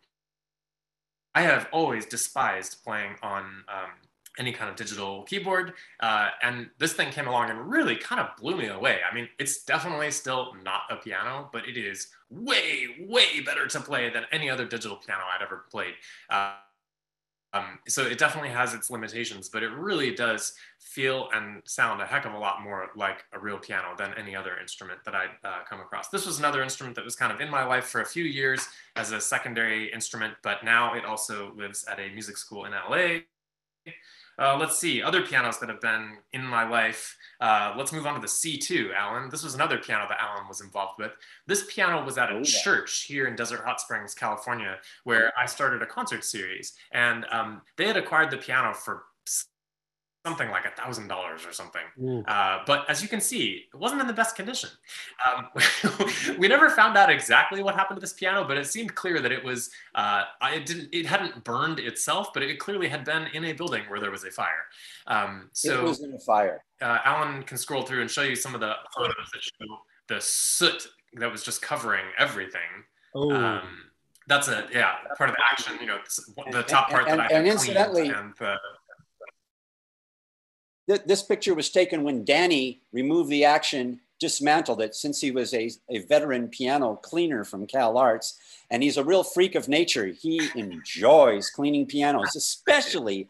I 1.33 1.41
have 1.41 1.67
always 1.71 2.05
despised 2.05 2.83
playing 2.83 3.15
on 3.21 3.43
um, 3.67 3.91
any 4.37 4.51
kind 4.51 4.69
of 4.69 4.75
digital 4.75 5.23
keyboard. 5.23 5.73
Uh, 5.99 6.29
and 6.41 6.69
this 6.77 6.93
thing 6.93 7.11
came 7.11 7.27
along 7.27 7.49
and 7.49 7.69
really 7.69 7.95
kind 7.95 8.21
of 8.21 8.35
blew 8.37 8.55
me 8.55 8.67
away. 8.67 8.99
I 9.09 9.13
mean, 9.13 9.29
it's 9.39 9.63
definitely 9.63 10.11
still 10.11 10.55
not 10.63 10.81
a 10.89 10.95
piano, 10.97 11.49
but 11.51 11.67
it 11.67 11.77
is 11.77 12.07
way, 12.29 12.87
way 13.07 13.41
better 13.41 13.67
to 13.67 13.79
play 13.79 14.09
than 14.09 14.25
any 14.31 14.49
other 14.49 14.65
digital 14.65 14.97
piano 14.97 15.23
I'd 15.33 15.43
ever 15.43 15.65
played. 15.69 15.93
Uh, 16.29 16.53
um, 17.53 17.79
so 17.87 18.03
it 18.03 18.17
definitely 18.17 18.49
has 18.49 18.73
its 18.73 18.89
limitations, 18.89 19.49
but 19.49 19.63
it 19.63 19.69
really 19.69 20.13
does 20.13 20.53
feel 20.79 21.29
and 21.33 21.61
sound 21.65 22.01
a 22.01 22.05
heck 22.05 22.25
of 22.25 22.33
a 22.33 22.37
lot 22.37 22.61
more 22.61 22.89
like 22.95 23.23
a 23.33 23.39
real 23.39 23.57
piano 23.57 23.95
than 23.97 24.13
any 24.17 24.35
other 24.35 24.57
instrument 24.59 24.99
that 25.05 25.15
I'd 25.15 25.29
uh, 25.43 25.59
come 25.67 25.79
across. 25.79 26.09
This 26.09 26.25
was 26.25 26.39
another 26.39 26.61
instrument 26.61 26.95
that 26.97 27.05
was 27.05 27.15
kind 27.15 27.31
of 27.31 27.39
in 27.39 27.49
my 27.49 27.63
life 27.63 27.85
for 27.85 28.01
a 28.01 28.05
few 28.05 28.25
years 28.25 28.67
as 28.95 29.11
a 29.11 29.21
secondary 29.21 29.91
instrument, 29.93 30.35
but 30.43 30.63
now 30.63 30.93
it 30.93 31.05
also 31.05 31.53
lives 31.55 31.85
at 31.85 31.99
a 31.99 32.09
music 32.09 32.37
school 32.37 32.65
in 32.65 32.73
LA. 32.73 33.19
Uh, 34.39 34.55
let's 34.57 34.77
see, 34.77 35.01
other 35.01 35.21
pianos 35.21 35.57
that 35.59 35.69
have 35.69 35.81
been 35.81 36.17
in 36.33 36.43
my 36.43 36.67
life. 36.67 37.17
Uh, 37.41 37.73
let's 37.75 37.91
move 37.91 38.05
on 38.05 38.13
to 38.13 38.21
the 38.21 38.27
C2, 38.27 38.93
Alan. 38.93 39.29
This 39.29 39.43
was 39.43 39.55
another 39.55 39.77
piano 39.77 40.05
that 40.07 40.21
Alan 40.21 40.47
was 40.47 40.61
involved 40.61 40.99
with. 40.99 41.11
This 41.47 41.65
piano 41.73 42.05
was 42.05 42.17
at 42.17 42.29
a 42.29 42.35
oh, 42.35 42.37
yeah. 42.37 42.43
church 42.43 43.05
here 43.07 43.27
in 43.27 43.35
Desert 43.35 43.63
Hot 43.65 43.81
Springs, 43.81 44.13
California, 44.13 44.77
where 45.05 45.33
I 45.37 45.47
started 45.47 45.81
a 45.81 45.87
concert 45.87 46.23
series. 46.23 46.73
And 46.91 47.25
um, 47.31 47.61
they 47.77 47.87
had 47.87 47.97
acquired 47.97 48.29
the 48.29 48.37
piano 48.37 48.73
for 48.73 49.03
something 50.27 50.49
like 50.49 50.65
a 50.65 50.81
thousand 50.81 51.07
dollars 51.07 51.45
or 51.45 51.53
something. 51.53 52.23
Uh, 52.27 52.59
but 52.67 52.89
as 52.89 53.01
you 53.01 53.07
can 53.07 53.21
see, 53.21 53.65
it 53.73 53.77
wasn't 53.77 54.01
in 54.01 54.07
the 54.07 54.13
best 54.13 54.35
condition. 54.35 54.69
Um, 55.25 55.47
we 56.37 56.47
never 56.49 56.69
found 56.69 56.97
out 56.97 57.09
exactly 57.09 57.63
what 57.63 57.75
happened 57.75 57.97
to 57.97 58.01
this 58.01 58.13
piano, 58.13 58.45
but 58.45 58.57
it 58.57 58.67
seemed 58.67 58.93
clear 58.93 59.21
that 59.21 59.31
it 59.31 59.43
was 59.43 59.69
uh, 59.95 60.23
it 60.43 60.65
didn't 60.65 60.89
it 60.91 61.05
hadn't 61.05 61.43
burned 61.45 61.79
itself, 61.79 62.33
but 62.33 62.43
it 62.43 62.59
clearly 62.59 62.89
had 62.89 63.05
been 63.05 63.27
in 63.33 63.45
a 63.45 63.53
building 63.53 63.83
where 63.87 63.99
there 63.99 64.11
was 64.11 64.25
a 64.25 64.31
fire. 64.31 64.65
Um, 65.07 65.49
so 65.53 65.79
it 65.79 65.83
was 65.83 66.03
in 66.03 66.13
a 66.13 66.19
fire. 66.19 66.63
Uh, 66.81 66.97
Alan 67.05 67.43
can 67.43 67.57
scroll 67.57 67.83
through 67.83 68.01
and 68.01 68.11
show 68.11 68.23
you 68.23 68.35
some 68.35 68.53
of 68.53 68.59
the 68.59 68.73
photos 68.95 69.29
that 69.33 69.41
show 69.41 69.65
the 70.07 70.19
soot 70.19 70.87
that 71.13 71.31
was 71.31 71.43
just 71.43 71.61
covering 71.61 72.05
everything. 72.17 72.83
Oh. 73.15 73.31
Um, 73.31 73.87
that's 74.27 74.49
a 74.49 74.67
yeah 74.73 74.95
part 75.17 75.29
of 75.29 75.37
the 75.37 75.43
action. 75.51 75.73
You 75.79 75.87
know, 75.87 75.99
the 76.51 76.63
top 76.63 76.89
part 76.89 77.07
and, 77.07 77.19
that 77.19 77.31
I 77.31 77.35
and 77.35 77.47
incidentally, 77.47 78.09
and 78.09 78.33
the 78.37 78.57
th- 80.87 81.03
this 81.05 81.23
picture 81.23 81.53
was 81.53 81.69
taken 81.69 82.03
when 82.03 82.25
Danny 82.25 82.81
removed 82.91 83.29
the 83.29 83.45
action 83.45 83.99
dismantled 84.19 84.81
it 84.81 84.95
since 84.95 85.21
he 85.21 85.31
was 85.31 85.53
a, 85.53 85.69
a 85.89 85.99
veteran 85.99 86.47
piano 86.47 86.95
cleaner 86.95 87.43
from 87.43 87.67
Cal 87.67 87.97
Arts. 87.97 88.39
And 88.69 88.83
he's 88.83 88.97
a 88.97 89.03
real 89.03 89.23
freak 89.23 89.55
of 89.55 89.67
nature. 89.67 90.07
He 90.07 90.49
enjoys 90.55 91.49
cleaning 91.49 91.85
pianos, 91.85 92.35
especially 92.35 93.29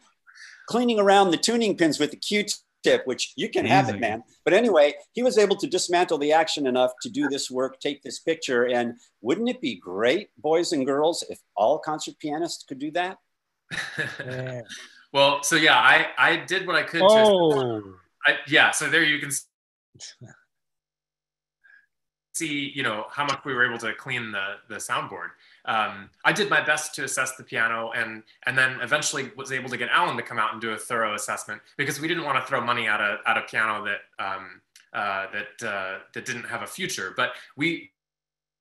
cleaning 0.66 0.98
around 0.98 1.30
the 1.30 1.36
tuning 1.36 1.76
pins 1.76 1.98
with 1.98 2.10
the 2.10 2.16
Q-tip, 2.16 3.06
which 3.06 3.32
you 3.36 3.48
can 3.48 3.64
Easy. 3.64 3.72
have 3.72 3.88
it, 3.88 4.00
man. 4.00 4.24
But 4.44 4.54
anyway, 4.54 4.94
he 5.12 5.22
was 5.22 5.38
able 5.38 5.56
to 5.56 5.66
dismantle 5.66 6.18
the 6.18 6.32
action 6.32 6.66
enough 6.66 6.92
to 7.02 7.10
do 7.10 7.28
this 7.28 7.50
work, 7.50 7.78
take 7.80 8.02
this 8.02 8.18
picture. 8.18 8.64
And 8.64 8.94
wouldn't 9.20 9.48
it 9.48 9.60
be 9.60 9.76
great, 9.76 10.30
boys 10.38 10.72
and 10.72 10.84
girls, 10.84 11.24
if 11.28 11.38
all 11.56 11.78
concert 11.78 12.18
pianists 12.18 12.64
could 12.64 12.78
do 12.78 12.90
that? 12.92 13.18
yeah. 14.24 14.62
Well, 15.12 15.42
so 15.42 15.56
yeah, 15.56 15.76
I, 15.76 16.08
I 16.18 16.36
did 16.36 16.66
what 16.66 16.76
I 16.76 16.82
could. 16.82 17.02
Oh. 17.02 17.80
To, 17.80 17.94
I, 18.26 18.36
yeah, 18.46 18.70
so 18.70 18.88
there 18.88 19.04
you 19.04 19.18
can 19.18 19.30
see, 22.34 22.72
you 22.74 22.82
know, 22.82 23.06
how 23.10 23.24
much 23.24 23.40
we 23.44 23.52
were 23.52 23.66
able 23.66 23.78
to 23.78 23.92
clean 23.94 24.30
the, 24.30 24.54
the 24.68 24.76
soundboard. 24.76 25.30
Um, 25.64 26.08
I 26.24 26.32
did 26.32 26.48
my 26.48 26.64
best 26.64 26.94
to 26.94 27.04
assess 27.04 27.36
the 27.36 27.42
piano 27.42 27.90
and, 27.94 28.22
and 28.46 28.56
then 28.56 28.80
eventually 28.80 29.30
was 29.36 29.50
able 29.50 29.68
to 29.70 29.76
get 29.76 29.88
Alan 29.90 30.16
to 30.16 30.22
come 30.22 30.38
out 30.38 30.52
and 30.52 30.60
do 30.60 30.70
a 30.70 30.78
thorough 30.78 31.14
assessment 31.14 31.60
because 31.76 32.00
we 32.00 32.08
didn't 32.08 32.24
want 32.24 32.42
to 32.42 32.48
throw 32.48 32.60
money 32.60 32.86
at 32.86 33.00
a, 33.00 33.18
at 33.26 33.36
a 33.36 33.42
piano 33.42 33.84
that, 33.84 34.24
um, 34.24 34.60
uh, 34.92 35.26
that, 35.32 35.68
uh, 35.68 35.98
that 36.14 36.24
didn't 36.24 36.44
have 36.44 36.62
a 36.62 36.66
future. 36.66 37.12
But 37.16 37.32
we, 37.56 37.90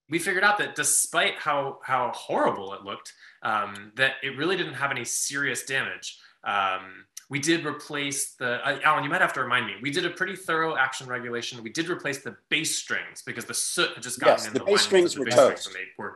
we 0.10 0.20
figured 0.20 0.44
out 0.44 0.58
that 0.58 0.76
despite 0.76 1.36
how, 1.36 1.80
how 1.84 2.12
horrible 2.16 2.74
it 2.74 2.84
looked, 2.84 3.14
um, 3.44 3.92
that 3.96 4.14
it 4.24 4.38
really 4.38 4.58
didn't 4.58 4.74
have 4.74 4.92
any 4.92 5.06
serious 5.06 5.64
damage. 5.64 6.18
Um, 6.44 7.06
we 7.30 7.40
did 7.40 7.66
replace 7.66 8.36
the 8.36 8.66
uh, 8.66 8.80
Alan. 8.84 9.04
You 9.04 9.10
might 9.10 9.22
have 9.22 9.34
to 9.34 9.42
remind 9.42 9.66
me. 9.66 9.74
We 9.82 9.92
did 9.92 10.06
a 10.06 10.10
pretty 10.10 10.36
thorough 10.36 10.78
action 10.78 11.08
regulation. 11.08 11.62
We 11.62 11.70
did 11.70 11.90
replace 11.90 12.24
the 12.24 12.38
bass 12.50 12.76
strings 12.76 13.22
because 13.26 13.46
the 13.46 13.54
soot 13.54 13.92
had 13.96 14.04
just 14.04 14.20
gotten 14.20 14.36
yes, 14.36 14.48
in 14.48 14.54
the, 14.54 14.60
the 14.60 14.66
bass 14.66 14.82
strings 14.82 15.14
the 15.14 15.20
were 15.20 15.26
bass 15.26 15.36
toast. 15.36 15.64
Strings 15.64 15.76
and 15.76 15.76
they 15.76 15.90
were 15.98 16.16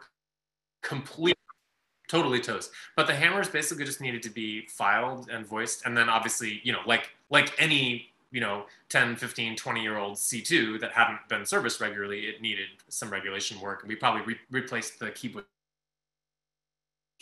completely, 0.82 1.36
totally 2.08 2.40
toast. 2.40 2.72
But 2.96 3.08
the 3.08 3.16
hammers 3.16 3.50
basically 3.50 3.84
just 3.84 4.00
needed 4.00 4.24
to 4.24 4.30
be 4.30 4.68
filed 4.68 5.30
and 5.30 5.46
voiced, 5.46 5.86
and 5.86 5.98
then 5.98 6.08
obviously, 6.08 6.62
you 6.64 6.72
know, 6.72 6.82
like 6.86 7.10
like 7.30 7.54
any 7.58 8.12
you 8.32 8.40
know 8.40 8.66
10 8.90 9.18
15 9.18 9.56
20 9.58 9.82
year 9.82 9.98
old 9.98 10.16
c2 10.16 10.80
that 10.80 10.92
hadn't 10.92 11.20
been 11.28 11.46
serviced 11.46 11.82
regularly 11.82 12.22
it 12.22 12.42
needed 12.42 12.68
some 12.88 13.10
regulation 13.10 13.60
work 13.60 13.82
and 13.82 13.90
we 13.90 13.96
probably 13.96 14.22
re- 14.22 14.40
replaced 14.50 15.00
the 15.00 15.12
keyboard 15.12 15.44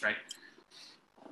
right 0.03 0.17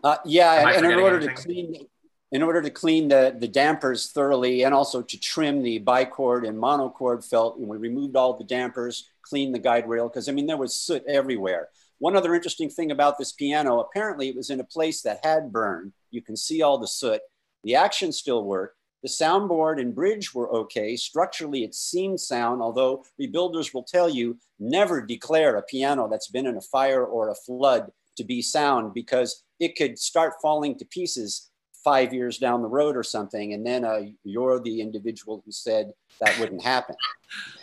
uh, 0.04 0.18
yeah 0.26 0.68
and, 0.70 0.86
and 0.86 0.94
in 0.94 1.00
order 1.00 1.18
anything? 1.18 1.36
to 1.36 1.42
clean 1.42 1.88
in 2.32 2.44
order 2.44 2.62
to 2.62 2.70
clean 2.70 3.08
the, 3.08 3.36
the 3.40 3.48
dampers 3.48 4.12
thoroughly 4.12 4.64
and 4.64 4.74
also 4.74 5.02
to 5.02 5.20
trim 5.20 5.64
the 5.64 5.80
bichord 5.80 6.48
and 6.48 6.58
monocord 6.58 7.28
felt, 7.28 7.58
and 7.58 7.68
we 7.68 7.78
removed 7.78 8.16
all 8.16 8.38
the 8.38 8.44
dampers, 8.44 9.10
cleaned 9.22 9.56
the 9.56 9.60
guide 9.60 9.88
rail, 9.88 10.10
because 10.10 10.28
I 10.28 10.34
mean, 10.34 10.46
there 10.46 10.58
was 10.58 10.76
soot 10.76 11.04
everywhere. 11.08 11.70
One 12.00 12.16
other 12.16 12.36
interesting 12.36 12.70
thing 12.70 12.92
about 12.92 13.18
this 13.18 13.32
piano, 13.32 13.80
apparently 13.80 14.28
it 14.28 14.36
was 14.36 14.50
in 14.50 14.60
a 14.60 14.66
place 14.66 15.02
that 15.02 15.22
had 15.24 15.52
burned. 15.52 15.94
You 16.12 16.22
can 16.22 16.36
see 16.36 16.62
all 16.62 16.78
the 16.78 16.88
soot. 16.88 17.22
The 17.64 17.76
action 17.76 18.12
still 18.12 18.44
worked. 18.44 18.76
The 19.04 19.10
soundboard 19.10 19.80
and 19.80 19.96
bridge 19.96 20.34
were 20.34 20.52
okay. 20.52 20.96
Structurally, 20.96 21.64
it 21.64 21.74
seemed 21.74 22.20
sound, 22.20 22.62
although 22.62 23.04
rebuilders 23.20 23.74
will 23.74 23.84
tell 23.84 24.10
you 24.10 24.38
never 24.60 25.02
declare 25.02 25.56
a 25.56 25.62
piano 25.62 26.08
that's 26.10 26.30
been 26.30 26.48
in 26.48 26.58
a 26.58 26.62
fire 26.62 27.06
or 27.06 27.30
a 27.30 27.36
flood 27.36 27.92
to 28.18 28.24
be 28.24 28.42
sound 28.42 28.94
because 28.94 29.44
it 29.60 29.76
could 29.76 29.98
start 29.98 30.34
falling 30.42 30.78
to 30.78 30.86
pieces 30.86 31.50
five 31.84 32.14
years 32.14 32.38
down 32.38 32.62
the 32.62 32.68
road 32.68 32.98
or 32.98 33.04
something, 33.04 33.54
and 33.54 33.66
then 33.66 33.86
uh, 33.86 34.02
you're 34.24 34.60
the 34.60 34.82
individual 34.82 35.42
who 35.46 35.52
said 35.52 35.92
that 36.20 36.38
wouldn't 36.38 36.62
happen. 36.62 36.96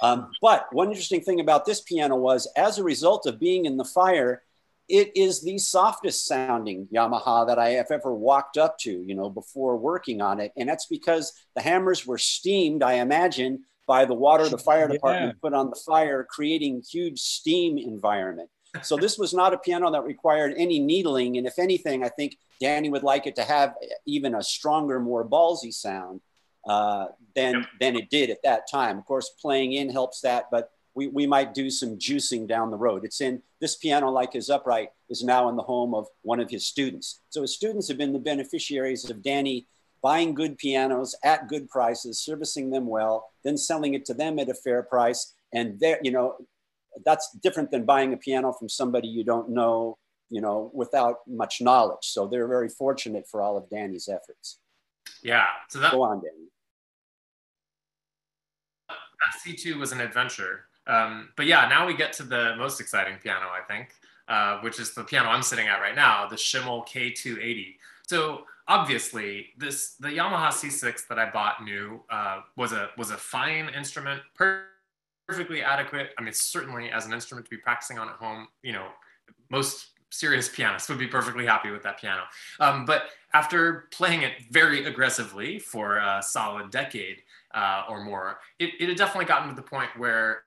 Um, 0.01 0.31
but 0.41 0.67
one 0.73 0.89
interesting 0.89 1.21
thing 1.21 1.41
about 1.41 1.67
this 1.67 1.83
piano 1.83 2.17
was, 2.17 2.51
as 2.57 2.79
a 2.79 2.85
result 2.85 3.27
of 3.27 3.39
being 3.39 3.67
in 3.67 3.77
the 3.77 3.85
fire, 3.85 4.43
it 4.89 5.17
is 5.17 5.43
the 5.43 5.59
softest 5.59 6.27
sounding 6.27 6.89
Yamaha 6.95 7.47
that 7.47 7.59
I 7.59 7.71
have 7.71 7.91
ever 7.91 8.15
walked 8.15 8.57
up 8.57 8.79
to, 8.81 8.91
you 8.91 9.15
know, 9.15 9.31
before 9.31 9.77
working 9.77 10.21
on 10.21 10.41
it. 10.41 10.53
And 10.57 10.69
that's 10.69 10.87
because 10.87 11.33
the 11.55 11.63
hammers 11.63 12.07
were 12.07 12.19
steamed, 12.19 12.83
I 12.83 12.95
imagine, 12.95 13.65
by 13.87 14.05
the 14.05 14.15
water 14.15 14.49
the 14.49 14.59
fire 14.59 14.89
department 14.89 15.35
yeah. 15.37 15.41
put 15.43 15.55
on 15.55 15.71
the 15.71 15.81
fire, 15.87 16.27
creating 16.29 16.83
huge 16.91 17.21
steam 17.21 17.79
environment. 17.79 18.49
So 18.83 18.97
this 18.97 19.19
was 19.19 19.33
not 19.33 19.55
a 19.55 19.59
piano 19.59 19.91
that 19.91 20.05
required 20.05 20.55
any 20.57 20.79
needling. 20.79 21.37
And 21.37 21.47
if 21.47 21.59
anything, 21.59 22.05
I 22.05 22.09
think 22.09 22.39
Danny 22.61 22.91
would 22.91 23.03
like 23.03 23.27
it 23.27 23.37
to 23.37 23.45
have 23.45 23.75
even 24.07 24.35
a 24.35 24.43
stronger, 24.43 25.01
more 25.01 25.25
ballsy 25.25 25.73
sound 25.73 26.21
uh, 26.67 27.07
than, 27.35 27.55
yep. 27.55 27.67
than 27.81 27.97
it 27.97 28.11
did 28.11 28.31
at 28.31 28.43
that 28.43 28.69
time. 28.71 28.99
Of 28.99 29.05
course, 29.05 29.31
playing 29.41 29.73
in 29.73 29.91
helps 29.91 30.21
that, 30.23 30.47
but 30.51 30.71
we, 30.95 31.09
we 31.09 31.27
might 31.27 31.55
do 31.55 31.71
some 31.71 31.99
juicing 31.99 32.47
down 32.47 32.71
the 32.71 32.77
road. 32.77 33.05
It's 33.05 33.21
in 33.21 33.43
this 33.61 33.77
piano, 33.77 34.11
like 34.11 34.33
his 34.33 34.49
upright, 34.49 34.91
is 35.09 35.25
now 35.25 35.49
in 35.49 35.57
the 35.57 35.63
home 35.63 35.95
of 35.95 36.07
one 36.23 36.41
of 36.41 36.51
his 36.51 36.67
students. 36.67 37.21
So 37.31 37.43
his 37.43 37.55
students 37.55 37.89
have 37.89 37.99
been 37.99 38.13
the 38.13 38.19
beneficiaries 38.19 39.11
of 39.11 39.23
Danny 39.23 39.67
buying 40.03 40.35
good 40.35 40.59
pianos 40.59 41.15
at 41.25 41.49
good 41.49 41.69
prices, 41.69 42.21
servicing 42.21 42.71
them 42.71 42.87
well, 42.87 43.31
then 43.43 43.57
selling 43.57 43.95
it 43.95 44.05
to 44.05 44.15
them 44.15 44.39
at 44.39 44.51
a 44.51 44.55
fair 44.55 44.83
price. 44.83 45.33
And 45.53 45.81
there, 45.81 45.99
you 46.03 46.11
know, 46.11 46.37
that's 47.05 47.31
different 47.43 47.71
than 47.71 47.85
buying 47.85 48.13
a 48.13 48.17
piano 48.17 48.53
from 48.53 48.69
somebody 48.69 49.09
you 49.09 49.25
don't 49.25 49.51
know, 49.51 49.99
you 50.31 50.41
know, 50.41 50.71
without 50.75 51.17
much 51.27 51.61
knowledge. 51.61 52.03
So 52.03 52.27
they're 52.27 52.49
very 52.49 52.69
fortunate 52.69 53.27
for 53.31 53.43
all 53.43 53.57
of 53.57 53.69
Danny's 53.71 54.09
efforts. 54.09 54.59
Yeah. 55.23 55.47
So 55.69 55.81
that 55.81 55.93
go 55.93 56.03
on, 56.03 56.21
Danny. 56.23 56.49
That 58.89 59.57
C2 59.57 59.79
was 59.79 59.93
an 59.93 60.01
adventure. 60.01 60.67
Um, 60.87 61.31
but 61.37 61.47
yeah, 61.47 61.67
now 61.69 61.87
we 61.87 61.95
get 61.95 62.13
to 62.15 62.23
the 62.23 62.55
most 62.59 62.81
exciting 62.81 63.17
piano, 63.23 63.47
I 63.47 63.63
think, 63.67 63.95
uh, 64.29 64.59
which 64.61 64.79
is 64.79 64.95
the 64.95 65.03
piano 65.03 65.31
I'm 65.31 65.43
sitting 65.43 65.67
at 65.67 65.81
right 65.81 65.97
now, 65.97 66.27
the 66.29 66.37
Schimmel 66.37 66.83
K280. 66.83 67.77
So 68.07 68.43
obviously, 68.69 69.47
this 69.57 69.95
the 69.95 70.09
Yamaha 70.09 70.49
C6 70.49 71.09
that 71.09 71.19
I 71.19 71.31
bought 71.31 71.65
new 71.65 72.03
uh, 72.11 72.41
was 72.57 72.73
a 72.73 72.91
was 72.99 73.11
a 73.11 73.17
fine 73.17 73.71
instrument. 73.71 74.21
Per- 74.35 74.67
perfectly 75.27 75.63
adequate. 75.63 76.11
I 76.19 76.23
mean, 76.23 76.33
certainly 76.33 76.91
as 76.91 77.07
an 77.07 77.13
instrument 77.13 77.47
to 77.47 77.51
be 77.51 77.57
practicing 77.57 77.99
on 77.99 78.09
at 78.09 78.17
home, 78.17 78.49
you 78.63 78.73
know, 78.73 78.89
most 79.51 79.91
serious 80.11 80.49
pianists 80.49 80.89
would 80.89 80.99
be 80.99 81.07
perfectly 81.07 81.45
happy 81.47 81.71
with 81.71 81.83
that 81.83 81.99
piano. 81.99 82.23
Um, 82.61 82.85
but 82.85 83.05
after 83.33 83.89
playing 83.91 84.23
it 84.23 84.33
very 84.51 84.85
aggressively 84.85 85.59
for 85.59 85.97
a 85.97 86.23
solid 86.23 86.71
decade 86.71 87.19
uh, 87.53 87.85
or 87.89 88.05
more, 88.05 88.39
it, 88.59 88.71
it 88.79 88.89
had 88.89 88.97
definitely 88.97 89.27
gotten 89.27 89.49
to 89.49 89.57
the 89.57 89.63
point 89.63 89.91
where 89.97 90.45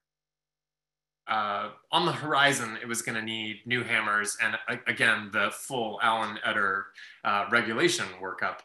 uh, 1.27 1.71
on 1.91 2.05
the 2.05 2.11
horizon, 2.11 2.77
it 2.81 2.87
was 2.87 3.01
going 3.01 3.15
to 3.15 3.21
need 3.21 3.61
new 3.65 3.83
hammers 3.83 4.37
and 4.41 4.55
uh, 4.69 4.77
again, 4.87 5.29
the 5.33 5.51
full 5.51 5.99
Alan 6.01 6.39
Eder 6.45 6.85
uh, 7.25 7.45
regulation 7.51 8.05
workup. 8.21 8.59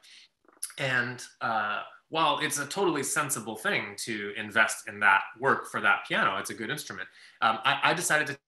And 0.78 1.22
uh, 1.40 1.82
while 2.12 2.40
it's 2.40 2.58
a 2.58 2.66
totally 2.66 3.02
sensible 3.02 3.56
thing 3.56 3.94
to 3.96 4.34
invest 4.36 4.86
in 4.86 5.00
that 5.00 5.22
work 5.40 5.66
for 5.70 5.80
that 5.80 6.00
piano, 6.06 6.36
it's 6.36 6.50
a 6.50 6.54
good 6.54 6.68
instrument. 6.68 7.08
Um, 7.40 7.58
I, 7.64 7.80
I 7.84 7.94
decided 7.94 8.26
to 8.26 8.38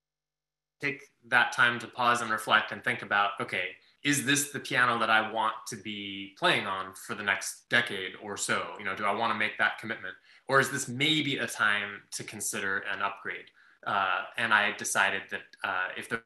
take 0.83 1.01
that 1.29 1.51
time 1.53 1.79
to 1.79 1.87
pause 1.87 2.21
and 2.21 2.31
reflect 2.31 2.73
and 2.73 2.85
think 2.85 3.01
about 3.01 3.31
okay, 3.41 3.69
is 4.05 4.27
this 4.27 4.51
the 4.51 4.61
piano 4.61 4.99
that 4.99 5.09
I 5.09 5.33
want 5.33 5.55
to 5.69 5.77
be 5.77 6.35
playing 6.39 6.67
on 6.67 6.93
for 6.93 7.15
the 7.15 7.23
next 7.23 7.71
decade 7.71 8.12
or 8.23 8.37
so? 8.37 8.67
You 8.79 8.85
know, 8.85 8.95
do 8.95 9.07
I 9.07 9.15
want 9.15 9.33
to 9.33 9.39
make 9.39 9.57
that 9.57 9.79
commitment? 9.79 10.15
Or 10.47 10.61
is 10.61 10.71
this 10.71 10.87
maybe 10.87 11.39
a 11.39 11.47
time 11.47 12.03
to 12.12 12.23
consider 12.23 12.85
an 12.93 13.01
upgrade? 13.01 13.47
Uh, 13.87 14.25
and 14.37 14.53
I 14.53 14.73
decided 14.77 15.23
that 15.31 15.41
uh, 15.65 15.89
if 15.97 16.11
there 16.11 16.23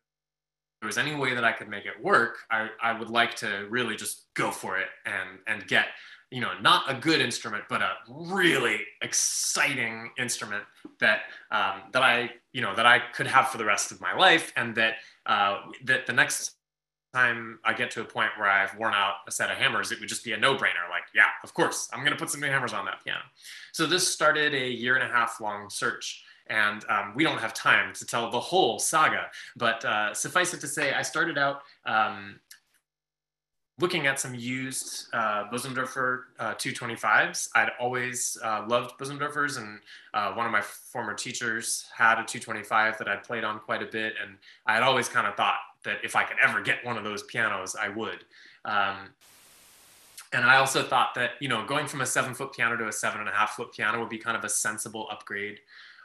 was 0.82 0.98
any 0.98 1.14
way 1.14 1.36
that 1.36 1.44
I 1.44 1.52
could 1.52 1.68
make 1.68 1.86
it 1.86 2.02
work, 2.02 2.38
I, 2.50 2.70
I 2.82 2.98
would 2.98 3.10
like 3.10 3.36
to 3.36 3.68
really 3.70 3.94
just 3.94 4.26
go 4.34 4.50
for 4.50 4.76
it 4.76 4.88
and, 5.06 5.38
and 5.46 5.68
get 5.68 5.86
you 6.30 6.40
know, 6.40 6.52
not 6.60 6.90
a 6.90 6.94
good 6.94 7.20
instrument, 7.20 7.64
but 7.68 7.80
a 7.80 7.92
really 8.08 8.80
exciting 9.00 10.10
instrument 10.18 10.64
that 11.00 11.20
um, 11.50 11.82
that 11.92 12.02
I, 12.02 12.30
you 12.52 12.60
know, 12.60 12.74
that 12.74 12.86
I 12.86 12.98
could 12.98 13.26
have 13.26 13.48
for 13.48 13.58
the 13.58 13.64
rest 13.64 13.92
of 13.92 14.00
my 14.00 14.14
life, 14.14 14.52
and 14.56 14.74
that 14.74 14.94
uh, 15.26 15.60
that 15.84 16.06
the 16.06 16.12
next 16.12 16.52
time 17.14 17.58
I 17.64 17.72
get 17.72 17.90
to 17.92 18.02
a 18.02 18.04
point 18.04 18.30
where 18.36 18.50
I've 18.50 18.76
worn 18.76 18.92
out 18.92 19.14
a 19.26 19.30
set 19.30 19.50
of 19.50 19.56
hammers, 19.56 19.90
it 19.90 20.00
would 20.00 20.08
just 20.08 20.24
be 20.24 20.32
a 20.32 20.36
no-brainer. 20.36 20.84
Like, 20.90 21.04
yeah, 21.14 21.30
of 21.42 21.54
course, 21.54 21.88
I'm 21.92 22.00
going 22.00 22.12
to 22.12 22.18
put 22.18 22.30
some 22.30 22.40
new 22.42 22.48
hammers 22.48 22.74
on 22.74 22.84
that 22.84 23.02
piano. 23.02 23.22
So 23.72 23.86
this 23.86 24.06
started 24.06 24.54
a 24.54 24.68
year 24.68 24.96
and 24.96 25.04
a 25.04 25.12
half 25.12 25.40
long 25.40 25.70
search. 25.70 26.22
And 26.50 26.82
um, 26.88 27.12
we 27.14 27.24
don't 27.24 27.38
have 27.38 27.52
time 27.52 27.92
to 27.92 28.06
tell 28.06 28.30
the 28.30 28.40
whole 28.40 28.78
saga, 28.78 29.26
but 29.56 29.84
uh, 29.84 30.14
suffice 30.14 30.54
it 30.54 30.60
to 30.60 30.66
say, 30.66 30.94
I 30.94 31.02
started 31.02 31.36
out 31.36 31.60
um, 31.84 32.40
looking 33.80 34.06
at 34.06 34.18
some 34.18 34.34
used 34.34 35.06
uh, 35.12 35.44
Bosendorfer 35.50 36.22
uh, 36.38 36.54
225s. 36.54 37.48
I'd 37.54 37.70
always 37.80 38.36
uh, 38.42 38.64
loved 38.68 38.98
Bosendorfers, 38.98 39.58
and 39.58 39.80
uh, 40.14 40.32
one 40.32 40.46
of 40.46 40.52
my 40.52 40.60
former 40.60 41.14
teachers 41.14 41.86
had 41.96 42.14
a 42.14 42.24
225 42.24 42.98
that 42.98 43.08
I'd 43.08 43.22
played 43.22 43.44
on 43.44 43.60
quite 43.60 43.82
a 43.82 43.86
bit, 43.86 44.14
and 44.22 44.36
I 44.66 44.74
had 44.74 44.82
always 44.82 45.08
kind 45.08 45.26
of 45.26 45.36
thought 45.36 45.58
that 45.84 45.98
if 46.02 46.16
I 46.16 46.24
could 46.24 46.38
ever 46.42 46.60
get 46.60 46.84
one 46.84 46.96
of 46.96 47.04
those 47.04 47.22
pianos, 47.22 47.76
I 47.76 47.88
would. 47.88 48.24
Um, 48.64 49.10
and 50.32 50.44
I 50.44 50.56
also 50.56 50.82
thought 50.82 51.14
that 51.14 51.32
you 51.40 51.48
know 51.48 51.64
going 51.64 51.86
from 51.86 52.00
a 52.00 52.06
seven 52.06 52.34
foot 52.34 52.52
piano 52.52 52.76
to 52.76 52.88
a 52.88 52.92
seven 52.92 53.20
and 53.20 53.28
a 53.28 53.32
half 53.32 53.50
foot 53.50 53.72
piano 53.72 54.00
would 54.00 54.10
be 54.10 54.18
kind 54.18 54.36
of 54.36 54.44
a 54.44 54.48
sensible 54.48 55.08
upgrade. 55.10 55.60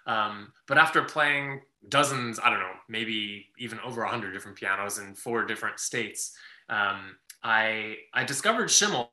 Um, 0.05 0.51
but 0.67 0.77
after 0.77 1.01
playing 1.01 1.61
dozens, 1.89 2.39
I 2.39 2.49
don't 2.49 2.59
know, 2.59 2.73
maybe 2.87 3.47
even 3.57 3.79
over 3.79 4.03
a 4.03 4.09
hundred 4.09 4.33
different 4.33 4.57
pianos 4.57 4.99
in 4.99 5.13
four 5.15 5.45
different 5.45 5.79
states, 5.79 6.35
um, 6.69 7.15
I 7.43 7.97
I 8.13 8.23
discovered 8.23 8.69
Schimmel. 8.71 9.11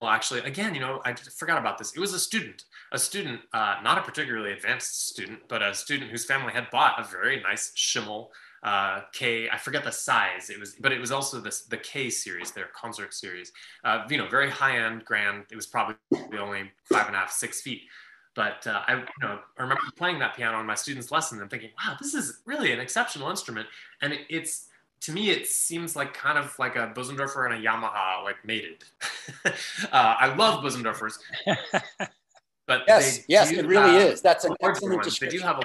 Well, 0.00 0.10
actually, 0.10 0.40
again, 0.40 0.74
you 0.74 0.80
know, 0.80 1.00
I 1.04 1.14
forgot 1.14 1.58
about 1.58 1.76
this. 1.76 1.92
It 1.92 1.98
was 1.98 2.14
a 2.14 2.20
student, 2.20 2.64
a 2.92 2.98
student, 2.98 3.40
uh, 3.52 3.76
not 3.82 3.98
a 3.98 4.02
particularly 4.02 4.52
advanced 4.52 5.08
student, 5.08 5.40
but 5.48 5.60
a 5.60 5.74
student 5.74 6.12
whose 6.12 6.24
family 6.24 6.52
had 6.52 6.70
bought 6.70 7.00
a 7.00 7.04
very 7.04 7.40
nice 7.42 7.72
Schimmel 7.74 8.30
uh, 8.62 9.00
K. 9.12 9.48
I 9.48 9.58
forget 9.58 9.82
the 9.82 9.90
size. 9.90 10.50
It 10.50 10.60
was, 10.60 10.76
but 10.76 10.92
it 10.92 11.00
was 11.00 11.10
also 11.10 11.40
this 11.40 11.62
the 11.62 11.76
K 11.76 12.10
series, 12.10 12.52
their 12.52 12.68
concert 12.74 13.12
series. 13.12 13.52
Uh, 13.84 14.04
you 14.08 14.18
know, 14.18 14.28
very 14.28 14.50
high 14.50 14.78
end, 14.78 15.04
grand. 15.04 15.44
It 15.50 15.56
was 15.56 15.66
probably 15.66 15.96
only 16.38 16.70
five 16.84 17.06
and 17.06 17.16
a 17.16 17.18
half, 17.18 17.32
six 17.32 17.60
feet. 17.60 17.82
But 18.34 18.64
uh, 18.68 18.82
I, 18.86 18.94
you 18.94 19.04
know, 19.20 19.40
I 19.58 19.62
remember 19.62 19.82
playing 19.96 20.20
that 20.20 20.36
piano 20.36 20.60
in 20.60 20.66
my 20.66 20.76
students' 20.76 21.10
lesson 21.10 21.40
and 21.40 21.50
thinking, 21.50 21.70
wow, 21.84 21.96
this 22.00 22.14
is 22.14 22.40
really 22.46 22.70
an 22.70 22.78
exceptional 22.78 23.30
instrument. 23.30 23.66
And 24.00 24.12
it, 24.12 24.20
it's 24.28 24.67
to 25.00 25.12
me, 25.12 25.30
it 25.30 25.46
seems 25.46 25.96
like 25.96 26.12
kind 26.14 26.38
of 26.38 26.56
like 26.58 26.76
a 26.76 26.92
Bösendorfer 26.94 27.50
and 27.50 27.54
a 27.54 27.68
Yamaha, 27.68 28.24
like 28.24 28.44
mated. 28.44 28.84
uh, 29.44 29.50
I 29.92 30.34
love 30.34 30.62
Bösendorfers, 30.64 31.18
but 32.66 32.82
yes, 32.86 33.24
yes, 33.28 33.50
it 33.52 33.66
really 33.66 33.96
is. 33.96 34.20
That's 34.20 34.44
an 34.44 34.54
excellent 34.62 35.02
description. 35.02 35.38
They 35.38 35.42
do 35.42 35.46
have 35.46 35.58
a 35.58 35.62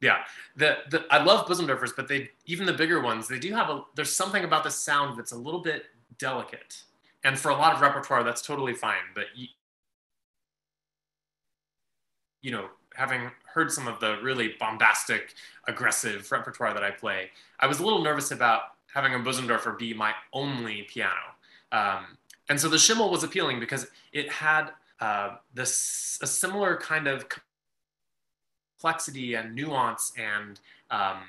yeah, 0.00 0.18
the, 0.56 0.78
the 0.90 1.04
I 1.10 1.22
love 1.22 1.46
Bösendorfers, 1.46 1.90
but 1.94 2.08
they 2.08 2.30
even 2.46 2.64
the 2.66 2.72
bigger 2.72 3.00
ones, 3.02 3.28
they 3.28 3.38
do 3.38 3.52
have 3.52 3.68
a 3.68 3.82
there's 3.94 4.12
something 4.12 4.44
about 4.44 4.64
the 4.64 4.70
sound 4.70 5.18
that's 5.18 5.32
a 5.32 5.36
little 5.36 5.60
bit 5.60 5.84
delicate, 6.18 6.82
and 7.24 7.38
for 7.38 7.50
a 7.50 7.56
lot 7.56 7.74
of 7.74 7.82
repertoire, 7.82 8.24
that's 8.24 8.42
totally 8.42 8.72
fine. 8.72 8.94
But 9.14 9.26
you, 9.34 9.48
you 12.40 12.50
know, 12.50 12.68
having 12.94 13.30
heard 13.54 13.72
some 13.72 13.88
of 13.88 14.00
the 14.00 14.18
really 14.22 14.54
bombastic, 14.58 15.34
aggressive 15.66 16.30
repertoire 16.30 16.74
that 16.74 16.82
I 16.82 16.90
play, 16.90 17.30
I 17.58 17.66
was 17.66 17.80
a 17.80 17.84
little 17.84 18.02
nervous 18.02 18.30
about 18.30 18.62
having 18.92 19.14
a 19.14 19.18
Bösendorfer 19.18 19.78
be 19.78 19.94
my 19.94 20.12
only 20.32 20.82
piano. 20.82 21.34
Um, 21.72 22.18
and 22.48 22.60
so 22.60 22.68
the 22.68 22.78
Schimmel 22.78 23.10
was 23.10 23.22
appealing 23.22 23.60
because 23.60 23.86
it 24.12 24.28
had 24.30 24.70
uh, 25.00 25.36
this 25.54 26.18
a 26.20 26.26
similar 26.26 26.76
kind 26.76 27.06
of 27.06 27.26
complexity 28.80 29.34
and 29.34 29.54
nuance 29.54 30.12
and 30.18 30.60
um, 30.90 31.22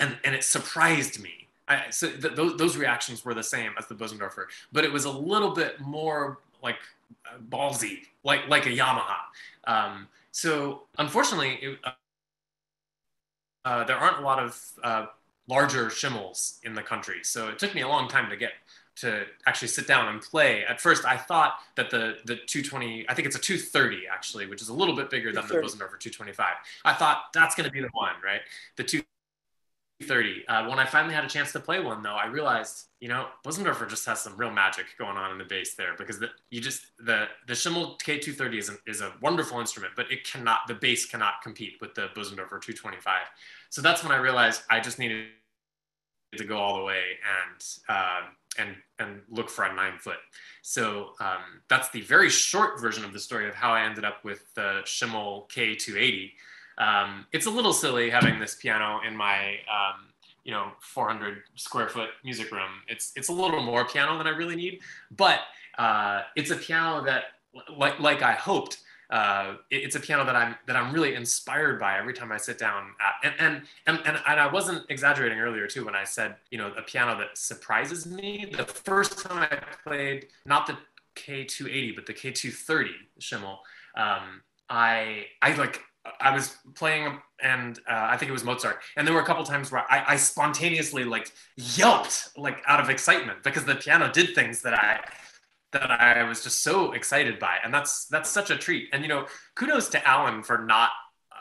and 0.00 0.16
and 0.24 0.34
it 0.34 0.44
surprised 0.44 1.22
me. 1.22 1.48
I, 1.68 1.90
so 1.90 2.10
th- 2.10 2.34
those, 2.34 2.56
those 2.56 2.76
reactions 2.76 3.24
were 3.24 3.34
the 3.34 3.42
same 3.42 3.72
as 3.78 3.86
the 3.86 3.94
Bösendorfer, 3.94 4.46
but 4.72 4.84
it 4.84 4.92
was 4.92 5.04
a 5.04 5.10
little 5.10 5.50
bit 5.50 5.80
more 5.80 6.38
like 6.62 6.76
ballsy, 7.48 8.00
like 8.24 8.48
like 8.48 8.66
a 8.66 8.70
Yamaha. 8.70 9.16
Um, 9.64 10.08
so 10.30 10.82
unfortunately, 10.98 11.58
it, 11.62 11.78
uh, 11.84 11.90
uh, 13.64 13.84
there 13.84 13.96
aren't 13.96 14.18
a 14.18 14.22
lot 14.22 14.38
of 14.38 14.60
uh, 14.82 15.06
larger 15.48 15.90
Schimmels 15.90 16.58
in 16.64 16.74
the 16.74 16.82
country. 16.82 17.20
So 17.22 17.48
it 17.48 17.58
took 17.58 17.74
me 17.74 17.82
a 17.82 17.88
long 17.88 18.08
time 18.08 18.30
to 18.30 18.36
get 18.36 18.52
to 18.94 19.24
actually 19.46 19.68
sit 19.68 19.86
down 19.86 20.08
and 20.08 20.20
play. 20.20 20.64
At 20.68 20.80
first, 20.80 21.04
I 21.04 21.16
thought 21.16 21.54
that 21.76 21.90
the 21.90 22.18
the 22.24 22.36
220, 22.36 23.08
I 23.08 23.14
think 23.14 23.26
it's 23.26 23.36
a 23.36 23.40
230 23.40 24.06
actually, 24.10 24.46
which 24.46 24.60
is 24.60 24.68
a 24.68 24.74
little 24.74 24.94
bit 24.94 25.10
bigger 25.10 25.32
than 25.32 25.46
the 25.46 25.54
Bösendorfer 25.54 25.98
225. 25.98 26.46
I 26.84 26.92
thought 26.94 27.24
that's 27.32 27.54
going 27.54 27.66
to 27.66 27.72
be 27.72 27.80
the 27.80 27.88
one, 27.92 28.14
right? 28.24 28.40
The 28.76 29.02
230. 30.02 30.46
Uh, 30.48 30.68
when 30.68 30.78
I 30.78 30.84
finally 30.84 31.14
had 31.14 31.24
a 31.24 31.28
chance 31.28 31.52
to 31.52 31.60
play 31.60 31.80
one, 31.80 32.02
though, 32.02 32.14
I 32.14 32.26
realized, 32.26 32.86
you 33.00 33.08
know, 33.08 33.28
Bösendorfer 33.44 33.88
just 33.88 34.04
has 34.06 34.20
some 34.20 34.36
real 34.36 34.50
magic 34.50 34.86
going 34.98 35.16
on 35.16 35.32
in 35.32 35.38
the 35.38 35.44
bass 35.44 35.74
there 35.74 35.94
because 35.96 36.18
the, 36.18 36.30
you 36.50 36.60
just 36.60 36.86
the 36.98 37.26
the 37.46 37.54
Schimmel 37.54 37.98
K230 38.02 38.58
is, 38.58 38.70
is 38.86 39.00
a 39.00 39.12
wonderful 39.20 39.60
instrument, 39.60 39.94
but 39.96 40.10
it 40.10 40.24
cannot 40.24 40.60
the 40.68 40.74
bass 40.74 41.06
cannot 41.06 41.34
compete 41.42 41.74
with 41.80 41.94
the 41.94 42.08
Bösendorfer 42.14 42.60
225. 42.60 43.20
So 43.70 43.82
that's 43.82 44.02
when 44.02 44.12
I 44.12 44.16
realized 44.16 44.62
I 44.70 44.80
just 44.80 44.98
needed 44.98 45.28
to 46.36 46.44
go 46.44 46.58
all 46.58 46.76
the 46.76 46.84
way 46.84 47.02
and. 47.44 47.64
Uh, 47.88 48.20
and 48.58 48.76
and 48.98 49.22
look 49.30 49.48
for 49.48 49.64
a 49.64 49.74
nine 49.74 49.98
foot. 49.98 50.18
So 50.62 51.12
um, 51.20 51.62
that's 51.68 51.90
the 51.90 52.02
very 52.02 52.28
short 52.28 52.80
version 52.80 53.04
of 53.04 53.12
the 53.12 53.18
story 53.18 53.48
of 53.48 53.54
how 53.54 53.72
I 53.72 53.82
ended 53.82 54.04
up 54.04 54.24
with 54.24 54.52
the 54.54 54.82
Schimmel 54.84 55.48
K280. 55.50 56.32
Um, 56.78 57.26
it's 57.32 57.46
a 57.46 57.50
little 57.50 57.72
silly 57.72 58.10
having 58.10 58.38
this 58.38 58.54
piano 58.54 59.00
in 59.06 59.16
my 59.16 59.56
um, 59.70 60.08
you 60.44 60.52
know 60.52 60.72
400 60.80 61.42
square 61.56 61.88
foot 61.88 62.10
music 62.24 62.50
room. 62.50 62.70
It's 62.88 63.12
it's 63.16 63.28
a 63.28 63.32
little 63.32 63.62
more 63.62 63.86
piano 63.86 64.18
than 64.18 64.26
I 64.26 64.30
really 64.30 64.56
need, 64.56 64.80
but 65.16 65.40
uh, 65.78 66.22
it's 66.36 66.50
a 66.50 66.56
piano 66.56 67.04
that 67.04 67.24
like 67.76 67.98
like 68.00 68.22
I 68.22 68.32
hoped 68.32 68.78
uh, 69.12 69.56
it, 69.70 69.84
it's 69.84 69.94
a 69.94 70.00
piano 70.00 70.24
that 70.24 70.34
I'm 70.34 70.56
that 70.66 70.74
I'm 70.74 70.92
really 70.92 71.14
inspired 71.14 71.78
by 71.78 71.98
every 71.98 72.14
time 72.14 72.32
I 72.32 72.38
sit 72.38 72.58
down. 72.58 72.92
At, 72.98 73.14
and, 73.22 73.34
and 73.38 73.62
and 73.86 74.06
and 74.06 74.22
and 74.26 74.40
I 74.40 74.50
wasn't 74.50 74.86
exaggerating 74.88 75.38
earlier 75.38 75.66
too 75.66 75.84
when 75.84 75.94
I 75.94 76.04
said 76.04 76.36
you 76.50 76.56
know 76.56 76.72
a 76.78 76.82
piano 76.82 77.16
that 77.18 77.36
surprises 77.36 78.06
me. 78.06 78.50
The 78.56 78.64
first 78.64 79.18
time 79.18 79.48
I 79.50 79.58
played 79.86 80.28
not 80.46 80.66
the 80.66 80.78
K280 81.14 81.94
but 81.94 82.06
the 82.06 82.14
K230 82.14 82.88
Schimmel, 83.18 83.60
um, 83.96 84.40
I 84.70 85.26
I 85.42 85.52
like 85.56 85.82
I 86.20 86.34
was 86.34 86.56
playing 86.74 87.18
and 87.42 87.78
uh, 87.88 88.08
I 88.10 88.16
think 88.16 88.28
it 88.28 88.32
was 88.32 88.44
Mozart. 88.44 88.80
And 88.96 89.06
there 89.06 89.14
were 89.14 89.20
a 89.20 89.24
couple 89.24 89.44
times 89.44 89.70
where 89.70 89.84
I, 89.90 90.04
I, 90.08 90.16
spontaneously 90.16 91.04
like 91.04 91.32
yelped 91.56 92.30
like 92.36 92.62
out 92.66 92.80
of 92.80 92.90
excitement 92.90 93.42
because 93.44 93.64
the 93.64 93.76
piano 93.76 94.10
did 94.12 94.34
things 94.34 94.62
that 94.62 94.74
I 94.74 95.00
that 95.72 95.90
I 95.90 96.22
was 96.24 96.42
just 96.42 96.62
so 96.62 96.92
excited 96.92 97.38
by, 97.38 97.56
and 97.64 97.72
that's 97.72 98.06
that's 98.06 98.30
such 98.30 98.50
a 98.50 98.56
treat. 98.56 98.88
And 98.92 99.02
you 99.02 99.08
know, 99.08 99.26
kudos 99.54 99.88
to 99.90 100.08
Alan 100.08 100.42
for 100.42 100.58
not 100.58 100.90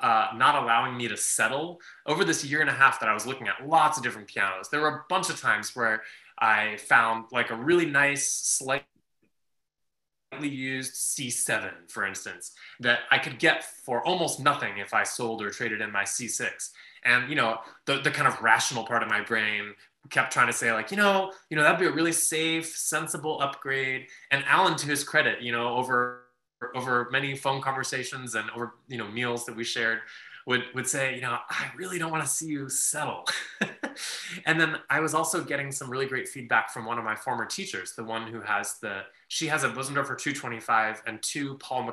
uh, 0.02 0.28
not 0.36 0.62
allowing 0.62 0.98
me 0.98 1.08
to 1.08 1.18
settle 1.18 1.80
over 2.06 2.24
this 2.24 2.44
year 2.44 2.62
and 2.62 2.70
a 2.70 2.74
half 2.74 3.00
that 3.00 3.10
I 3.10 3.14
was 3.14 3.28
looking 3.28 3.48
at 3.48 3.68
lots 3.68 3.98
of 3.98 4.04
different 4.04 4.28
pianos. 4.28 4.70
There 4.70 4.82
were 4.82 4.88
a 4.88 5.04
bunch 5.10 5.30
of 5.30 5.40
times 5.40 5.76
where 5.76 6.02
I 6.40 6.78
found 6.78 7.26
like 7.32 7.52
a 7.52 7.56
really 7.56 7.86
nice, 7.86 8.28
slightly 8.28 8.88
used 10.40 10.94
C7, 10.94 11.72
for 11.90 12.06
instance, 12.06 12.54
that 12.80 13.00
I 13.12 13.18
could 13.18 13.40
get 13.40 13.64
for 13.64 14.06
almost 14.06 14.40
nothing 14.40 14.78
if 14.78 14.94
I 14.94 15.04
sold 15.04 15.42
or 15.42 15.50
traded 15.50 15.82
in 15.82 15.92
my 15.92 16.04
C6. 16.04 16.70
And 17.04 17.30
you 17.30 17.36
know, 17.36 17.60
the, 17.86 18.00
the 18.00 18.12
kind 18.12 18.28
of 18.28 18.42
rational 18.42 18.86
part 18.86 19.04
of 19.04 19.10
my 19.10 19.22
brain 19.22 19.74
kept 20.10 20.34
trying 20.34 20.48
to 20.48 20.54
say 20.54 20.74
like 20.74 20.90
you 20.90 20.98
know 20.98 21.32
you 21.50 21.56
know 21.56 21.62
that'd 21.62 21.80
be 21.80 21.86
a 21.86 21.92
really 21.92 22.12
safe 22.12 22.76
sensible 22.76 23.40
upgrade 23.40 24.08
and 24.32 24.44
alan 24.48 24.76
to 24.76 24.88
his 24.88 25.04
credit 25.04 25.42
you 25.42 25.52
know 25.52 25.76
over 25.76 26.24
over 26.76 27.08
many 27.12 27.36
phone 27.36 27.62
conversations 27.62 28.36
and 28.36 28.50
over 28.52 28.74
you 28.88 28.98
know 28.98 29.08
meals 29.10 29.46
that 29.46 29.56
we 29.56 29.64
shared 29.64 30.00
would 30.48 30.64
would 30.74 30.88
say 30.88 31.16
you 31.16 31.22
know 31.22 31.38
i 31.50 31.72
really 31.76 32.00
don't 32.00 32.12
want 32.12 32.24
to 32.24 32.30
see 32.30 32.48
you 32.48 32.70
settle. 32.70 33.26
And 34.46 34.60
then 34.60 34.78
i 34.90 35.02
was 35.02 35.14
also 35.14 35.44
getting 35.44 35.72
some 35.72 35.90
really 35.90 36.06
great 36.06 36.28
feedback 36.28 36.72
from 36.72 36.86
one 36.86 36.98
of 36.98 37.04
my 37.04 37.16
former 37.16 37.46
teachers 37.46 37.94
the 37.94 38.04
one 38.04 38.26
who 38.28 38.40
has 38.40 38.80
the 38.80 39.02
she 39.28 39.48
has 39.48 39.64
a 39.64 39.70
bosendorfer 39.70 40.18
225 40.18 41.04
and 41.06 41.22
two 41.22 41.58
paul 41.58 41.84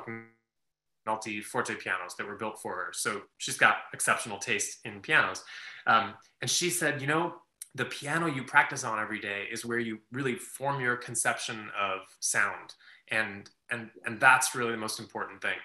mcnulty 1.09 1.43
forte 1.43 1.75
pianos 1.75 2.15
that 2.17 2.27
were 2.27 2.35
built 2.35 2.61
for 2.61 2.75
her. 2.75 2.89
So 2.93 3.21
she's 3.37 3.57
got 3.57 3.77
exceptional 3.93 4.37
taste 4.37 4.79
in 4.85 5.01
pianos. 5.01 5.43
Um, 5.87 6.13
and 6.41 6.49
she 6.49 6.69
said 6.69 7.01
you 7.01 7.07
know 7.07 7.35
the 7.75 7.85
piano 7.85 8.25
you 8.25 8.43
practice 8.43 8.83
on 8.83 8.99
every 8.99 9.19
day 9.19 9.45
is 9.51 9.65
where 9.65 9.79
you 9.79 9.99
really 10.11 10.35
form 10.35 10.81
your 10.81 10.95
conception 10.95 11.69
of 11.79 11.99
sound. 12.19 12.73
And 13.11 13.49
and 13.71 13.89
and 14.05 14.19
that's 14.19 14.55
really 14.55 14.71
the 14.71 14.77
most 14.77 14.99
important 14.99 15.41
thing 15.41 15.57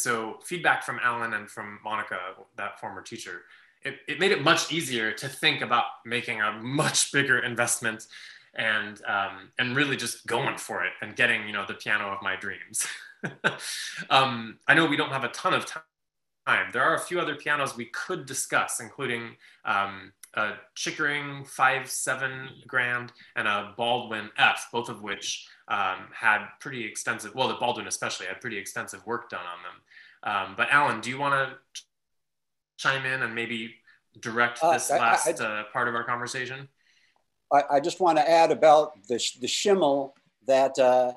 so 0.00 0.38
feedback 0.42 0.82
from 0.82 0.98
alan 1.02 1.34
and 1.34 1.48
from 1.48 1.78
monica 1.84 2.18
that 2.56 2.80
former 2.80 3.02
teacher 3.02 3.42
it, 3.82 3.96
it 4.08 4.20
made 4.20 4.30
it 4.30 4.42
much 4.42 4.72
easier 4.72 5.10
to 5.12 5.28
think 5.28 5.62
about 5.62 5.84
making 6.04 6.40
a 6.40 6.52
much 6.52 7.12
bigger 7.12 7.38
investment 7.38 8.06
and 8.54 9.00
um, 9.06 9.50
and 9.58 9.76
really 9.76 9.96
just 9.96 10.26
going 10.26 10.58
for 10.58 10.84
it 10.84 10.92
and 11.00 11.14
getting 11.14 11.46
you 11.46 11.52
know 11.52 11.64
the 11.66 11.74
piano 11.74 12.08
of 12.08 12.20
my 12.22 12.36
dreams 12.36 12.86
um, 14.10 14.58
i 14.66 14.74
know 14.74 14.86
we 14.86 14.96
don't 14.96 15.12
have 15.12 15.24
a 15.24 15.28
ton 15.28 15.54
of 15.54 15.66
time. 15.66 16.70
There 16.72 16.82
are 16.82 16.94
a 16.94 17.00
few 17.00 17.20
other 17.20 17.36
pianos 17.36 17.76
we 17.76 17.86
could 17.86 18.26
discuss, 18.26 18.80
including 18.80 19.36
um, 19.64 20.12
a 20.34 20.52
Chickering 20.74 21.44
5-7 21.44 22.66
grand 22.66 23.12
and 23.36 23.46
a 23.48 23.74
Baldwin 23.76 24.30
F, 24.36 24.68
both 24.72 24.88
of 24.88 25.02
which 25.02 25.46
um, 25.68 26.08
had 26.12 26.46
pretty 26.60 26.84
extensive, 26.84 27.34
well, 27.34 27.48
the 27.48 27.54
Baldwin 27.54 27.86
especially 27.86 28.26
had 28.26 28.40
pretty 28.40 28.58
extensive 28.58 29.04
work 29.06 29.28
done 29.30 29.40
on 29.40 29.62
them. 29.62 29.80
Um, 30.22 30.54
but 30.56 30.68
Alan, 30.70 31.00
do 31.00 31.10
you 31.10 31.18
want 31.18 31.34
to 31.34 31.78
chime 32.76 33.06
in 33.06 33.22
and 33.22 33.34
maybe 33.34 33.74
direct 34.18 34.58
uh, 34.62 34.72
this 34.72 34.90
uh, 34.90 34.96
last 34.96 35.40
I, 35.40 35.44
I, 35.44 35.60
uh, 35.60 35.64
part 35.72 35.88
of 35.88 35.94
our 35.94 36.04
conversation? 36.04 36.68
I, 37.52 37.62
I, 37.72 37.80
just 37.80 38.00
want 38.00 38.18
to 38.18 38.28
add 38.28 38.50
about 38.50 39.02
the, 39.08 39.20
the 39.40 39.48
Schimmel 39.48 40.14
that 40.46 40.78
uh, 40.78 41.12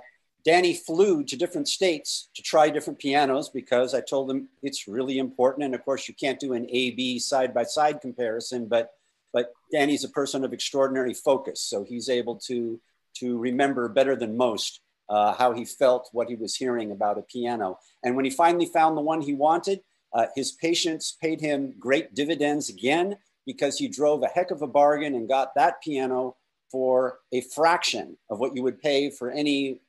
Danny 0.45 0.73
flew 0.73 1.23
to 1.23 1.37
different 1.37 1.67
states 1.67 2.29
to 2.35 2.41
try 2.41 2.69
different 2.69 2.99
pianos 2.99 3.49
because 3.49 3.93
I 3.93 4.01
told 4.01 4.29
him 4.29 4.49
it's 4.61 4.87
really 4.87 5.17
important. 5.17 5.65
And 5.65 5.75
of 5.75 5.83
course, 5.83 6.07
you 6.07 6.13
can't 6.13 6.39
do 6.39 6.53
an 6.53 6.67
A 6.69 6.91
B 6.91 7.19
side 7.19 7.53
by 7.53 7.63
side 7.63 8.01
comparison, 8.01 8.67
but 8.67 8.91
but 9.31 9.51
Danny's 9.71 10.03
a 10.03 10.09
person 10.09 10.45
of 10.45 10.53
extraordinary 10.53 11.13
focus, 11.13 11.59
so 11.59 11.83
he's 11.83 12.07
able 12.07 12.35
to 12.47 12.79
to 13.15 13.37
remember 13.37 13.89
better 13.89 14.15
than 14.15 14.37
most 14.37 14.81
uh, 15.09 15.33
how 15.33 15.53
he 15.53 15.65
felt, 15.65 16.09
what 16.11 16.29
he 16.29 16.35
was 16.35 16.55
hearing 16.55 16.91
about 16.91 17.17
a 17.17 17.23
piano. 17.23 17.77
And 18.03 18.15
when 18.15 18.25
he 18.25 18.31
finally 18.31 18.65
found 18.65 18.97
the 18.97 19.01
one 19.01 19.21
he 19.21 19.33
wanted, 19.33 19.81
uh, 20.13 20.27
his 20.35 20.51
patience 20.51 21.17
paid 21.21 21.41
him 21.41 21.73
great 21.79 22.13
dividends 22.13 22.69
again 22.69 23.17
because 23.45 23.77
he 23.77 23.87
drove 23.87 24.23
a 24.23 24.27
heck 24.27 24.51
of 24.51 24.61
a 24.61 24.67
bargain 24.67 25.15
and 25.15 25.27
got 25.27 25.55
that 25.55 25.81
piano 25.81 26.35
for 26.71 27.19
a 27.31 27.41
fraction 27.41 28.17
of 28.29 28.39
what 28.39 28.55
you 28.55 28.63
would 28.63 28.81
pay 28.81 29.09
for 29.09 29.29
any 29.29 29.81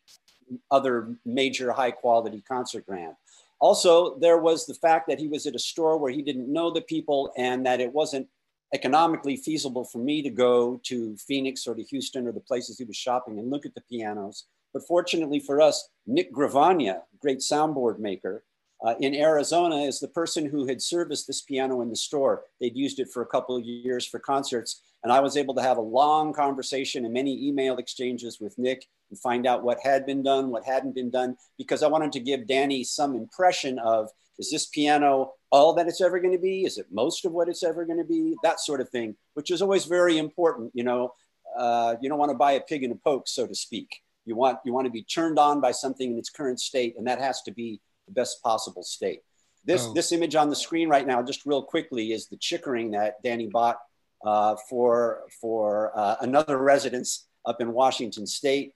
other 0.70 1.16
major 1.24 1.72
high 1.72 1.90
quality 1.90 2.42
concert 2.46 2.86
grant. 2.86 3.14
Also, 3.60 4.18
there 4.18 4.38
was 4.38 4.66
the 4.66 4.74
fact 4.74 5.08
that 5.08 5.18
he 5.18 5.28
was 5.28 5.46
at 5.46 5.54
a 5.54 5.58
store 5.58 5.96
where 5.96 6.12
he 6.12 6.20
didn't 6.20 6.52
know 6.52 6.70
the 6.70 6.82
people 6.82 7.32
and 7.36 7.64
that 7.64 7.80
it 7.80 7.92
wasn't 7.92 8.26
economically 8.74 9.36
feasible 9.36 9.84
for 9.84 9.98
me 9.98 10.20
to 10.20 10.30
go 10.30 10.80
to 10.82 11.16
Phoenix 11.16 11.66
or 11.66 11.74
to 11.74 11.82
Houston 11.84 12.26
or 12.26 12.32
the 12.32 12.40
places 12.40 12.76
he 12.76 12.84
was 12.84 12.96
shopping 12.96 13.38
and 13.38 13.50
look 13.50 13.64
at 13.64 13.74
the 13.74 13.80
pianos. 13.82 14.44
But 14.74 14.86
fortunately 14.86 15.40
for 15.40 15.62
us, 15.62 15.88
Nick 16.06 16.32
Gravagna, 16.32 17.02
great 17.20 17.38
soundboard 17.38 18.00
maker, 18.00 18.44
uh, 18.84 18.94
in 19.00 19.14
Arizona 19.14 19.76
is 19.76 19.98
the 19.98 20.08
person 20.08 20.44
who 20.44 20.66
had 20.66 20.82
serviced 20.82 21.26
this 21.26 21.40
piano 21.40 21.80
in 21.80 21.88
the 21.88 21.96
store. 21.96 22.42
They'd 22.60 22.76
used 22.76 22.98
it 22.98 23.08
for 23.10 23.22
a 23.22 23.26
couple 23.26 23.56
of 23.56 23.64
years 23.64 24.04
for 24.04 24.18
concerts. 24.18 24.82
And 25.02 25.12
I 25.12 25.20
was 25.20 25.36
able 25.36 25.54
to 25.54 25.62
have 25.62 25.78
a 25.78 25.82
long 25.82 26.32
conversation 26.32 27.04
and 27.04 27.14
many 27.14 27.46
email 27.46 27.78
exchanges 27.78 28.40
with 28.40 28.58
Nick 28.58 28.86
and 29.10 29.18
find 29.18 29.46
out 29.46 29.62
what 29.62 29.78
had 29.82 30.04
been 30.04 30.22
done, 30.22 30.50
what 30.50 30.64
hadn't 30.64 30.94
been 30.94 31.10
done, 31.10 31.36
because 31.56 31.82
I 31.82 31.88
wanted 31.88 32.12
to 32.12 32.20
give 32.20 32.46
Danny 32.46 32.84
some 32.84 33.14
impression 33.14 33.78
of 33.78 34.10
is 34.38 34.50
this 34.50 34.66
piano 34.66 35.32
all 35.50 35.74
that 35.74 35.86
it's 35.86 36.00
ever 36.00 36.18
going 36.18 36.34
to 36.34 36.42
be? 36.42 36.64
Is 36.64 36.78
it 36.78 36.86
most 36.90 37.24
of 37.24 37.32
what 37.32 37.48
it's 37.48 37.62
ever 37.62 37.84
going 37.84 37.98
to 37.98 38.04
be? 38.04 38.34
That 38.42 38.60
sort 38.60 38.80
of 38.80 38.88
thing, 38.88 39.14
which 39.34 39.50
is 39.50 39.62
always 39.62 39.84
very 39.84 40.18
important. 40.18 40.72
You 40.74 40.84
know, 40.84 41.14
uh, 41.56 41.94
you 42.02 42.08
don't 42.08 42.18
want 42.18 42.32
to 42.32 42.36
buy 42.36 42.52
a 42.52 42.60
pig 42.60 42.82
in 42.82 42.90
a 42.90 42.96
poke, 42.96 43.28
so 43.28 43.46
to 43.46 43.54
speak. 43.54 43.88
You 44.24 44.36
want 44.36 44.58
you 44.64 44.72
want 44.72 44.86
to 44.86 44.90
be 44.90 45.02
turned 45.02 45.38
on 45.38 45.60
by 45.60 45.72
something 45.72 46.12
in 46.12 46.18
its 46.18 46.30
current 46.30 46.60
state, 46.60 46.94
and 46.96 47.06
that 47.06 47.20
has 47.20 47.42
to 47.42 47.52
be 47.52 47.80
the 48.06 48.12
best 48.12 48.42
possible 48.42 48.82
state. 48.82 49.20
This, 49.64 49.86
oh. 49.86 49.94
this 49.94 50.12
image 50.12 50.34
on 50.34 50.50
the 50.50 50.56
screen 50.56 50.88
right 50.88 51.06
now, 51.06 51.22
just 51.22 51.46
real 51.46 51.62
quickly, 51.62 52.12
is 52.12 52.28
the 52.28 52.36
Chickering 52.36 52.90
that 52.90 53.22
Danny 53.22 53.46
bought 53.46 53.78
uh, 54.24 54.56
for, 54.68 55.22
for 55.40 55.92
uh, 55.96 56.16
another 56.20 56.58
residence 56.58 57.26
up 57.46 57.60
in 57.60 57.72
Washington 57.72 58.26
State. 58.26 58.74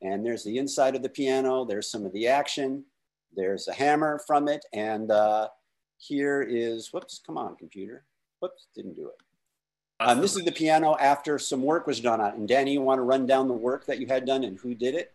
And 0.00 0.24
there's 0.24 0.44
the 0.44 0.58
inside 0.58 0.94
of 0.94 1.02
the 1.02 1.08
piano. 1.08 1.64
There's 1.64 1.90
some 1.90 2.06
of 2.06 2.12
the 2.12 2.28
action. 2.28 2.84
There's 3.34 3.66
a 3.66 3.72
hammer 3.72 4.20
from 4.26 4.46
it. 4.46 4.64
And 4.72 5.10
uh, 5.10 5.48
here 5.96 6.42
is, 6.42 6.92
whoops, 6.92 7.20
come 7.26 7.36
on, 7.36 7.56
computer. 7.56 8.04
Whoops, 8.38 8.68
didn't 8.76 8.94
do 8.94 9.08
it. 9.08 9.14
Um, 10.00 10.20
this 10.20 10.36
is 10.36 10.44
the 10.44 10.52
piano 10.52 10.96
after 10.96 11.38
some 11.38 11.62
work 11.62 11.86
was 11.86 11.98
done 12.00 12.20
on 12.20 12.30
it. 12.30 12.34
And 12.36 12.46
Danny, 12.46 12.72
you 12.72 12.80
want 12.80 12.98
to 12.98 13.02
run 13.02 13.26
down 13.26 13.48
the 13.48 13.54
work 13.54 13.86
that 13.86 13.98
you 13.98 14.06
had 14.06 14.24
done 14.24 14.44
and 14.44 14.56
who 14.58 14.74
did 14.74 14.94
it? 14.94 15.12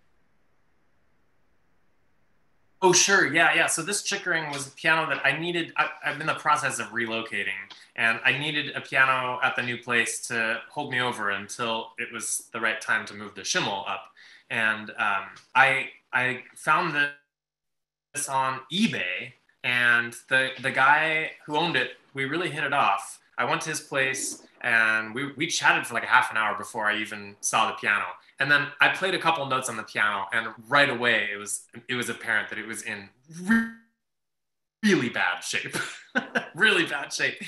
Oh, 2.84 2.92
sure. 2.92 3.34
Yeah, 3.34 3.56
yeah. 3.56 3.68
So 3.68 3.82
this 3.82 4.04
Chickering 4.04 4.52
was 4.52 4.68
a 4.68 4.72
piano 4.72 5.08
that 5.08 5.26
I 5.26 5.40
needed. 5.40 5.72
I, 5.78 5.88
am 6.04 6.20
in 6.20 6.28
the 6.28 6.34
process 6.34 6.80
of 6.80 6.88
relocating, 6.88 7.72
and 7.96 8.20
I 8.26 8.38
needed 8.38 8.76
a 8.76 8.82
piano 8.82 9.40
at 9.42 9.56
the 9.56 9.64
new 9.64 9.78
place 9.78 10.28
to 10.28 10.60
hold 10.70 10.92
me 10.92 11.00
over 11.00 11.30
until 11.30 11.92
it 11.98 12.12
was 12.12 12.50
the 12.52 12.60
right 12.60 12.82
time 12.82 13.06
to 13.06 13.14
move 13.14 13.36
the 13.36 13.46
Schimmel 13.46 13.86
up. 13.88 14.12
And 14.50 14.90
um, 14.98 15.28
I 15.56 15.92
I 16.12 16.44
found 16.56 16.94
this 18.14 18.28
on 18.28 18.60
eBay, 18.70 19.32
and 19.64 20.14
the 20.28 20.50
the 20.62 20.72
guy 20.72 21.32
who 21.46 21.56
owned 21.56 21.78
it, 21.78 21.92
we 22.14 22.26
really 22.26 22.50
hit 22.50 22.66
it 22.66 22.74
off. 22.74 23.18
I 23.44 23.50
went 23.50 23.62
to 23.62 23.70
his 23.70 23.82
place, 23.82 24.44
and 24.62 25.14
we 25.14 25.34
we 25.34 25.48
chatted 25.48 25.86
for 25.86 25.94
like 25.94 26.04
a 26.04 26.08
half 26.08 26.32
an 26.32 26.38
hour 26.38 26.58
before 26.58 26.86
I 26.86 26.98
even 26.98 27.36
saw 27.42 27.68
the 27.68 27.74
piano 27.74 28.06
and 28.40 28.52
then 28.52 28.68
I 28.82 28.90
played 28.90 29.14
a 29.14 29.20
couple 29.20 29.46
notes 29.46 29.70
on 29.70 29.78
the 29.78 29.84
piano, 29.84 30.26
and 30.34 30.48
right 30.68 30.90
away 30.90 31.30
it 31.32 31.38
was 31.38 31.66
it 31.88 31.96
was 31.96 32.10
apparent 32.10 32.50
that 32.50 32.60
it 32.60 32.68
was 32.68 32.84
in 32.84 33.10
re- 33.44 33.72
really 34.84 35.10
bad 35.10 35.44
shape, 35.44 35.78
really 36.56 36.86
bad 36.86 37.14
shape. 37.14 37.42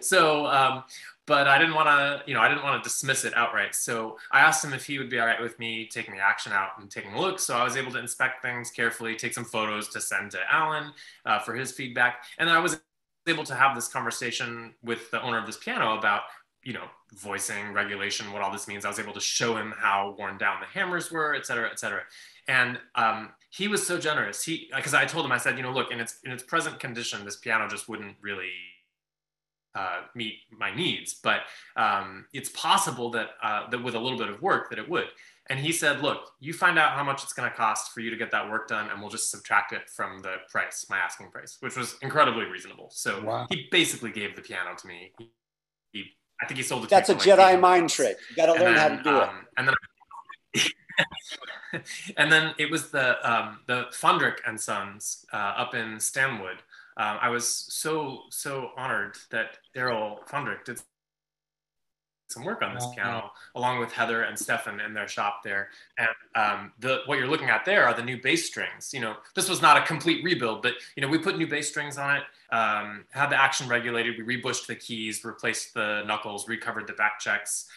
So, 0.00 0.46
um, 0.46 0.84
but 1.26 1.46
I 1.46 1.58
didn't 1.58 1.74
want 1.74 1.88
to, 1.88 2.22
you 2.26 2.32
know, 2.32 2.40
I 2.40 2.48
didn't 2.48 2.64
want 2.64 2.82
to 2.82 2.88
dismiss 2.88 3.26
it 3.26 3.34
outright. 3.36 3.74
So 3.74 4.16
I 4.32 4.40
asked 4.40 4.64
him 4.64 4.72
if 4.72 4.86
he 4.86 4.98
would 4.98 5.10
be 5.10 5.20
all 5.20 5.26
right 5.26 5.40
with 5.40 5.58
me 5.58 5.86
taking 5.86 6.14
the 6.14 6.20
action 6.20 6.52
out 6.52 6.70
and 6.78 6.90
taking 6.90 7.12
a 7.12 7.20
look. 7.20 7.38
So 7.38 7.54
I 7.54 7.62
was 7.62 7.76
able 7.76 7.92
to 7.92 7.98
inspect 7.98 8.40
things 8.40 8.70
carefully, 8.70 9.16
take 9.16 9.34
some 9.34 9.44
photos 9.44 9.88
to 9.88 10.00
send 10.00 10.30
to 10.30 10.38
Alan 10.50 10.92
uh, 11.26 11.40
for 11.40 11.54
his 11.54 11.72
feedback, 11.72 12.24
and 12.38 12.48
I 12.48 12.58
was 12.58 12.80
able 13.28 13.44
to 13.44 13.54
have 13.54 13.74
this 13.74 13.88
conversation 13.88 14.74
with 14.82 15.10
the 15.10 15.22
owner 15.22 15.38
of 15.38 15.46
this 15.46 15.56
piano 15.56 15.96
about 15.96 16.22
you 16.64 16.72
know, 16.72 16.84
voicing 17.14 17.72
regulation, 17.72 18.32
what 18.32 18.42
all 18.42 18.52
this 18.52 18.68
means. 18.68 18.84
I 18.84 18.88
was 18.88 18.98
able 18.98 19.12
to 19.12 19.20
show 19.20 19.56
him 19.56 19.72
how 19.78 20.14
worn 20.18 20.38
down 20.38 20.60
the 20.60 20.66
hammers 20.66 21.10
were, 21.10 21.34
et 21.34 21.46
cetera, 21.46 21.70
et 21.70 21.78
cetera. 21.78 22.02
And 22.48 22.78
um, 22.94 23.30
he 23.50 23.68
was 23.68 23.86
so 23.86 23.98
generous. 23.98 24.42
He, 24.42 24.70
because 24.74 24.92
I 24.92 25.04
told 25.04 25.24
him, 25.24 25.32
I 25.32 25.38
said, 25.38 25.56
you 25.56 25.62
know, 25.62 25.72
look, 25.72 25.90
in 25.90 26.00
its 26.00 26.18
in 26.24 26.32
its 26.32 26.42
present 26.42 26.80
condition, 26.80 27.24
this 27.24 27.36
piano 27.36 27.68
just 27.68 27.88
wouldn't 27.88 28.16
really 28.20 28.50
uh, 29.74 30.00
meet 30.14 30.34
my 30.50 30.74
needs. 30.74 31.14
But 31.14 31.42
um, 31.76 32.26
it's 32.32 32.50
possible 32.50 33.10
that 33.12 33.28
uh, 33.42 33.70
that 33.70 33.82
with 33.82 33.94
a 33.94 34.00
little 34.00 34.18
bit 34.18 34.28
of 34.28 34.42
work, 34.42 34.70
that 34.70 34.78
it 34.78 34.88
would. 34.88 35.06
And 35.50 35.58
he 35.58 35.72
said, 35.72 36.02
look, 36.02 36.32
you 36.40 36.52
find 36.52 36.78
out 36.78 36.92
how 36.92 37.02
much 37.02 37.22
it's 37.22 37.32
going 37.32 37.48
to 37.50 37.56
cost 37.56 37.92
for 37.92 38.00
you 38.00 38.10
to 38.10 38.16
get 38.16 38.30
that 38.32 38.50
work 38.50 38.68
done, 38.68 38.90
and 38.90 39.00
we'll 39.00 39.10
just 39.10 39.30
subtract 39.30 39.72
it 39.72 39.88
from 39.88 40.20
the 40.20 40.36
price, 40.50 40.86
my 40.90 40.98
asking 40.98 41.30
price, 41.30 41.56
which 41.60 41.76
was 41.76 41.96
incredibly 42.02 42.44
reasonable. 42.44 42.88
So 42.90 43.22
wow. 43.22 43.46
he 43.50 43.66
basically 43.70 44.10
gave 44.10 44.36
the 44.36 44.42
piano 44.42 44.74
to 44.76 44.86
me. 44.86 45.12
He, 45.18 45.30
he 45.92 46.04
I 46.42 46.46
think 46.46 46.58
he 46.58 46.62
sold 46.62 46.84
it. 46.84 46.90
That's 46.90 47.08
a 47.08 47.14
Jedi 47.14 47.58
mind 47.58 47.88
trick. 47.88 48.18
You 48.30 48.36
got 48.36 48.46
to 48.46 48.52
learn 48.52 48.74
then, 48.74 48.90
how 48.90 48.96
to 48.96 49.02
do 49.02 49.10
um, 49.10 49.22
it. 49.22 49.46
And 49.56 49.68
then, 51.72 51.82
and 52.16 52.32
then 52.32 52.54
it 52.58 52.70
was 52.70 52.90
the 52.90 53.16
um, 53.28 53.60
the 53.66 53.86
Fandrich 53.92 54.38
and 54.46 54.60
Sons 54.60 55.24
uh, 55.32 55.54
up 55.56 55.74
in 55.74 55.98
Stanwood. 55.98 56.58
Um, 56.98 57.16
I 57.22 57.30
was 57.30 57.48
so 57.48 58.22
so 58.30 58.70
honored 58.76 59.16
that 59.30 59.56
Darrell 59.74 60.20
Fandrich 60.28 60.64
did 60.64 60.80
some 62.28 62.44
work 62.44 62.62
on 62.62 62.74
this 62.74 62.84
oh, 62.86 62.92
piano 62.94 63.30
along 63.54 63.80
with 63.80 63.90
Heather 63.90 64.22
and 64.22 64.38
Stefan 64.38 64.80
in 64.80 64.94
their 64.94 65.08
shop 65.08 65.42
there. 65.42 65.68
And 65.96 66.08
um, 66.34 66.72
the 66.78 67.00
what 67.06 67.18
you're 67.18 67.28
looking 67.28 67.48
at 67.48 67.64
there 67.64 67.86
are 67.86 67.94
the 67.94 68.02
new 68.02 68.20
bass 68.20 68.46
strings. 68.46 68.92
You 68.92 69.00
know, 69.00 69.16
this 69.34 69.48
was 69.48 69.62
not 69.62 69.76
a 69.76 69.82
complete 69.82 70.22
rebuild, 70.22 70.62
but 70.62 70.74
you 70.94 71.02
know, 71.02 71.08
we 71.08 71.18
put 71.18 71.38
new 71.38 71.46
bass 71.46 71.68
strings 71.68 71.98
on 71.98 72.16
it, 72.16 72.22
um, 72.54 73.04
had 73.10 73.30
the 73.30 73.40
action 73.40 73.68
regulated, 73.68 74.16
we 74.18 74.24
rebushed 74.24 74.66
the 74.66 74.74
keys, 74.74 75.24
replaced 75.24 75.74
the 75.74 76.04
knuckles, 76.06 76.48
recovered 76.48 76.86
the 76.86 76.92
back 76.92 77.18
checks. 77.18 77.68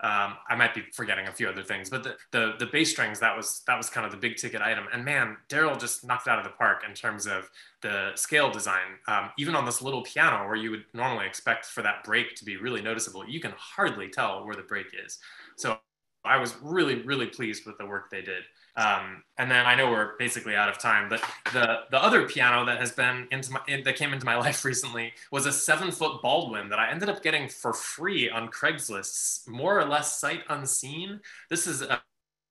Um, 0.00 0.34
I 0.48 0.56
might 0.56 0.74
be 0.74 0.82
forgetting 0.92 1.26
a 1.26 1.32
few 1.32 1.48
other 1.48 1.62
things, 1.62 1.88
but 1.88 2.02
the, 2.02 2.16
the 2.30 2.54
the 2.58 2.66
bass 2.66 2.90
strings 2.90 3.18
that 3.20 3.34
was 3.34 3.62
that 3.66 3.76
was 3.78 3.88
kind 3.88 4.04
of 4.04 4.12
the 4.12 4.18
big 4.18 4.36
ticket 4.36 4.60
item. 4.60 4.86
And 4.92 5.04
man, 5.04 5.38
Darrell 5.48 5.76
just 5.76 6.06
knocked 6.06 6.26
it 6.26 6.30
out 6.30 6.38
of 6.38 6.44
the 6.44 6.50
park 6.50 6.82
in 6.86 6.94
terms 6.94 7.26
of 7.26 7.48
the 7.80 8.10
scale 8.14 8.50
design. 8.50 8.98
Um, 9.08 9.30
even 9.38 9.54
on 9.54 9.64
this 9.64 9.80
little 9.80 10.02
piano, 10.02 10.46
where 10.46 10.56
you 10.56 10.70
would 10.70 10.84
normally 10.92 11.26
expect 11.26 11.64
for 11.66 11.82
that 11.82 12.04
break 12.04 12.34
to 12.36 12.44
be 12.44 12.58
really 12.58 12.82
noticeable, 12.82 13.26
you 13.26 13.40
can 13.40 13.54
hardly 13.56 14.08
tell 14.08 14.44
where 14.44 14.54
the 14.54 14.62
break 14.62 14.88
is. 15.02 15.18
So 15.56 15.78
I 16.24 16.36
was 16.36 16.54
really 16.60 17.02
really 17.02 17.26
pleased 17.26 17.64
with 17.64 17.78
the 17.78 17.86
work 17.86 18.10
they 18.10 18.22
did. 18.22 18.42
Um, 18.76 19.22
and 19.38 19.50
then 19.50 19.64
I 19.66 19.74
know 19.74 19.90
we're 19.90 20.16
basically 20.18 20.54
out 20.54 20.68
of 20.68 20.78
time, 20.78 21.08
but 21.08 21.22
the 21.52 21.80
the 21.90 22.02
other 22.02 22.28
piano 22.28 22.64
that 22.66 22.78
has 22.78 22.92
been 22.92 23.26
into 23.30 23.52
my 23.52 23.60
that 23.84 23.96
came 23.96 24.12
into 24.12 24.26
my 24.26 24.36
life 24.46 24.64
recently 24.64 25.12
was 25.30 25.46
a 25.46 25.52
seven 25.52 25.90
foot 25.90 26.22
Baldwin 26.22 26.68
that 26.68 26.78
I 26.78 26.90
ended 26.90 27.08
up 27.08 27.22
getting 27.22 27.48
for 27.48 27.72
free 27.72 28.28
on 28.28 28.48
Craigslist, 28.48 29.48
more 29.48 29.78
or 29.78 29.84
less 29.84 30.18
sight 30.18 30.42
unseen. 30.48 31.20
This 31.48 31.66
is 31.66 31.82
a, 31.82 32.02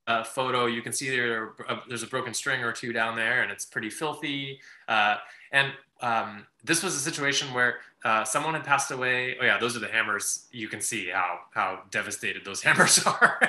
a 0.07 0.23
photo. 0.23 0.65
You 0.65 0.81
can 0.81 0.93
see 0.93 1.09
there 1.09 1.53
uh, 1.67 1.79
there's 1.87 2.03
a 2.03 2.07
broken 2.07 2.33
string 2.33 2.63
or 2.63 2.71
two 2.71 2.91
down 2.91 3.15
there, 3.15 3.43
and 3.43 3.51
it's 3.51 3.65
pretty 3.65 3.89
filthy. 3.89 4.59
Uh, 4.87 5.17
and 5.51 5.71
um, 6.01 6.45
this 6.63 6.83
was 6.83 6.95
a 6.95 6.99
situation 6.99 7.53
where 7.53 7.77
uh, 8.03 8.23
someone 8.23 8.53
had 8.53 8.63
passed 8.63 8.91
away. 8.91 9.37
Oh 9.39 9.45
yeah, 9.45 9.57
those 9.59 9.75
are 9.75 9.79
the 9.79 9.87
hammers. 9.87 10.47
You 10.51 10.67
can 10.67 10.81
see 10.81 11.09
how 11.09 11.39
how 11.51 11.83
devastated 11.91 12.45
those 12.45 12.61
hammers 12.63 13.03
are. 13.05 13.39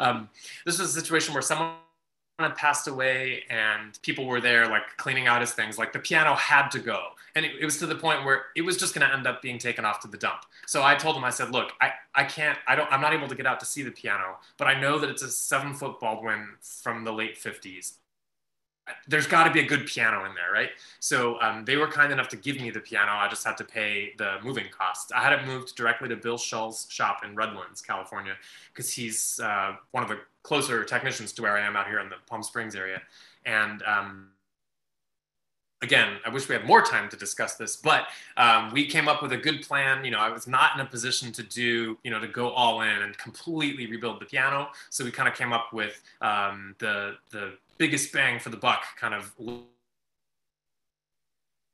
um, 0.00 0.28
this 0.66 0.78
was 0.78 0.96
a 0.96 1.00
situation 1.00 1.32
where 1.32 1.42
someone 1.42 1.74
passed 2.38 2.86
away 2.86 3.42
and 3.50 4.00
people 4.02 4.26
were 4.26 4.40
there 4.40 4.68
like 4.68 4.96
cleaning 4.96 5.26
out 5.26 5.40
his 5.40 5.52
things 5.52 5.76
like 5.76 5.92
the 5.92 5.98
piano 5.98 6.34
had 6.34 6.68
to 6.68 6.78
go. 6.78 7.08
And 7.34 7.44
it, 7.44 7.52
it 7.60 7.64
was 7.64 7.78
to 7.78 7.86
the 7.86 7.94
point 7.94 8.24
where 8.24 8.46
it 8.56 8.62
was 8.62 8.76
just 8.76 8.94
going 8.94 9.06
to 9.06 9.12
end 9.12 9.26
up 9.26 9.42
being 9.42 9.58
taken 9.58 9.84
off 9.84 10.00
to 10.00 10.08
the 10.08 10.16
dump. 10.16 10.42
So 10.66 10.82
i 10.82 10.94
told 10.94 11.16
him 11.16 11.24
i 11.24 11.30
said 11.30 11.50
look 11.50 11.72
i, 11.80 11.92
I 12.14 12.24
can't 12.24 12.58
i 12.66 12.74
don't 12.74 12.90
i'm 12.92 13.00
not 13.00 13.14
able 13.14 13.28
to 13.28 13.34
get 13.34 13.46
out 13.46 13.58
to 13.60 13.66
see 13.66 13.82
the 13.82 13.90
piano 13.90 14.36
but 14.58 14.66
i 14.66 14.78
know 14.78 14.98
that 14.98 15.08
it's 15.08 15.22
a 15.22 15.30
seven 15.30 15.72
foot 15.74 15.98
baldwin 15.98 16.56
from 16.60 17.04
the 17.04 17.12
late 17.12 17.36
50s 17.38 17.94
there's 19.06 19.26
got 19.26 19.44
to 19.44 19.50
be 19.50 19.60
a 19.60 19.66
good 19.66 19.86
piano 19.86 20.24
in 20.24 20.34
there, 20.34 20.52
right? 20.52 20.70
So 21.00 21.40
um, 21.40 21.64
they 21.64 21.76
were 21.76 21.88
kind 21.88 22.12
enough 22.12 22.28
to 22.30 22.36
give 22.36 22.56
me 22.56 22.70
the 22.70 22.80
piano. 22.80 23.12
I 23.12 23.28
just 23.28 23.46
had 23.46 23.56
to 23.58 23.64
pay 23.64 24.12
the 24.18 24.36
moving 24.42 24.66
costs. 24.70 25.12
I 25.12 25.20
had 25.20 25.32
it 25.32 25.46
moved 25.46 25.76
directly 25.76 26.08
to 26.08 26.16
Bill 26.16 26.38
Shull's 26.38 26.86
shop 26.90 27.24
in 27.24 27.34
Redlands, 27.34 27.80
California, 27.80 28.34
because 28.72 28.92
he's 28.92 29.40
uh, 29.42 29.76
one 29.92 30.02
of 30.02 30.08
the 30.08 30.18
closer 30.42 30.84
technicians 30.84 31.32
to 31.32 31.42
where 31.42 31.56
I 31.56 31.60
am 31.60 31.76
out 31.76 31.86
here 31.86 32.00
in 32.00 32.08
the 32.08 32.16
Palm 32.26 32.42
Springs 32.42 32.74
area. 32.74 33.02
And 33.44 33.82
um, 33.82 34.28
again, 35.82 36.18
I 36.26 36.30
wish 36.30 36.48
we 36.48 36.54
had 36.54 36.64
more 36.64 36.82
time 36.82 37.08
to 37.10 37.16
discuss 37.16 37.54
this, 37.54 37.76
but 37.76 38.06
um, 38.36 38.72
we 38.72 38.86
came 38.86 39.08
up 39.08 39.22
with 39.22 39.32
a 39.32 39.36
good 39.36 39.62
plan. 39.62 40.04
You 40.04 40.10
know, 40.10 40.18
I 40.18 40.30
was 40.30 40.46
not 40.46 40.74
in 40.74 40.80
a 40.80 40.86
position 40.86 41.32
to 41.32 41.42
do, 41.42 41.98
you 42.02 42.10
know, 42.10 42.18
to 42.18 42.28
go 42.28 42.50
all 42.50 42.82
in 42.82 43.02
and 43.02 43.16
completely 43.16 43.86
rebuild 43.86 44.20
the 44.20 44.26
piano. 44.26 44.68
So 44.90 45.04
we 45.04 45.10
kind 45.10 45.28
of 45.28 45.34
came 45.34 45.52
up 45.52 45.72
with 45.72 46.02
um, 46.20 46.74
the 46.78 47.16
the 47.30 47.52
biggest 47.78 48.12
bang 48.12 48.38
for 48.38 48.50
the 48.50 48.56
buck 48.56 48.82
kind 49.00 49.14
of 49.14 49.32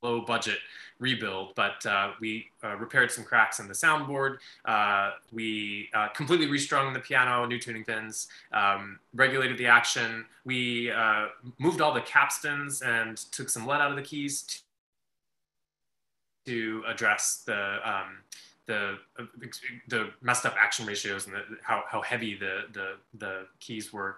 low 0.02 0.20
budget 0.20 0.58
rebuild, 1.00 1.54
but 1.54 1.84
uh, 1.86 2.12
we 2.20 2.46
uh, 2.62 2.76
repaired 2.76 3.10
some 3.10 3.24
cracks 3.24 3.58
in 3.58 3.66
the 3.66 3.74
soundboard. 3.74 4.36
Uh, 4.64 5.12
we 5.32 5.88
uh, 5.94 6.08
completely 6.08 6.46
restrung 6.46 6.92
the 6.92 7.00
piano, 7.00 7.44
new 7.46 7.58
tuning 7.58 7.84
pins, 7.84 8.28
um, 8.52 8.98
regulated 9.14 9.58
the 9.58 9.66
action. 9.66 10.24
We 10.44 10.90
uh, 10.90 11.26
moved 11.58 11.80
all 11.80 11.92
the 11.92 12.02
capstans 12.02 12.82
and 12.82 13.16
took 13.32 13.48
some 13.48 13.66
lead 13.66 13.80
out 13.80 13.90
of 13.90 13.96
the 13.96 14.02
keys 14.02 14.62
to 16.46 16.84
address 16.86 17.42
the 17.46 17.78
um, 17.84 18.18
the 18.66 18.98
the 19.88 20.10
messed 20.22 20.46
up 20.46 20.54
action 20.58 20.86
ratios 20.86 21.26
and 21.26 21.34
the, 21.34 21.42
how, 21.62 21.84
how 21.88 22.00
heavy 22.02 22.34
the, 22.34 22.62
the 22.72 22.94
the 23.18 23.46
keys 23.60 23.92
were. 23.92 24.16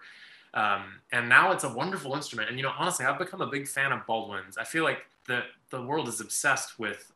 Um, 0.56 1.02
and 1.12 1.28
now 1.28 1.52
it's 1.52 1.64
a 1.64 1.68
wonderful 1.68 2.14
instrument. 2.14 2.48
And 2.48 2.58
you 2.58 2.64
know, 2.64 2.72
honestly, 2.76 3.04
I've 3.04 3.18
become 3.18 3.42
a 3.42 3.46
big 3.46 3.68
fan 3.68 3.92
of 3.92 4.06
Baldwin's. 4.06 4.56
I 4.56 4.64
feel 4.64 4.82
like 4.82 5.00
the 5.28 5.42
the 5.70 5.82
world 5.82 6.08
is 6.08 6.20
obsessed 6.20 6.78
with 6.78 7.12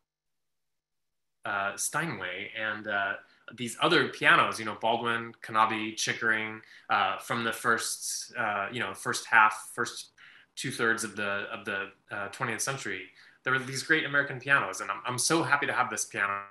uh, 1.47 1.75
Steinway 1.75 2.51
and 2.61 2.87
uh, 2.87 3.15
these 3.57 3.79
other 3.81 4.09
pianos. 4.09 4.59
You 4.59 4.67
know, 4.67 4.77
Baldwin, 4.79 5.33
Knabe, 5.43 5.97
Chickering, 5.97 6.61
uh, 6.91 7.17
from 7.19 7.43
the 7.43 7.53
first 7.53 8.33
uh, 8.39 8.69
you 8.71 8.79
know 8.79 8.93
first 8.93 9.25
half, 9.25 9.71
first 9.75 10.11
two 10.55 10.71
thirds 10.71 11.03
of 11.03 11.17
the 11.17 11.47
of 11.51 11.65
the 11.65 11.89
20th 12.13 12.57
uh, 12.57 12.59
century. 12.59 13.05
There 13.43 13.55
were 13.55 13.59
these 13.59 13.83
great 13.83 14.05
American 14.05 14.39
pianos, 14.39 14.83
and 14.83 14.91
I'm 14.91 15.01
I'm 15.07 15.19
so 15.19 15.43
happy 15.43 15.67
to 15.67 15.73
have 15.73 15.89
this 15.89 16.05
piano 16.05 16.43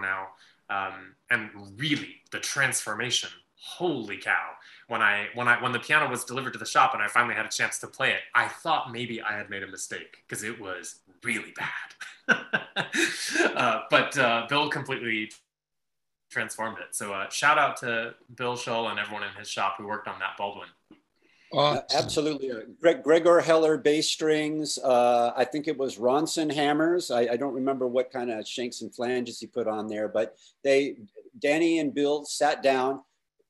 now. 0.00 0.28
Um, 0.70 1.16
and 1.30 1.50
really, 1.76 2.16
the 2.30 2.38
transformation. 2.38 3.30
Holy 3.60 4.18
cow! 4.18 4.50
When 4.88 5.02
I 5.02 5.28
when 5.34 5.48
I 5.48 5.62
when 5.62 5.72
the 5.72 5.78
piano 5.78 6.08
was 6.08 6.24
delivered 6.24 6.54
to 6.54 6.58
the 6.58 6.66
shop 6.66 6.94
and 6.94 7.02
I 7.02 7.08
finally 7.08 7.34
had 7.34 7.46
a 7.46 7.50
chance 7.50 7.78
to 7.80 7.86
play 7.86 8.10
it, 8.10 8.20
I 8.34 8.48
thought 8.48 8.90
maybe 8.90 9.20
I 9.20 9.36
had 9.36 9.50
made 9.50 9.62
a 9.62 9.66
mistake 9.66 10.24
because 10.26 10.42
it 10.42 10.58
was 10.60 11.00
really 11.22 11.52
bad. 11.56 12.36
uh, 13.54 13.80
but 13.90 14.16
uh, 14.18 14.46
Bill 14.48 14.68
completely 14.70 15.30
transformed 16.30 16.78
it. 16.78 16.94
So 16.94 17.12
uh, 17.12 17.28
shout 17.30 17.58
out 17.58 17.76
to 17.78 18.14
Bill 18.34 18.56
Shull 18.56 18.88
and 18.88 18.98
everyone 18.98 19.24
in 19.24 19.34
his 19.38 19.48
shop 19.48 19.76
who 19.78 19.86
worked 19.86 20.08
on 20.08 20.18
that 20.20 20.36
Baldwin. 20.36 20.68
Uh, 21.52 21.80
absolutely. 21.94 22.50
Greg, 22.80 23.02
Gregor 23.02 23.40
Heller 23.40 23.78
bass 23.78 24.08
strings. 24.08 24.78
Uh, 24.78 25.32
I 25.34 25.44
think 25.44 25.66
it 25.66 25.78
was 25.78 25.96
Ronsen 25.96 26.52
hammers. 26.52 27.10
I, 27.10 27.20
I, 27.20 27.36
don't 27.38 27.54
remember 27.54 27.86
what 27.86 28.10
kind 28.10 28.30
of 28.30 28.46
shanks 28.46 28.82
and 28.82 28.94
flanges 28.94 29.40
he 29.40 29.46
put 29.46 29.66
on 29.66 29.88
there, 29.88 30.08
but 30.08 30.36
they, 30.62 30.96
Danny 31.38 31.78
and 31.78 31.94
Bill 31.94 32.26
sat 32.26 32.62
down 32.62 33.00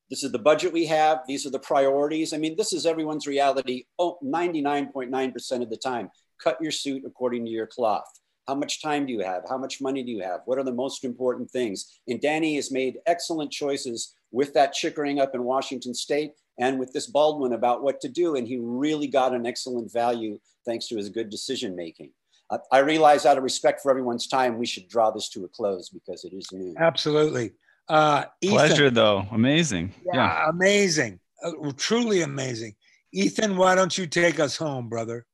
this 0.09 0.23
is 0.23 0.31
the 0.31 0.39
budget 0.39 0.73
we 0.73 0.85
have. 0.87 1.19
These 1.27 1.45
are 1.45 1.51
the 1.51 1.59
priorities. 1.59 2.33
I 2.33 2.37
mean, 2.37 2.55
this 2.57 2.73
is 2.73 2.85
everyone's 2.85 3.27
reality 3.27 3.85
99.9% 3.99 5.61
of 5.61 5.69
the 5.69 5.77
time. 5.77 6.09
Cut 6.43 6.57
your 6.61 6.71
suit 6.71 7.03
according 7.05 7.45
to 7.45 7.51
your 7.51 7.67
cloth. 7.67 8.07
How 8.47 8.55
much 8.55 8.81
time 8.81 9.05
do 9.05 9.13
you 9.13 9.19
have? 9.19 9.43
How 9.47 9.57
much 9.59 9.79
money 9.79 10.01
do 10.01 10.11
you 10.11 10.23
have? 10.23 10.41
What 10.45 10.57
are 10.57 10.63
the 10.63 10.73
most 10.73 11.03
important 11.03 11.51
things? 11.51 11.99
And 12.07 12.19
Danny 12.19 12.55
has 12.55 12.71
made 12.71 12.97
excellent 13.05 13.51
choices 13.51 14.15
with 14.31 14.53
that 14.53 14.73
Chickering 14.73 15.19
up 15.19 15.35
in 15.35 15.43
Washington 15.43 15.93
State 15.93 16.31
and 16.57 16.79
with 16.79 16.91
this 16.91 17.05
Baldwin 17.05 17.53
about 17.53 17.83
what 17.83 18.01
to 18.01 18.09
do. 18.09 18.35
And 18.35 18.47
he 18.47 18.57
really 18.59 19.07
got 19.07 19.35
an 19.35 19.45
excellent 19.45 19.93
value 19.93 20.39
thanks 20.65 20.87
to 20.87 20.97
his 20.97 21.09
good 21.09 21.29
decision 21.29 21.75
making. 21.75 22.11
I 22.71 22.79
realize 22.79 23.27
out 23.27 23.37
of 23.37 23.43
respect 23.43 23.81
for 23.81 23.91
everyone's 23.91 24.25
time, 24.25 24.57
we 24.57 24.65
should 24.65 24.87
draw 24.87 25.11
this 25.11 25.29
to 25.29 25.45
a 25.45 25.47
close 25.47 25.89
because 25.89 26.25
it 26.25 26.33
is 26.33 26.51
noon. 26.51 26.73
Absolutely. 26.79 27.51
Uh, 27.89 28.25
Ethan, 28.41 28.55
Pleasure, 28.55 28.89
though. 28.89 29.25
Amazing. 29.31 29.93
Yeah, 30.05 30.15
yeah. 30.15 30.49
amazing. 30.49 31.19
Uh, 31.43 31.71
truly 31.75 32.21
amazing. 32.21 32.75
Ethan, 33.11 33.57
why 33.57 33.75
don't 33.75 33.97
you 33.97 34.05
take 34.05 34.39
us 34.39 34.55
home, 34.55 34.87
brother? 34.87 35.25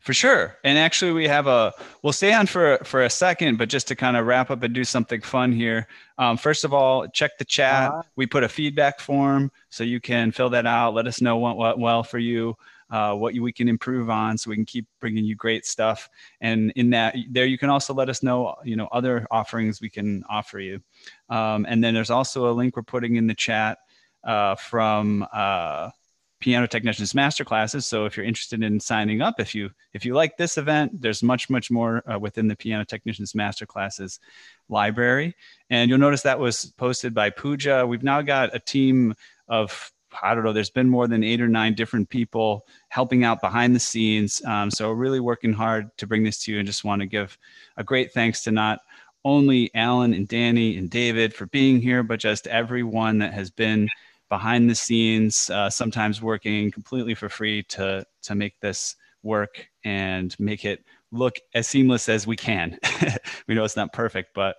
For 0.00 0.12
sure. 0.12 0.56
And 0.64 0.78
actually, 0.78 1.12
we 1.12 1.28
have 1.28 1.46
a, 1.46 1.72
we'll 2.02 2.12
stay 2.12 2.32
on 2.32 2.46
for, 2.46 2.78
for 2.84 3.02
a 3.02 3.10
second, 3.10 3.58
but 3.58 3.68
just 3.68 3.86
to 3.88 3.94
kind 3.96 4.16
of 4.16 4.26
wrap 4.26 4.50
up 4.50 4.62
and 4.62 4.74
do 4.74 4.82
something 4.82 5.20
fun 5.20 5.52
here. 5.52 5.86
Um, 6.16 6.36
first 6.36 6.64
of 6.64 6.72
all, 6.72 7.06
check 7.08 7.38
the 7.38 7.44
chat. 7.44 7.90
Uh-huh. 7.90 8.02
We 8.16 8.26
put 8.26 8.42
a 8.42 8.48
feedback 8.48 9.00
form 9.00 9.52
so 9.68 9.84
you 9.84 10.00
can 10.00 10.32
fill 10.32 10.50
that 10.50 10.66
out. 10.66 10.94
Let 10.94 11.06
us 11.06 11.20
know 11.20 11.36
what 11.36 11.58
went 11.58 11.78
well 11.78 12.02
for 12.02 12.18
you 12.18 12.56
uh, 12.90 13.14
what 13.14 13.34
you, 13.34 13.42
we 13.42 13.52
can 13.52 13.68
improve 13.68 14.10
on 14.10 14.38
so 14.38 14.50
we 14.50 14.56
can 14.56 14.64
keep 14.64 14.86
bringing 15.00 15.24
you 15.24 15.34
great 15.34 15.66
stuff. 15.66 16.08
And 16.40 16.72
in 16.76 16.90
that 16.90 17.16
there 17.30 17.46
you 17.46 17.58
can 17.58 17.70
also 17.70 17.94
let 17.94 18.08
us 18.08 18.22
know 18.22 18.56
you 18.64 18.76
know 18.76 18.88
other 18.92 19.26
offerings 19.30 19.80
we 19.80 19.90
can 19.90 20.24
offer 20.28 20.58
you. 20.58 20.80
Um, 21.28 21.66
and 21.68 21.82
then 21.82 21.94
there's 21.94 22.10
also 22.10 22.50
a 22.50 22.52
link 22.52 22.76
we're 22.76 22.82
putting 22.82 23.16
in 23.16 23.26
the 23.26 23.34
chat 23.34 23.78
uh, 24.24 24.54
from 24.54 25.26
uh, 25.32 25.90
piano 26.40 26.68
technicians 26.68 27.16
master 27.16 27.44
classes 27.44 27.84
so 27.84 28.04
if 28.04 28.16
you're 28.16 28.24
interested 28.24 28.62
in 28.62 28.78
signing 28.78 29.20
up 29.20 29.40
if 29.40 29.56
you 29.56 29.68
if 29.92 30.04
you 30.04 30.14
like 30.14 30.36
this 30.36 30.56
event 30.56 30.92
there's 31.02 31.20
much 31.20 31.50
much 31.50 31.68
more 31.68 32.00
uh, 32.08 32.16
within 32.16 32.46
the 32.46 32.54
piano 32.54 32.84
technicians 32.84 33.34
master 33.34 33.66
classes 33.66 34.20
library. 34.68 35.34
And 35.70 35.88
you'll 35.88 35.98
notice 35.98 36.22
that 36.22 36.38
was 36.38 36.66
posted 36.76 37.14
by 37.14 37.30
Pooja. 37.30 37.86
We've 37.86 38.02
now 38.02 38.22
got 38.22 38.54
a 38.54 38.58
team 38.58 39.14
of 39.48 39.90
I 40.22 40.34
don't 40.34 40.44
know, 40.44 40.52
there's 40.52 40.70
been 40.70 40.88
more 40.88 41.06
than 41.06 41.24
eight 41.24 41.40
or 41.40 41.48
nine 41.48 41.74
different 41.74 42.08
people 42.08 42.66
helping 42.88 43.24
out 43.24 43.40
behind 43.40 43.74
the 43.74 43.80
scenes. 43.80 44.42
Um, 44.44 44.70
so 44.70 44.90
really 44.90 45.20
working 45.20 45.52
hard 45.52 45.96
to 45.98 46.06
bring 46.06 46.24
this 46.24 46.42
to 46.44 46.52
you 46.52 46.58
and 46.58 46.66
just 46.66 46.84
want 46.84 47.00
to 47.00 47.06
give 47.06 47.38
a 47.76 47.84
great 47.84 48.12
thanks 48.12 48.42
to 48.44 48.50
not 48.50 48.80
only 49.24 49.70
Alan 49.74 50.14
and 50.14 50.28
Danny 50.28 50.76
and 50.76 50.88
David 50.88 51.34
for 51.34 51.46
being 51.46 51.80
here, 51.80 52.02
but 52.02 52.20
just 52.20 52.46
everyone 52.46 53.18
that 53.18 53.34
has 53.34 53.50
been 53.50 53.88
behind 54.28 54.68
the 54.68 54.74
scenes, 54.74 55.50
uh, 55.50 55.70
sometimes 55.70 56.22
working 56.22 56.70
completely 56.70 57.14
for 57.14 57.28
free 57.28 57.62
to, 57.64 58.04
to 58.22 58.34
make 58.34 58.58
this 58.60 58.96
work 59.22 59.68
and 59.84 60.34
make 60.38 60.64
it 60.64 60.84
look 61.10 61.36
as 61.54 61.66
seamless 61.66 62.08
as 62.08 62.26
we 62.26 62.36
can. 62.36 62.78
we 63.48 63.54
know 63.54 63.64
it's 63.64 63.76
not 63.76 63.92
perfect, 63.92 64.34
but 64.34 64.56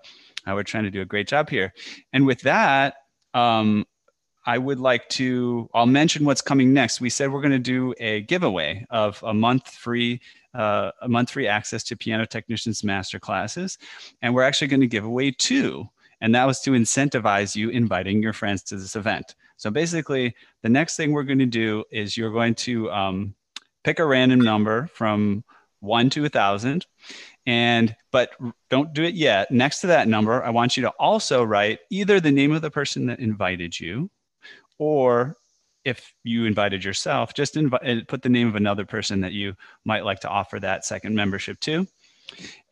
uh, 0.47 0.53
we're 0.53 0.63
trying 0.63 0.83
to 0.83 0.91
do 0.91 1.01
a 1.01 1.05
great 1.05 1.27
job 1.27 1.49
here. 1.49 1.73
And 2.13 2.25
with 2.25 2.41
that, 2.41 2.95
um, 3.33 3.85
I 4.49 4.57
would 4.57 4.79
like 4.79 5.07
to, 5.09 5.69
I'll 5.75 5.85
mention 5.85 6.25
what's 6.25 6.41
coming 6.41 6.73
next. 6.73 6.99
We 6.99 7.11
said 7.11 7.31
we're 7.31 7.39
going 7.39 7.51
to 7.51 7.59
do 7.59 7.93
a 7.99 8.21
giveaway 8.21 8.83
of 8.89 9.21
a 9.21 9.31
month 9.31 9.67
free, 9.67 10.21
uh, 10.55 10.89
a 11.03 11.07
month 11.07 11.29
free 11.29 11.47
access 11.47 11.83
to 11.83 11.95
piano 11.95 12.25
technicians 12.25 12.83
master 12.83 13.19
classes. 13.19 13.77
And 14.23 14.33
we're 14.33 14.41
actually 14.41 14.69
going 14.69 14.81
to 14.81 14.87
give 14.87 15.05
away 15.05 15.29
two. 15.29 15.87
And 16.21 16.33
that 16.33 16.45
was 16.45 16.61
to 16.61 16.71
incentivize 16.71 17.55
you 17.55 17.69
inviting 17.69 18.23
your 18.23 18.33
friends 18.33 18.63
to 18.63 18.75
this 18.75 18.95
event. 18.95 19.35
So 19.57 19.69
basically, 19.69 20.33
the 20.63 20.69
next 20.69 20.97
thing 20.97 21.11
we're 21.11 21.21
going 21.21 21.37
to 21.37 21.45
do 21.45 21.83
is 21.91 22.17
you're 22.17 22.33
going 22.33 22.55
to 22.55 22.89
um, 22.89 23.35
pick 23.83 23.99
a 23.99 24.05
random 24.05 24.41
number 24.41 24.87
from 24.95 25.43
one 25.79 26.09
to 26.09 26.25
a 26.25 26.29
thousand. 26.29 26.87
And 27.45 27.95
but 28.09 28.31
don't 28.71 28.93
do 28.93 29.03
it 29.03 29.13
yet. 29.13 29.51
Next 29.51 29.81
to 29.81 29.87
that 29.87 30.07
number, 30.07 30.43
I 30.43 30.49
want 30.49 30.75
you 30.75 30.81
to 30.81 30.89
also 30.97 31.43
write 31.43 31.81
either 31.91 32.19
the 32.19 32.31
name 32.31 32.51
of 32.51 32.63
the 32.63 32.71
person 32.71 33.05
that 33.05 33.19
invited 33.19 33.79
you 33.79 34.09
or 34.79 35.35
if 35.85 36.13
you 36.23 36.45
invited 36.45 36.83
yourself, 36.83 37.33
just 37.33 37.55
invite, 37.55 38.07
put 38.07 38.21
the 38.21 38.29
name 38.29 38.47
of 38.47 38.55
another 38.55 38.85
person 38.85 39.21
that 39.21 39.33
you 39.33 39.55
might 39.85 40.03
like 40.03 40.21
to 40.21 40.29
offer 40.29 40.59
that 40.59 40.85
second 40.85 41.15
membership 41.15 41.59
to. 41.61 41.87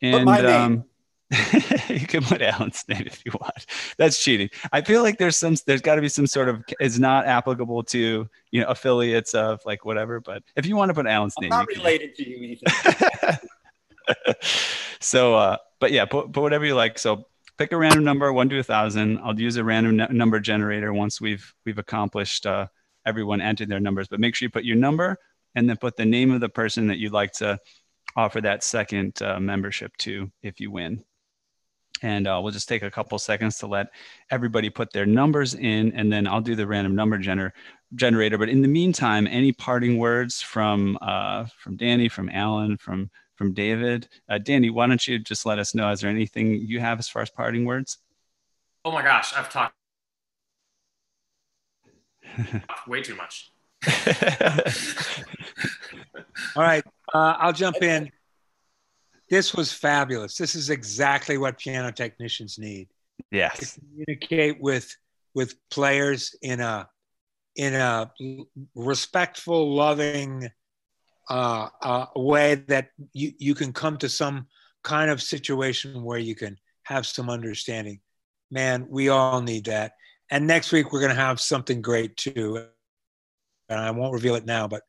And 0.02 0.28
um, 0.30 0.86
you 1.90 2.08
can 2.08 2.24
put 2.24 2.42
Alan's 2.42 2.84
name 2.88 3.04
if 3.06 3.26
you 3.26 3.32
want. 3.40 3.66
That's 3.98 4.22
cheating. 4.24 4.50
I 4.72 4.82
feel 4.82 5.04
like 5.04 5.18
there's 5.18 5.38
some, 5.38 5.56
there's 5.66 5.82
got 5.82 5.96
to 5.96 6.02
be 6.02 6.10
some 6.10 6.28
sort 6.28 6.50
of, 6.50 6.64
it's 6.80 7.00
not 7.00 7.26
applicable 7.26 7.84
to, 7.84 8.30
you 8.52 8.62
know, 8.62 8.68
affiliates 8.68 9.34
of 9.34 9.62
like 9.66 9.86
whatever. 9.86 10.20
But 10.20 10.44
if 10.56 10.66
you 10.66 10.76
want 10.76 10.90
to 10.90 10.94
put 10.94 11.08
Alan's 11.08 11.36
I'm 11.38 11.44
name, 11.44 11.50
not 11.50 11.68
related 11.68 12.16
to 12.16 12.30
you, 12.30 12.58
so, 15.00 15.36
uh, 15.36 15.58
but 15.80 15.92
yeah, 15.92 16.06
put, 16.06 16.32
put 16.32 16.42
whatever 16.42 16.66
you 16.66 16.76
like. 16.76 16.98
So 17.00 17.28
pick 17.58 17.72
a 17.72 17.78
random 17.78 18.04
number, 18.04 18.32
one 18.32 18.50
to 18.50 18.60
a 18.60 18.64
thousand. 18.64 19.20
I'll 19.20 19.40
use 19.40 19.58
a 19.58 19.64
random 19.64 20.00
n- 20.00 20.16
number 20.16 20.40
generator 20.40 20.94
once 20.94 21.20
we've 21.20 21.54
we've 21.66 21.80
accomplished 21.80 22.46
uh, 22.46 22.68
everyone 23.06 23.42
entered 23.42 23.70
their 23.70 23.80
numbers. 23.80 24.08
But 24.08 24.20
make 24.20 24.36
sure 24.36 24.46
you 24.46 24.52
put 24.52 24.66
your 24.66 24.76
number 24.76 25.18
and 25.56 25.68
then 25.68 25.78
put 25.78 25.96
the 25.96 26.06
name 26.06 26.32
of 26.32 26.42
the 26.42 26.50
person 26.50 26.88
that 26.88 26.98
you'd 26.98 27.14
like 27.14 27.32
to 27.34 27.60
offer 28.16 28.42
that 28.42 28.64
second 28.64 29.22
uh, 29.22 29.40
membership 29.40 29.96
to 29.98 30.32
if 30.42 30.60
you 30.60 30.72
win. 30.72 31.04
And 32.04 32.28
uh, 32.28 32.40
we'll 32.44 32.54
just 32.54 32.70
take 32.70 32.84
a 32.84 32.92
couple 32.92 33.18
seconds 33.18 33.58
to 33.60 33.68
let 33.68 33.88
everybody 34.30 34.70
put 34.70 34.94
their 34.94 35.08
numbers 35.08 35.56
in, 35.56 35.94
and 35.94 36.14
then 36.14 36.28
I'll 36.28 36.42
do 36.42 36.56
the 36.56 36.68
random 36.68 36.94
number 36.94 37.18
gener- 37.18 37.54
generator. 37.96 38.38
But 38.38 38.50
in 38.50 38.62
the 38.62 38.68
meantime, 38.68 39.26
any 39.26 39.52
parting 39.52 39.98
words 39.98 40.42
from 40.42 41.00
uh, 41.02 41.46
from 41.58 41.76
Danny, 41.76 42.08
from 42.08 42.30
Alan, 42.30 42.78
from 42.78 43.10
from 43.38 43.54
David. 43.54 44.10
Uh, 44.28 44.40
Danny, 44.40 44.70
why 44.70 44.88
don't 44.88 45.08
you 45.08 45.20
just 45.20 45.46
let 45.46 45.60
us 45.60 45.74
know? 45.74 45.90
Is 45.92 46.02
there 46.02 46.10
anything 46.10 46.56
you 46.56 46.80
have 46.80 47.00
as 47.00 47.08
far 47.08 47.22
as 47.22 47.30
parting 47.30 47.66
words? 47.66 48.00
Oh 48.84 48.92
my 48.92 49.02
gosh, 49.04 49.34
I've 49.34 49.50
talked 49.50 49.76
way 52.88 53.02
too 53.02 53.16
much. 53.16 53.52
All 56.56 56.64
right, 56.64 56.84
uh, 57.14 57.36
I'll 57.38 57.54
jump 57.54 57.82
in. 57.82 58.12
this 59.30 59.54
was 59.54 59.72
fabulous. 59.72 60.36
This 60.38 60.56
is 60.56 60.70
exactly 60.70 61.38
what 61.38 61.58
piano 61.58 61.92
technicians 61.92 62.58
need. 62.58 62.90
Yes. 63.32 63.74
To 63.76 63.80
communicate 63.82 64.62
with 64.62 64.96
with 65.34 65.56
players 65.70 66.36
in 66.42 66.60
a 66.60 66.90
in 67.56 67.74
a 67.74 68.12
respectful, 68.76 69.76
loving 69.76 70.50
uh, 71.30 71.70
uh, 71.82 72.06
way 72.16 72.56
that 72.56 72.90
you, 73.14 73.34
you 73.38 73.56
can 73.56 73.74
come 73.74 73.98
to 73.98 74.10
some 74.10 74.48
kind 74.84 75.12
of 75.12 75.22
situation 75.22 76.04
where 76.04 76.18
you 76.18 76.36
can 76.36 76.58
have 76.84 77.06
some 77.06 77.30
understanding. 77.30 78.00
Man, 78.50 78.88
we 78.90 79.10
all 79.10 79.42
need 79.42 79.66
that. 79.66 79.94
And 80.32 80.48
next 80.48 80.72
week 80.72 80.92
we're 80.92 81.02
going 81.02 81.16
to 81.16 81.22
have 81.22 81.40
something 81.40 81.82
great 81.82 82.16
too. 82.16 82.66
And 83.70 83.80
I 83.80 83.92
won't 83.92 84.14
reveal 84.14 84.36
it 84.36 84.46
now, 84.46 84.68
but 84.68 84.84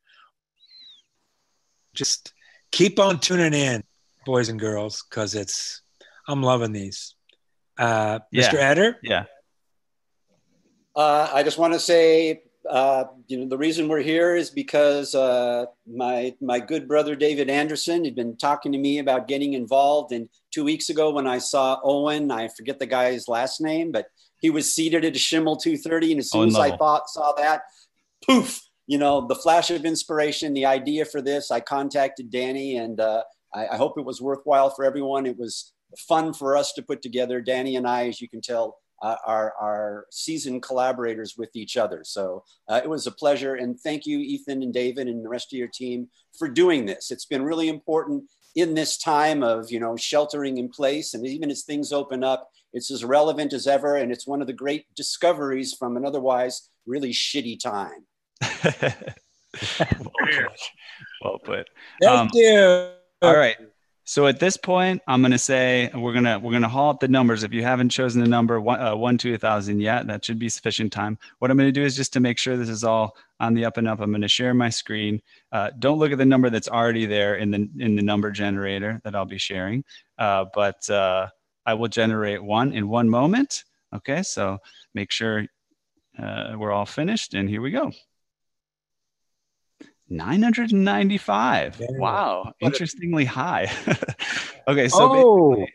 just 1.93 2.33
keep 2.71 2.99
on 2.99 3.19
tuning 3.19 3.53
in, 3.53 3.83
boys 4.25 4.49
and 4.49 4.59
girls, 4.59 5.03
because 5.09 5.35
it's 5.35 5.81
I'm 6.27 6.41
loving 6.43 6.71
these. 6.71 7.15
Uh, 7.77 8.19
Yeah. 8.31 8.49
Mr. 8.49 8.55
Eder, 8.55 8.97
Yeah. 9.03 9.25
Uh, 10.95 11.29
I 11.33 11.43
just 11.43 11.57
want 11.57 11.73
to 11.73 11.79
say, 11.79 12.43
uh, 12.67 13.05
you 13.27 13.37
know, 13.37 13.47
the 13.47 13.57
reason 13.57 13.87
we're 13.87 14.01
here 14.01 14.35
is 14.35 14.49
because 14.49 15.15
uh, 15.15 15.65
my 15.87 16.35
my 16.41 16.59
good 16.59 16.87
brother 16.87 17.15
David 17.15 17.49
Anderson 17.49 18.03
had 18.03 18.15
been 18.15 18.35
talking 18.35 18.71
to 18.71 18.77
me 18.77 18.99
about 18.99 19.27
getting 19.27 19.53
involved. 19.53 20.11
And 20.11 20.29
two 20.51 20.63
weeks 20.63 20.89
ago, 20.89 21.11
when 21.11 21.27
I 21.27 21.37
saw 21.37 21.79
Owen, 21.83 22.31
I 22.31 22.49
forget 22.49 22.79
the 22.79 22.85
guy's 22.85 23.27
last 23.27 23.61
name, 23.61 23.91
but 23.91 24.07
he 24.41 24.49
was 24.49 24.73
seated 24.73 25.05
at 25.05 25.15
a 25.15 25.19
Schimmel 25.19 25.57
230, 25.57 26.11
and 26.11 26.19
as 26.19 26.31
soon 26.31 26.41
Owen 26.41 26.49
as 26.49 26.55
I 26.55 26.77
thought 26.77 27.09
saw 27.09 27.33
that, 27.33 27.63
poof, 28.25 28.61
you 28.87 28.97
know, 28.97 29.27
the 29.27 29.35
flash 29.35 29.69
of 29.69 29.85
inspiration, 29.85 30.53
the 30.53 30.65
idea 30.65 31.05
for 31.05 31.21
this. 31.21 31.51
I 31.51 31.59
contacted 31.59 32.31
Danny, 32.31 32.77
and 32.77 32.99
uh, 32.99 33.23
I, 33.53 33.67
I 33.67 33.77
hope 33.77 33.97
it 33.97 34.05
was 34.05 34.21
worthwhile 34.21 34.69
for 34.69 34.85
everyone. 34.85 35.25
It 35.25 35.37
was 35.37 35.73
fun 35.97 36.33
for 36.33 36.55
us 36.55 36.73
to 36.73 36.81
put 36.81 37.01
together. 37.01 37.41
Danny 37.41 37.75
and 37.75 37.87
I, 37.87 38.07
as 38.07 38.21
you 38.21 38.29
can 38.29 38.41
tell, 38.41 38.77
uh, 39.01 39.15
are, 39.25 39.53
are 39.59 40.05
seasoned 40.11 40.61
collaborators 40.61 41.35
with 41.37 41.55
each 41.55 41.77
other. 41.77 42.01
So 42.03 42.43
uh, 42.67 42.81
it 42.83 42.89
was 42.89 43.07
a 43.07 43.11
pleasure. 43.11 43.55
And 43.55 43.79
thank 43.79 44.05
you, 44.05 44.19
Ethan 44.19 44.63
and 44.63 44.73
David 44.73 45.07
and 45.07 45.23
the 45.23 45.29
rest 45.29 45.53
of 45.53 45.57
your 45.57 45.67
team 45.67 46.07
for 46.37 46.47
doing 46.47 46.85
this. 46.85 47.11
It's 47.11 47.25
been 47.25 47.43
really 47.43 47.69
important 47.69 48.23
in 48.55 48.73
this 48.73 48.97
time 48.97 49.43
of, 49.43 49.71
you 49.71 49.79
know, 49.79 49.95
sheltering 49.95 50.57
in 50.57 50.69
place. 50.69 51.13
And 51.13 51.25
even 51.25 51.51
as 51.51 51.63
things 51.63 51.93
open 51.93 52.23
up, 52.23 52.49
it's 52.73 52.91
as 52.91 53.05
relevant 53.05 53.53
as 53.53 53.67
ever. 53.67 53.95
And 53.95 54.11
it's 54.11 54.27
one 54.27 54.41
of 54.41 54.47
the 54.47 54.53
great 54.53 54.85
discoveries 54.95 55.73
from 55.73 55.97
an 55.97 56.05
otherwise 56.05 56.69
really 56.85 57.11
shitty 57.11 57.59
time. 57.59 58.05
well 59.79 60.11
put. 60.23 60.59
Well 61.21 61.39
put. 61.39 61.67
thank 62.01 62.19
Um, 62.19 62.29
you. 62.33 62.89
All 63.21 63.35
right. 63.35 63.57
So 64.09 64.25
at 64.25 64.39
this 64.39 64.57
point, 64.57 65.03
I'm 65.05 65.21
gonna 65.21 65.37
say 65.37 65.91
we're 65.93 66.13
gonna 66.13 66.39
we're 66.39 66.51
gonna 66.51 66.67
haul 66.67 66.89
up 66.89 66.99
the 66.99 67.07
numbers. 67.07 67.43
If 67.43 67.53
you 67.53 67.61
haven't 67.61 67.89
chosen 67.89 68.23
the 68.23 68.27
number 68.27 68.59
one, 68.59 68.81
uh, 68.81 68.95
one 68.95 69.19
to 69.19 69.35
a 69.35 69.37
thousand 69.37 69.81
yet, 69.81 70.07
that 70.07 70.25
should 70.25 70.39
be 70.39 70.49
sufficient 70.49 70.91
time. 70.91 71.19
What 71.37 71.51
I'm 71.51 71.57
gonna 71.57 71.71
do 71.71 71.83
is 71.83 71.95
just 71.95 72.11
to 72.13 72.19
make 72.19 72.39
sure 72.39 72.57
this 72.57 72.69
is 72.69 72.83
all 72.83 73.15
on 73.39 73.53
the 73.53 73.65
up 73.65 73.77
and 73.77 73.87
up. 73.87 73.99
I'm 73.99 74.11
gonna 74.11 74.27
share 74.27 74.55
my 74.55 74.71
screen. 74.71 75.21
Uh, 75.51 75.69
don't 75.77 75.99
look 75.99 76.11
at 76.11 76.17
the 76.17 76.25
number 76.25 76.49
that's 76.49 76.67
already 76.67 77.05
there 77.05 77.35
in 77.35 77.51
the 77.51 77.69
in 77.77 77.95
the 77.95 78.01
number 78.01 78.31
generator 78.31 78.99
that 79.03 79.15
I'll 79.15 79.25
be 79.25 79.37
sharing. 79.37 79.83
Uh, 80.17 80.45
but 80.55 80.89
uh, 80.89 81.27
I 81.67 81.75
will 81.75 81.87
generate 81.87 82.43
one 82.43 82.73
in 82.73 82.89
one 82.89 83.07
moment. 83.07 83.63
Okay. 83.93 84.23
So 84.23 84.57
make 84.95 85.11
sure 85.11 85.45
uh, 86.17 86.55
we're 86.57 86.71
all 86.71 86.87
finished, 86.87 87.35
and 87.35 87.47
here 87.47 87.61
we 87.61 87.69
go. 87.69 87.91
995. 90.09 91.75
Very 91.75 91.99
Wow. 91.99 92.53
Interestingly 92.59 93.25
high. 93.25 93.71
okay. 94.67 94.87
So, 94.87 94.97
oh, 95.01 95.55
basically, 95.55 95.73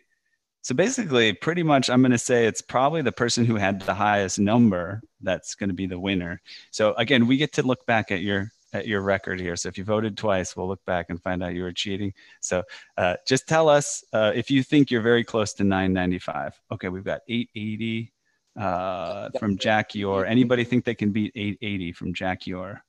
so 0.62 0.74
basically, 0.74 1.32
pretty 1.32 1.62
much, 1.62 1.90
I'm 1.90 2.02
going 2.02 2.12
to 2.12 2.18
say 2.18 2.46
it's 2.46 2.62
probably 2.62 3.02
the 3.02 3.12
person 3.12 3.44
who 3.44 3.56
had 3.56 3.80
the 3.82 3.94
highest 3.94 4.38
number 4.38 5.02
that's 5.20 5.54
going 5.54 5.68
to 5.68 5.74
be 5.74 5.86
the 5.86 5.98
winner. 5.98 6.40
So, 6.70 6.94
again, 6.94 7.26
we 7.26 7.36
get 7.36 7.52
to 7.54 7.62
look 7.62 7.84
back 7.86 8.10
at 8.10 8.22
your 8.22 8.50
at 8.74 8.88
your 8.88 9.00
record 9.00 9.40
here. 9.40 9.56
So 9.56 9.68
if 9.68 9.78
you 9.78 9.84
voted 9.84 10.18
twice, 10.18 10.56
we'll 10.56 10.68
look 10.68 10.84
back 10.84 11.06
and 11.08 11.22
find 11.22 11.42
out 11.42 11.54
you 11.54 11.62
were 11.62 11.72
cheating. 11.72 12.12
So 12.40 12.64
uh, 12.98 13.14
just 13.26 13.46
tell 13.46 13.68
us 13.68 14.04
uh, 14.12 14.32
if 14.34 14.50
you 14.50 14.62
think 14.62 14.90
you're 14.90 15.00
very 15.00 15.24
close 15.24 15.54
to 15.54 15.64
995. 15.64 16.60
Okay, 16.72 16.88
we've 16.88 17.04
got 17.04 17.20
880 17.28 18.12
uh, 18.58 19.30
from 19.38 19.56
Jack 19.56 19.94
Yor. 19.94 20.26
Anybody 20.26 20.64
think 20.64 20.84
they 20.84 20.94
can 20.94 21.12
beat 21.12 21.32
880 21.36 21.92
from 21.92 22.12
Jack 22.12 22.46
Yor? 22.46 22.82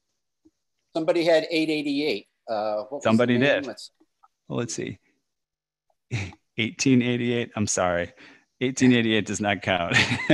Somebody 0.96 1.26
had 1.26 1.46
888. 1.52 2.28
Uh, 2.50 2.84
what 2.90 3.04
Somebody 3.04 3.34
name? 3.38 3.42
did. 3.42 3.66
Let's- 3.68 3.92
Well, 4.48 4.60
let's 4.60 4.74
see. 4.74 4.98
1888. 6.12 7.52
I'm 7.56 7.68
sorry. 7.68 8.14
1888 8.60 9.26
does 9.26 9.42
not 9.42 9.62
count. 9.62 9.96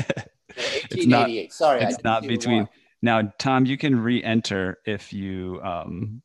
it's 0.91 1.07
not. 1.07 1.29
Sorry. 1.51 1.81
It's 1.81 1.95
didn't 1.95 2.03
not 2.03 2.21
see 2.21 2.27
the 2.27 2.35
between. 2.35 2.57
one. 2.57 2.69
Now, 3.01 3.33
Tom, 3.39 3.65
you 3.65 3.77
can 3.77 3.99
re-enter 3.99 4.77
if 4.85 5.11
you 5.11 5.59
um, 5.63 6.21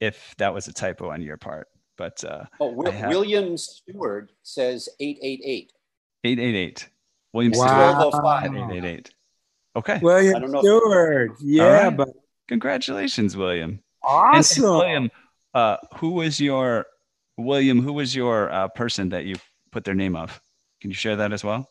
if 0.00 0.34
that 0.38 0.52
was 0.52 0.66
a 0.66 0.72
typo 0.72 1.10
on 1.10 1.22
your 1.22 1.36
part. 1.36 1.68
But 1.96 2.24
uh, 2.24 2.44
Oh, 2.58 2.90
have- 2.90 3.08
William 3.10 3.56
Stewart 3.56 4.32
says 4.42 4.88
888. 4.98 5.72
888. 6.24 6.88
William 7.32 7.52
Wow. 7.54 7.66
Stewart 8.00 8.14
1205. 8.14 8.70
888. 8.70 9.10
Okay. 9.76 9.92
I 9.94 9.98
William 9.98 10.50
don't. 10.50 10.62
Stewart. 10.62 11.30
Yeah, 11.40 11.84
right. 11.84 11.96
but 11.96 12.08
Congratulations, 12.50 13.36
William. 13.36 13.78
Awesome. 14.02 14.64
And, 14.64 14.74
William, 14.74 15.10
uh, 15.54 15.76
who 15.98 16.10
was 16.10 16.40
your 16.40 16.86
William? 17.36 17.80
Who 17.80 17.92
was 17.92 18.12
your 18.12 18.50
uh, 18.50 18.66
person 18.66 19.10
that 19.10 19.24
you 19.24 19.36
put 19.70 19.84
their 19.84 19.94
name 19.94 20.16
of? 20.16 20.40
Can 20.80 20.90
you 20.90 20.96
share 20.96 21.14
that 21.14 21.32
as 21.32 21.44
well? 21.44 21.68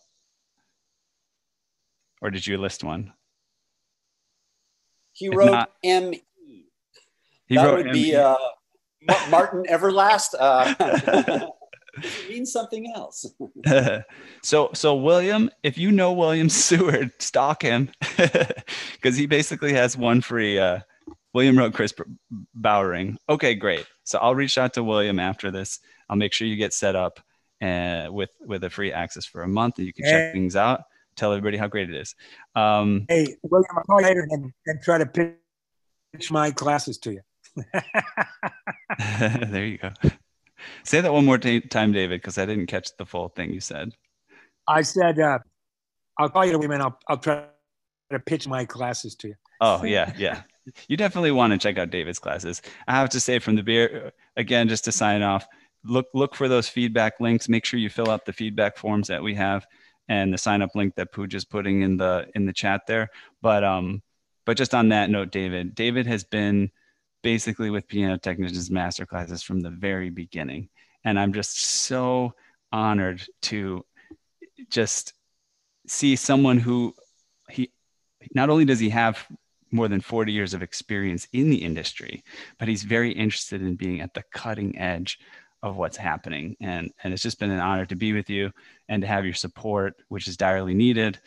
Or 2.22 2.30
did 2.30 2.48
you 2.48 2.58
list 2.58 2.82
one? 2.86 3.12
He 5.12 5.26
If 5.26 5.36
wrote 5.36 5.52
not- 5.52 5.72
M.E. 5.84 6.22
He 7.48 7.56
that 7.56 7.66
wrote 7.66 7.84
would 7.84 7.92
be 7.92 8.16
uh, 8.16 8.38
Martin 9.30 9.66
Everlast. 9.70 10.34
It 12.04 12.30
means 12.30 12.52
something 12.52 12.92
else. 12.96 13.26
so 14.44 14.70
so 14.74 14.96
William, 14.96 15.50
if 15.64 15.78
you 15.78 15.92
know 15.92 16.14
William 16.14 16.50
Seward, 16.68 17.12
stalk 17.20 17.62
him 17.62 17.90
because 18.18 19.16
he 19.16 19.26
basically 19.26 19.74
has 19.74 19.98
one 19.98 20.22
free. 20.22 20.60
Uh, 20.60 20.80
William 21.34 21.58
wrote 21.58 21.74
Chris 21.74 21.92
B- 21.92 22.04
Bowering. 22.56 23.18
Okay, 23.30 23.54
great. 23.56 23.86
So 24.04 24.18
I'll 24.20 24.36
reach 24.36 24.58
out 24.58 24.74
to 24.74 24.84
William 24.84 25.20
after 25.20 25.52
this. 25.52 25.80
I'll 26.10 26.16
make 26.16 26.34
sure 26.34 26.48
you 26.48 26.56
get 26.56 26.74
set 26.74 26.96
up 26.96 27.20
uh, 27.62 28.08
with 28.10 28.32
with 28.42 28.64
a 28.64 28.70
free 28.70 28.92
access 28.92 29.26
for 29.26 29.44
a 29.44 29.48
month, 29.48 29.78
and 29.78 29.88
you 29.88 29.94
can 29.94 30.06
check 30.06 30.34
things 30.34 30.56
out. 30.56 30.82
Tell 31.16 31.32
everybody 31.34 31.58
how 31.58 31.68
great 31.68 31.90
it 31.90 31.96
is. 31.96 32.16
Um, 32.56 33.06
Hey, 33.10 33.36
William, 33.44 33.66
I'll 33.78 33.84
call 33.84 34.02
you 34.02 34.08
later 34.08 34.28
and, 34.30 34.52
and 34.66 34.82
try 34.82 34.98
to 34.98 35.06
pitch 35.06 36.32
my 36.32 36.52
classes 36.52 36.98
to 37.00 37.12
you. 37.12 37.22
there 39.52 39.66
you 39.66 39.78
go. 39.78 39.92
Say 40.84 41.02
that 41.02 41.14
one 41.14 41.26
more 41.26 41.38
ta- 41.38 41.62
time, 41.70 41.92
David, 41.92 42.22
because 42.22 42.38
I 42.38 42.46
didn't 42.46 42.68
catch 42.68 42.96
the 42.98 43.06
full 43.06 43.30
thing 43.30 43.54
you 43.54 43.60
said. 43.60 43.94
I 44.68 44.82
said, 44.82 45.20
uh, 45.20 45.40
I'll 46.18 46.30
call 46.30 46.46
you, 46.46 46.54
William, 46.54 46.72
and 46.72 46.84
I'll, 46.84 47.00
I'll 47.08 47.18
try 47.18 47.46
to 48.12 48.20
pitch 48.20 48.48
my 48.48 48.66
classes 48.66 49.16
to 49.16 49.30
you. 49.30 49.36
Oh 49.62 49.84
yeah, 49.84 50.14
yeah. 50.18 50.44
You 50.88 50.98
definitely 50.98 51.32
want 51.32 51.54
to 51.54 51.58
check 51.58 51.78
out 51.78 51.90
David's 51.90 52.20
classes. 52.20 52.62
I 52.88 52.94
have 52.94 53.10
to 53.10 53.20
say 53.20 53.40
from 53.40 53.56
the 53.56 53.64
beer 53.64 54.12
again, 54.38 54.70
just 54.70 54.86
to 54.86 54.92
sign 54.92 55.22
off, 55.22 55.48
look 55.84 56.08
look 56.14 56.36
for 56.36 56.48
those 56.48 56.70
feedback 56.70 57.20
links. 57.20 57.50
Make 57.50 57.66
sure 57.66 57.80
you 57.80 57.90
fill 57.90 58.10
out 58.10 58.26
the 58.26 58.34
feedback 58.34 58.78
forms 58.78 59.08
that 59.08 59.24
we 59.24 59.36
have 59.36 59.66
and 60.08 60.34
the 60.34 60.38
sign 60.38 60.62
up 60.62 60.76
link 60.76 60.96
that 60.96 61.14
Pooja's 61.14 61.46
putting 61.46 61.82
in 61.82 61.98
the 61.98 62.28
in 62.36 62.46
the 62.46 62.54
chat 62.54 62.82
there. 62.88 63.10
But 63.42 63.64
um, 63.64 64.02
but 64.46 64.58
just 64.58 64.74
on 64.74 64.90
that 64.90 65.10
note, 65.10 65.32
David, 65.32 65.76
David 65.76 66.08
has 66.08 66.24
been 66.24 66.72
basically 67.22 67.70
with 67.70 67.88
piano 67.88 68.18
technicians 68.18 68.72
master 68.72 69.06
classes 69.06 69.44
from 69.44 69.60
the 69.60 69.70
very 69.70 70.10
beginning, 70.10 70.70
and 71.04 71.20
I'm 71.20 71.34
just 71.34 71.60
so 71.62 72.34
honored 72.72 73.24
to 73.44 73.86
just 74.70 75.14
see 75.88 76.16
someone 76.16 76.60
who 76.60 76.94
he 77.50 77.72
not 78.34 78.50
only 78.50 78.66
does 78.66 78.80
he 78.80 78.90
have 78.90 79.26
more 79.72 79.88
than 79.88 80.02
40 80.02 80.32
years 80.32 80.54
of 80.54 80.64
experience 80.64 81.28
in 81.34 81.50
the 81.50 81.64
industry, 81.64 82.24
but 82.58 82.68
he's 82.68 82.84
very 82.84 83.12
interested 83.12 83.62
in 83.62 83.76
being 83.76 84.02
at 84.02 84.14
the 84.14 84.24
cutting 84.34 84.78
edge 84.78 85.20
of 85.62 85.76
what's 85.76 85.98
happening. 85.98 86.56
And, 86.62 86.92
and 87.04 87.14
it's 87.14 87.24
just 87.24 87.40
been 87.40 87.52
an 87.52 87.60
honor 87.60 87.86
to 87.86 87.96
be 87.96 88.14
with 88.14 88.30
you 88.30 88.52
and 88.88 89.02
to 89.02 89.08
have 89.08 89.26
your 89.26 89.34
support, 89.34 89.96
which 90.08 90.28
is 90.28 90.38
direly 90.38 90.74
needed. 90.74 91.20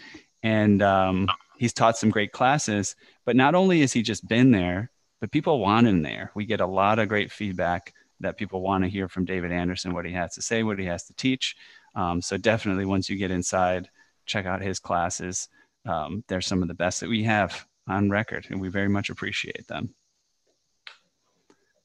And 0.43 0.82
um, 0.82 1.28
he's 1.59 1.72
taught 1.72 1.99
some 1.99 2.11
great 2.11 2.32
classes, 2.32 2.97
but 3.24 3.36
not 3.36 3.55
only 3.55 3.80
has 3.82 3.93
he 3.93 4.03
just 4.03 4.26
been 4.26 4.51
there, 4.51 4.90
but 5.23 5.31
people 5.31 5.61
want 5.61 5.87
him 5.87 6.03
there. 6.03 6.33
We 6.35 6.45
get 6.47 6.61
a 6.61 6.66
lot 6.66 6.99
of 6.99 7.09
great 7.09 7.31
feedback 7.31 7.95
that 8.18 8.37
people 8.37 8.61
want 8.61 8.83
to 8.83 8.91
hear 8.91 9.09
from 9.09 9.25
David 9.25 9.53
Anderson, 9.53 9.95
what 9.95 10.05
he 10.05 10.11
has 10.14 10.35
to 10.35 10.43
say, 10.43 10.64
what 10.64 10.81
he 10.81 10.85
has 10.87 11.05
to 11.05 11.14
teach. 11.14 11.55
Um, 11.95 12.20
so 12.20 12.37
definitely 12.37 12.87
once 12.87 13.09
you 13.09 13.14
get 13.14 13.31
inside, 13.31 13.89
check 14.27 14.47
out 14.47 14.61
his 14.61 14.81
classes. 14.81 15.49
Um, 15.87 16.25
they're 16.27 16.41
some 16.41 16.61
of 16.61 16.66
the 16.66 16.75
best 16.75 16.99
that 17.01 17.09
we 17.09 17.23
have 17.23 17.64
on 17.87 18.11
record, 18.11 18.49
and 18.51 18.61
we 18.61 18.68
very 18.68 18.89
much 18.89 19.11
appreciate 19.11 19.68
them. 19.68 19.95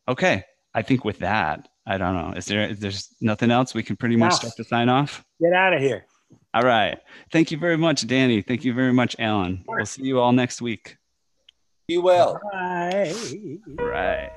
Okay, 0.07 0.43
I 0.73 0.81
think 0.81 1.05
with 1.05 1.19
that, 1.19 1.69
I 1.85 1.99
don't 1.99 2.15
know. 2.15 2.33
Is 2.35 2.47
there 2.47 2.67
is 2.67 2.79
there's 2.79 3.09
nothing 3.21 3.51
else 3.51 3.75
we 3.75 3.83
can 3.83 3.97
pretty 3.97 4.15
much 4.15 4.33
start 4.33 4.55
to 4.55 4.63
sign 4.63 4.89
off? 4.89 5.23
Get 5.39 5.53
out 5.53 5.73
of 5.73 5.79
here. 5.79 6.07
All 6.55 6.63
right. 6.63 6.97
Thank 7.31 7.51
you 7.51 7.59
very 7.59 7.77
much, 7.77 8.07
Danny. 8.07 8.41
Thank 8.41 8.65
you 8.65 8.73
very 8.73 8.93
much, 8.93 9.15
Alan. 9.19 9.63
We'll 9.67 9.85
see 9.85 10.05
you 10.05 10.19
all 10.19 10.31
next 10.31 10.59
week. 10.59 10.97
Be 11.87 11.97
well. 11.97 12.37
Bye. 12.51 13.15
Right. 13.77 14.29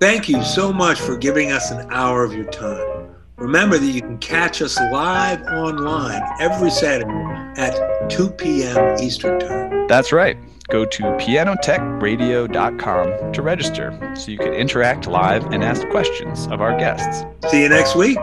Thank 0.00 0.28
you 0.28 0.44
so 0.44 0.70
much 0.70 1.00
for 1.00 1.16
giving 1.16 1.50
us 1.50 1.70
an 1.70 1.90
hour 1.90 2.24
of 2.24 2.34
your 2.34 2.50
time. 2.50 3.08
Remember 3.36 3.78
that 3.78 3.86
you 3.86 4.02
can 4.02 4.18
catch 4.18 4.60
us 4.60 4.78
live 4.92 5.40
online 5.44 6.20
every 6.40 6.70
Saturday 6.70 7.10
at 7.56 8.10
2 8.10 8.28
p.m. 8.32 8.98
Eastern 9.00 9.40
Time. 9.40 9.88
That's 9.88 10.12
right. 10.12 10.36
Go 10.68 10.84
to 10.84 11.02
pianotechradio.com 11.02 13.32
to 13.32 13.40
register 13.40 14.14
so 14.14 14.30
you 14.30 14.36
can 14.36 14.52
interact 14.52 15.06
live 15.06 15.46
and 15.54 15.64
ask 15.64 15.88
questions 15.88 16.46
of 16.48 16.60
our 16.60 16.78
guests. 16.78 17.24
See 17.50 17.62
you 17.62 17.70
next 17.70 17.96
week. 17.96 18.18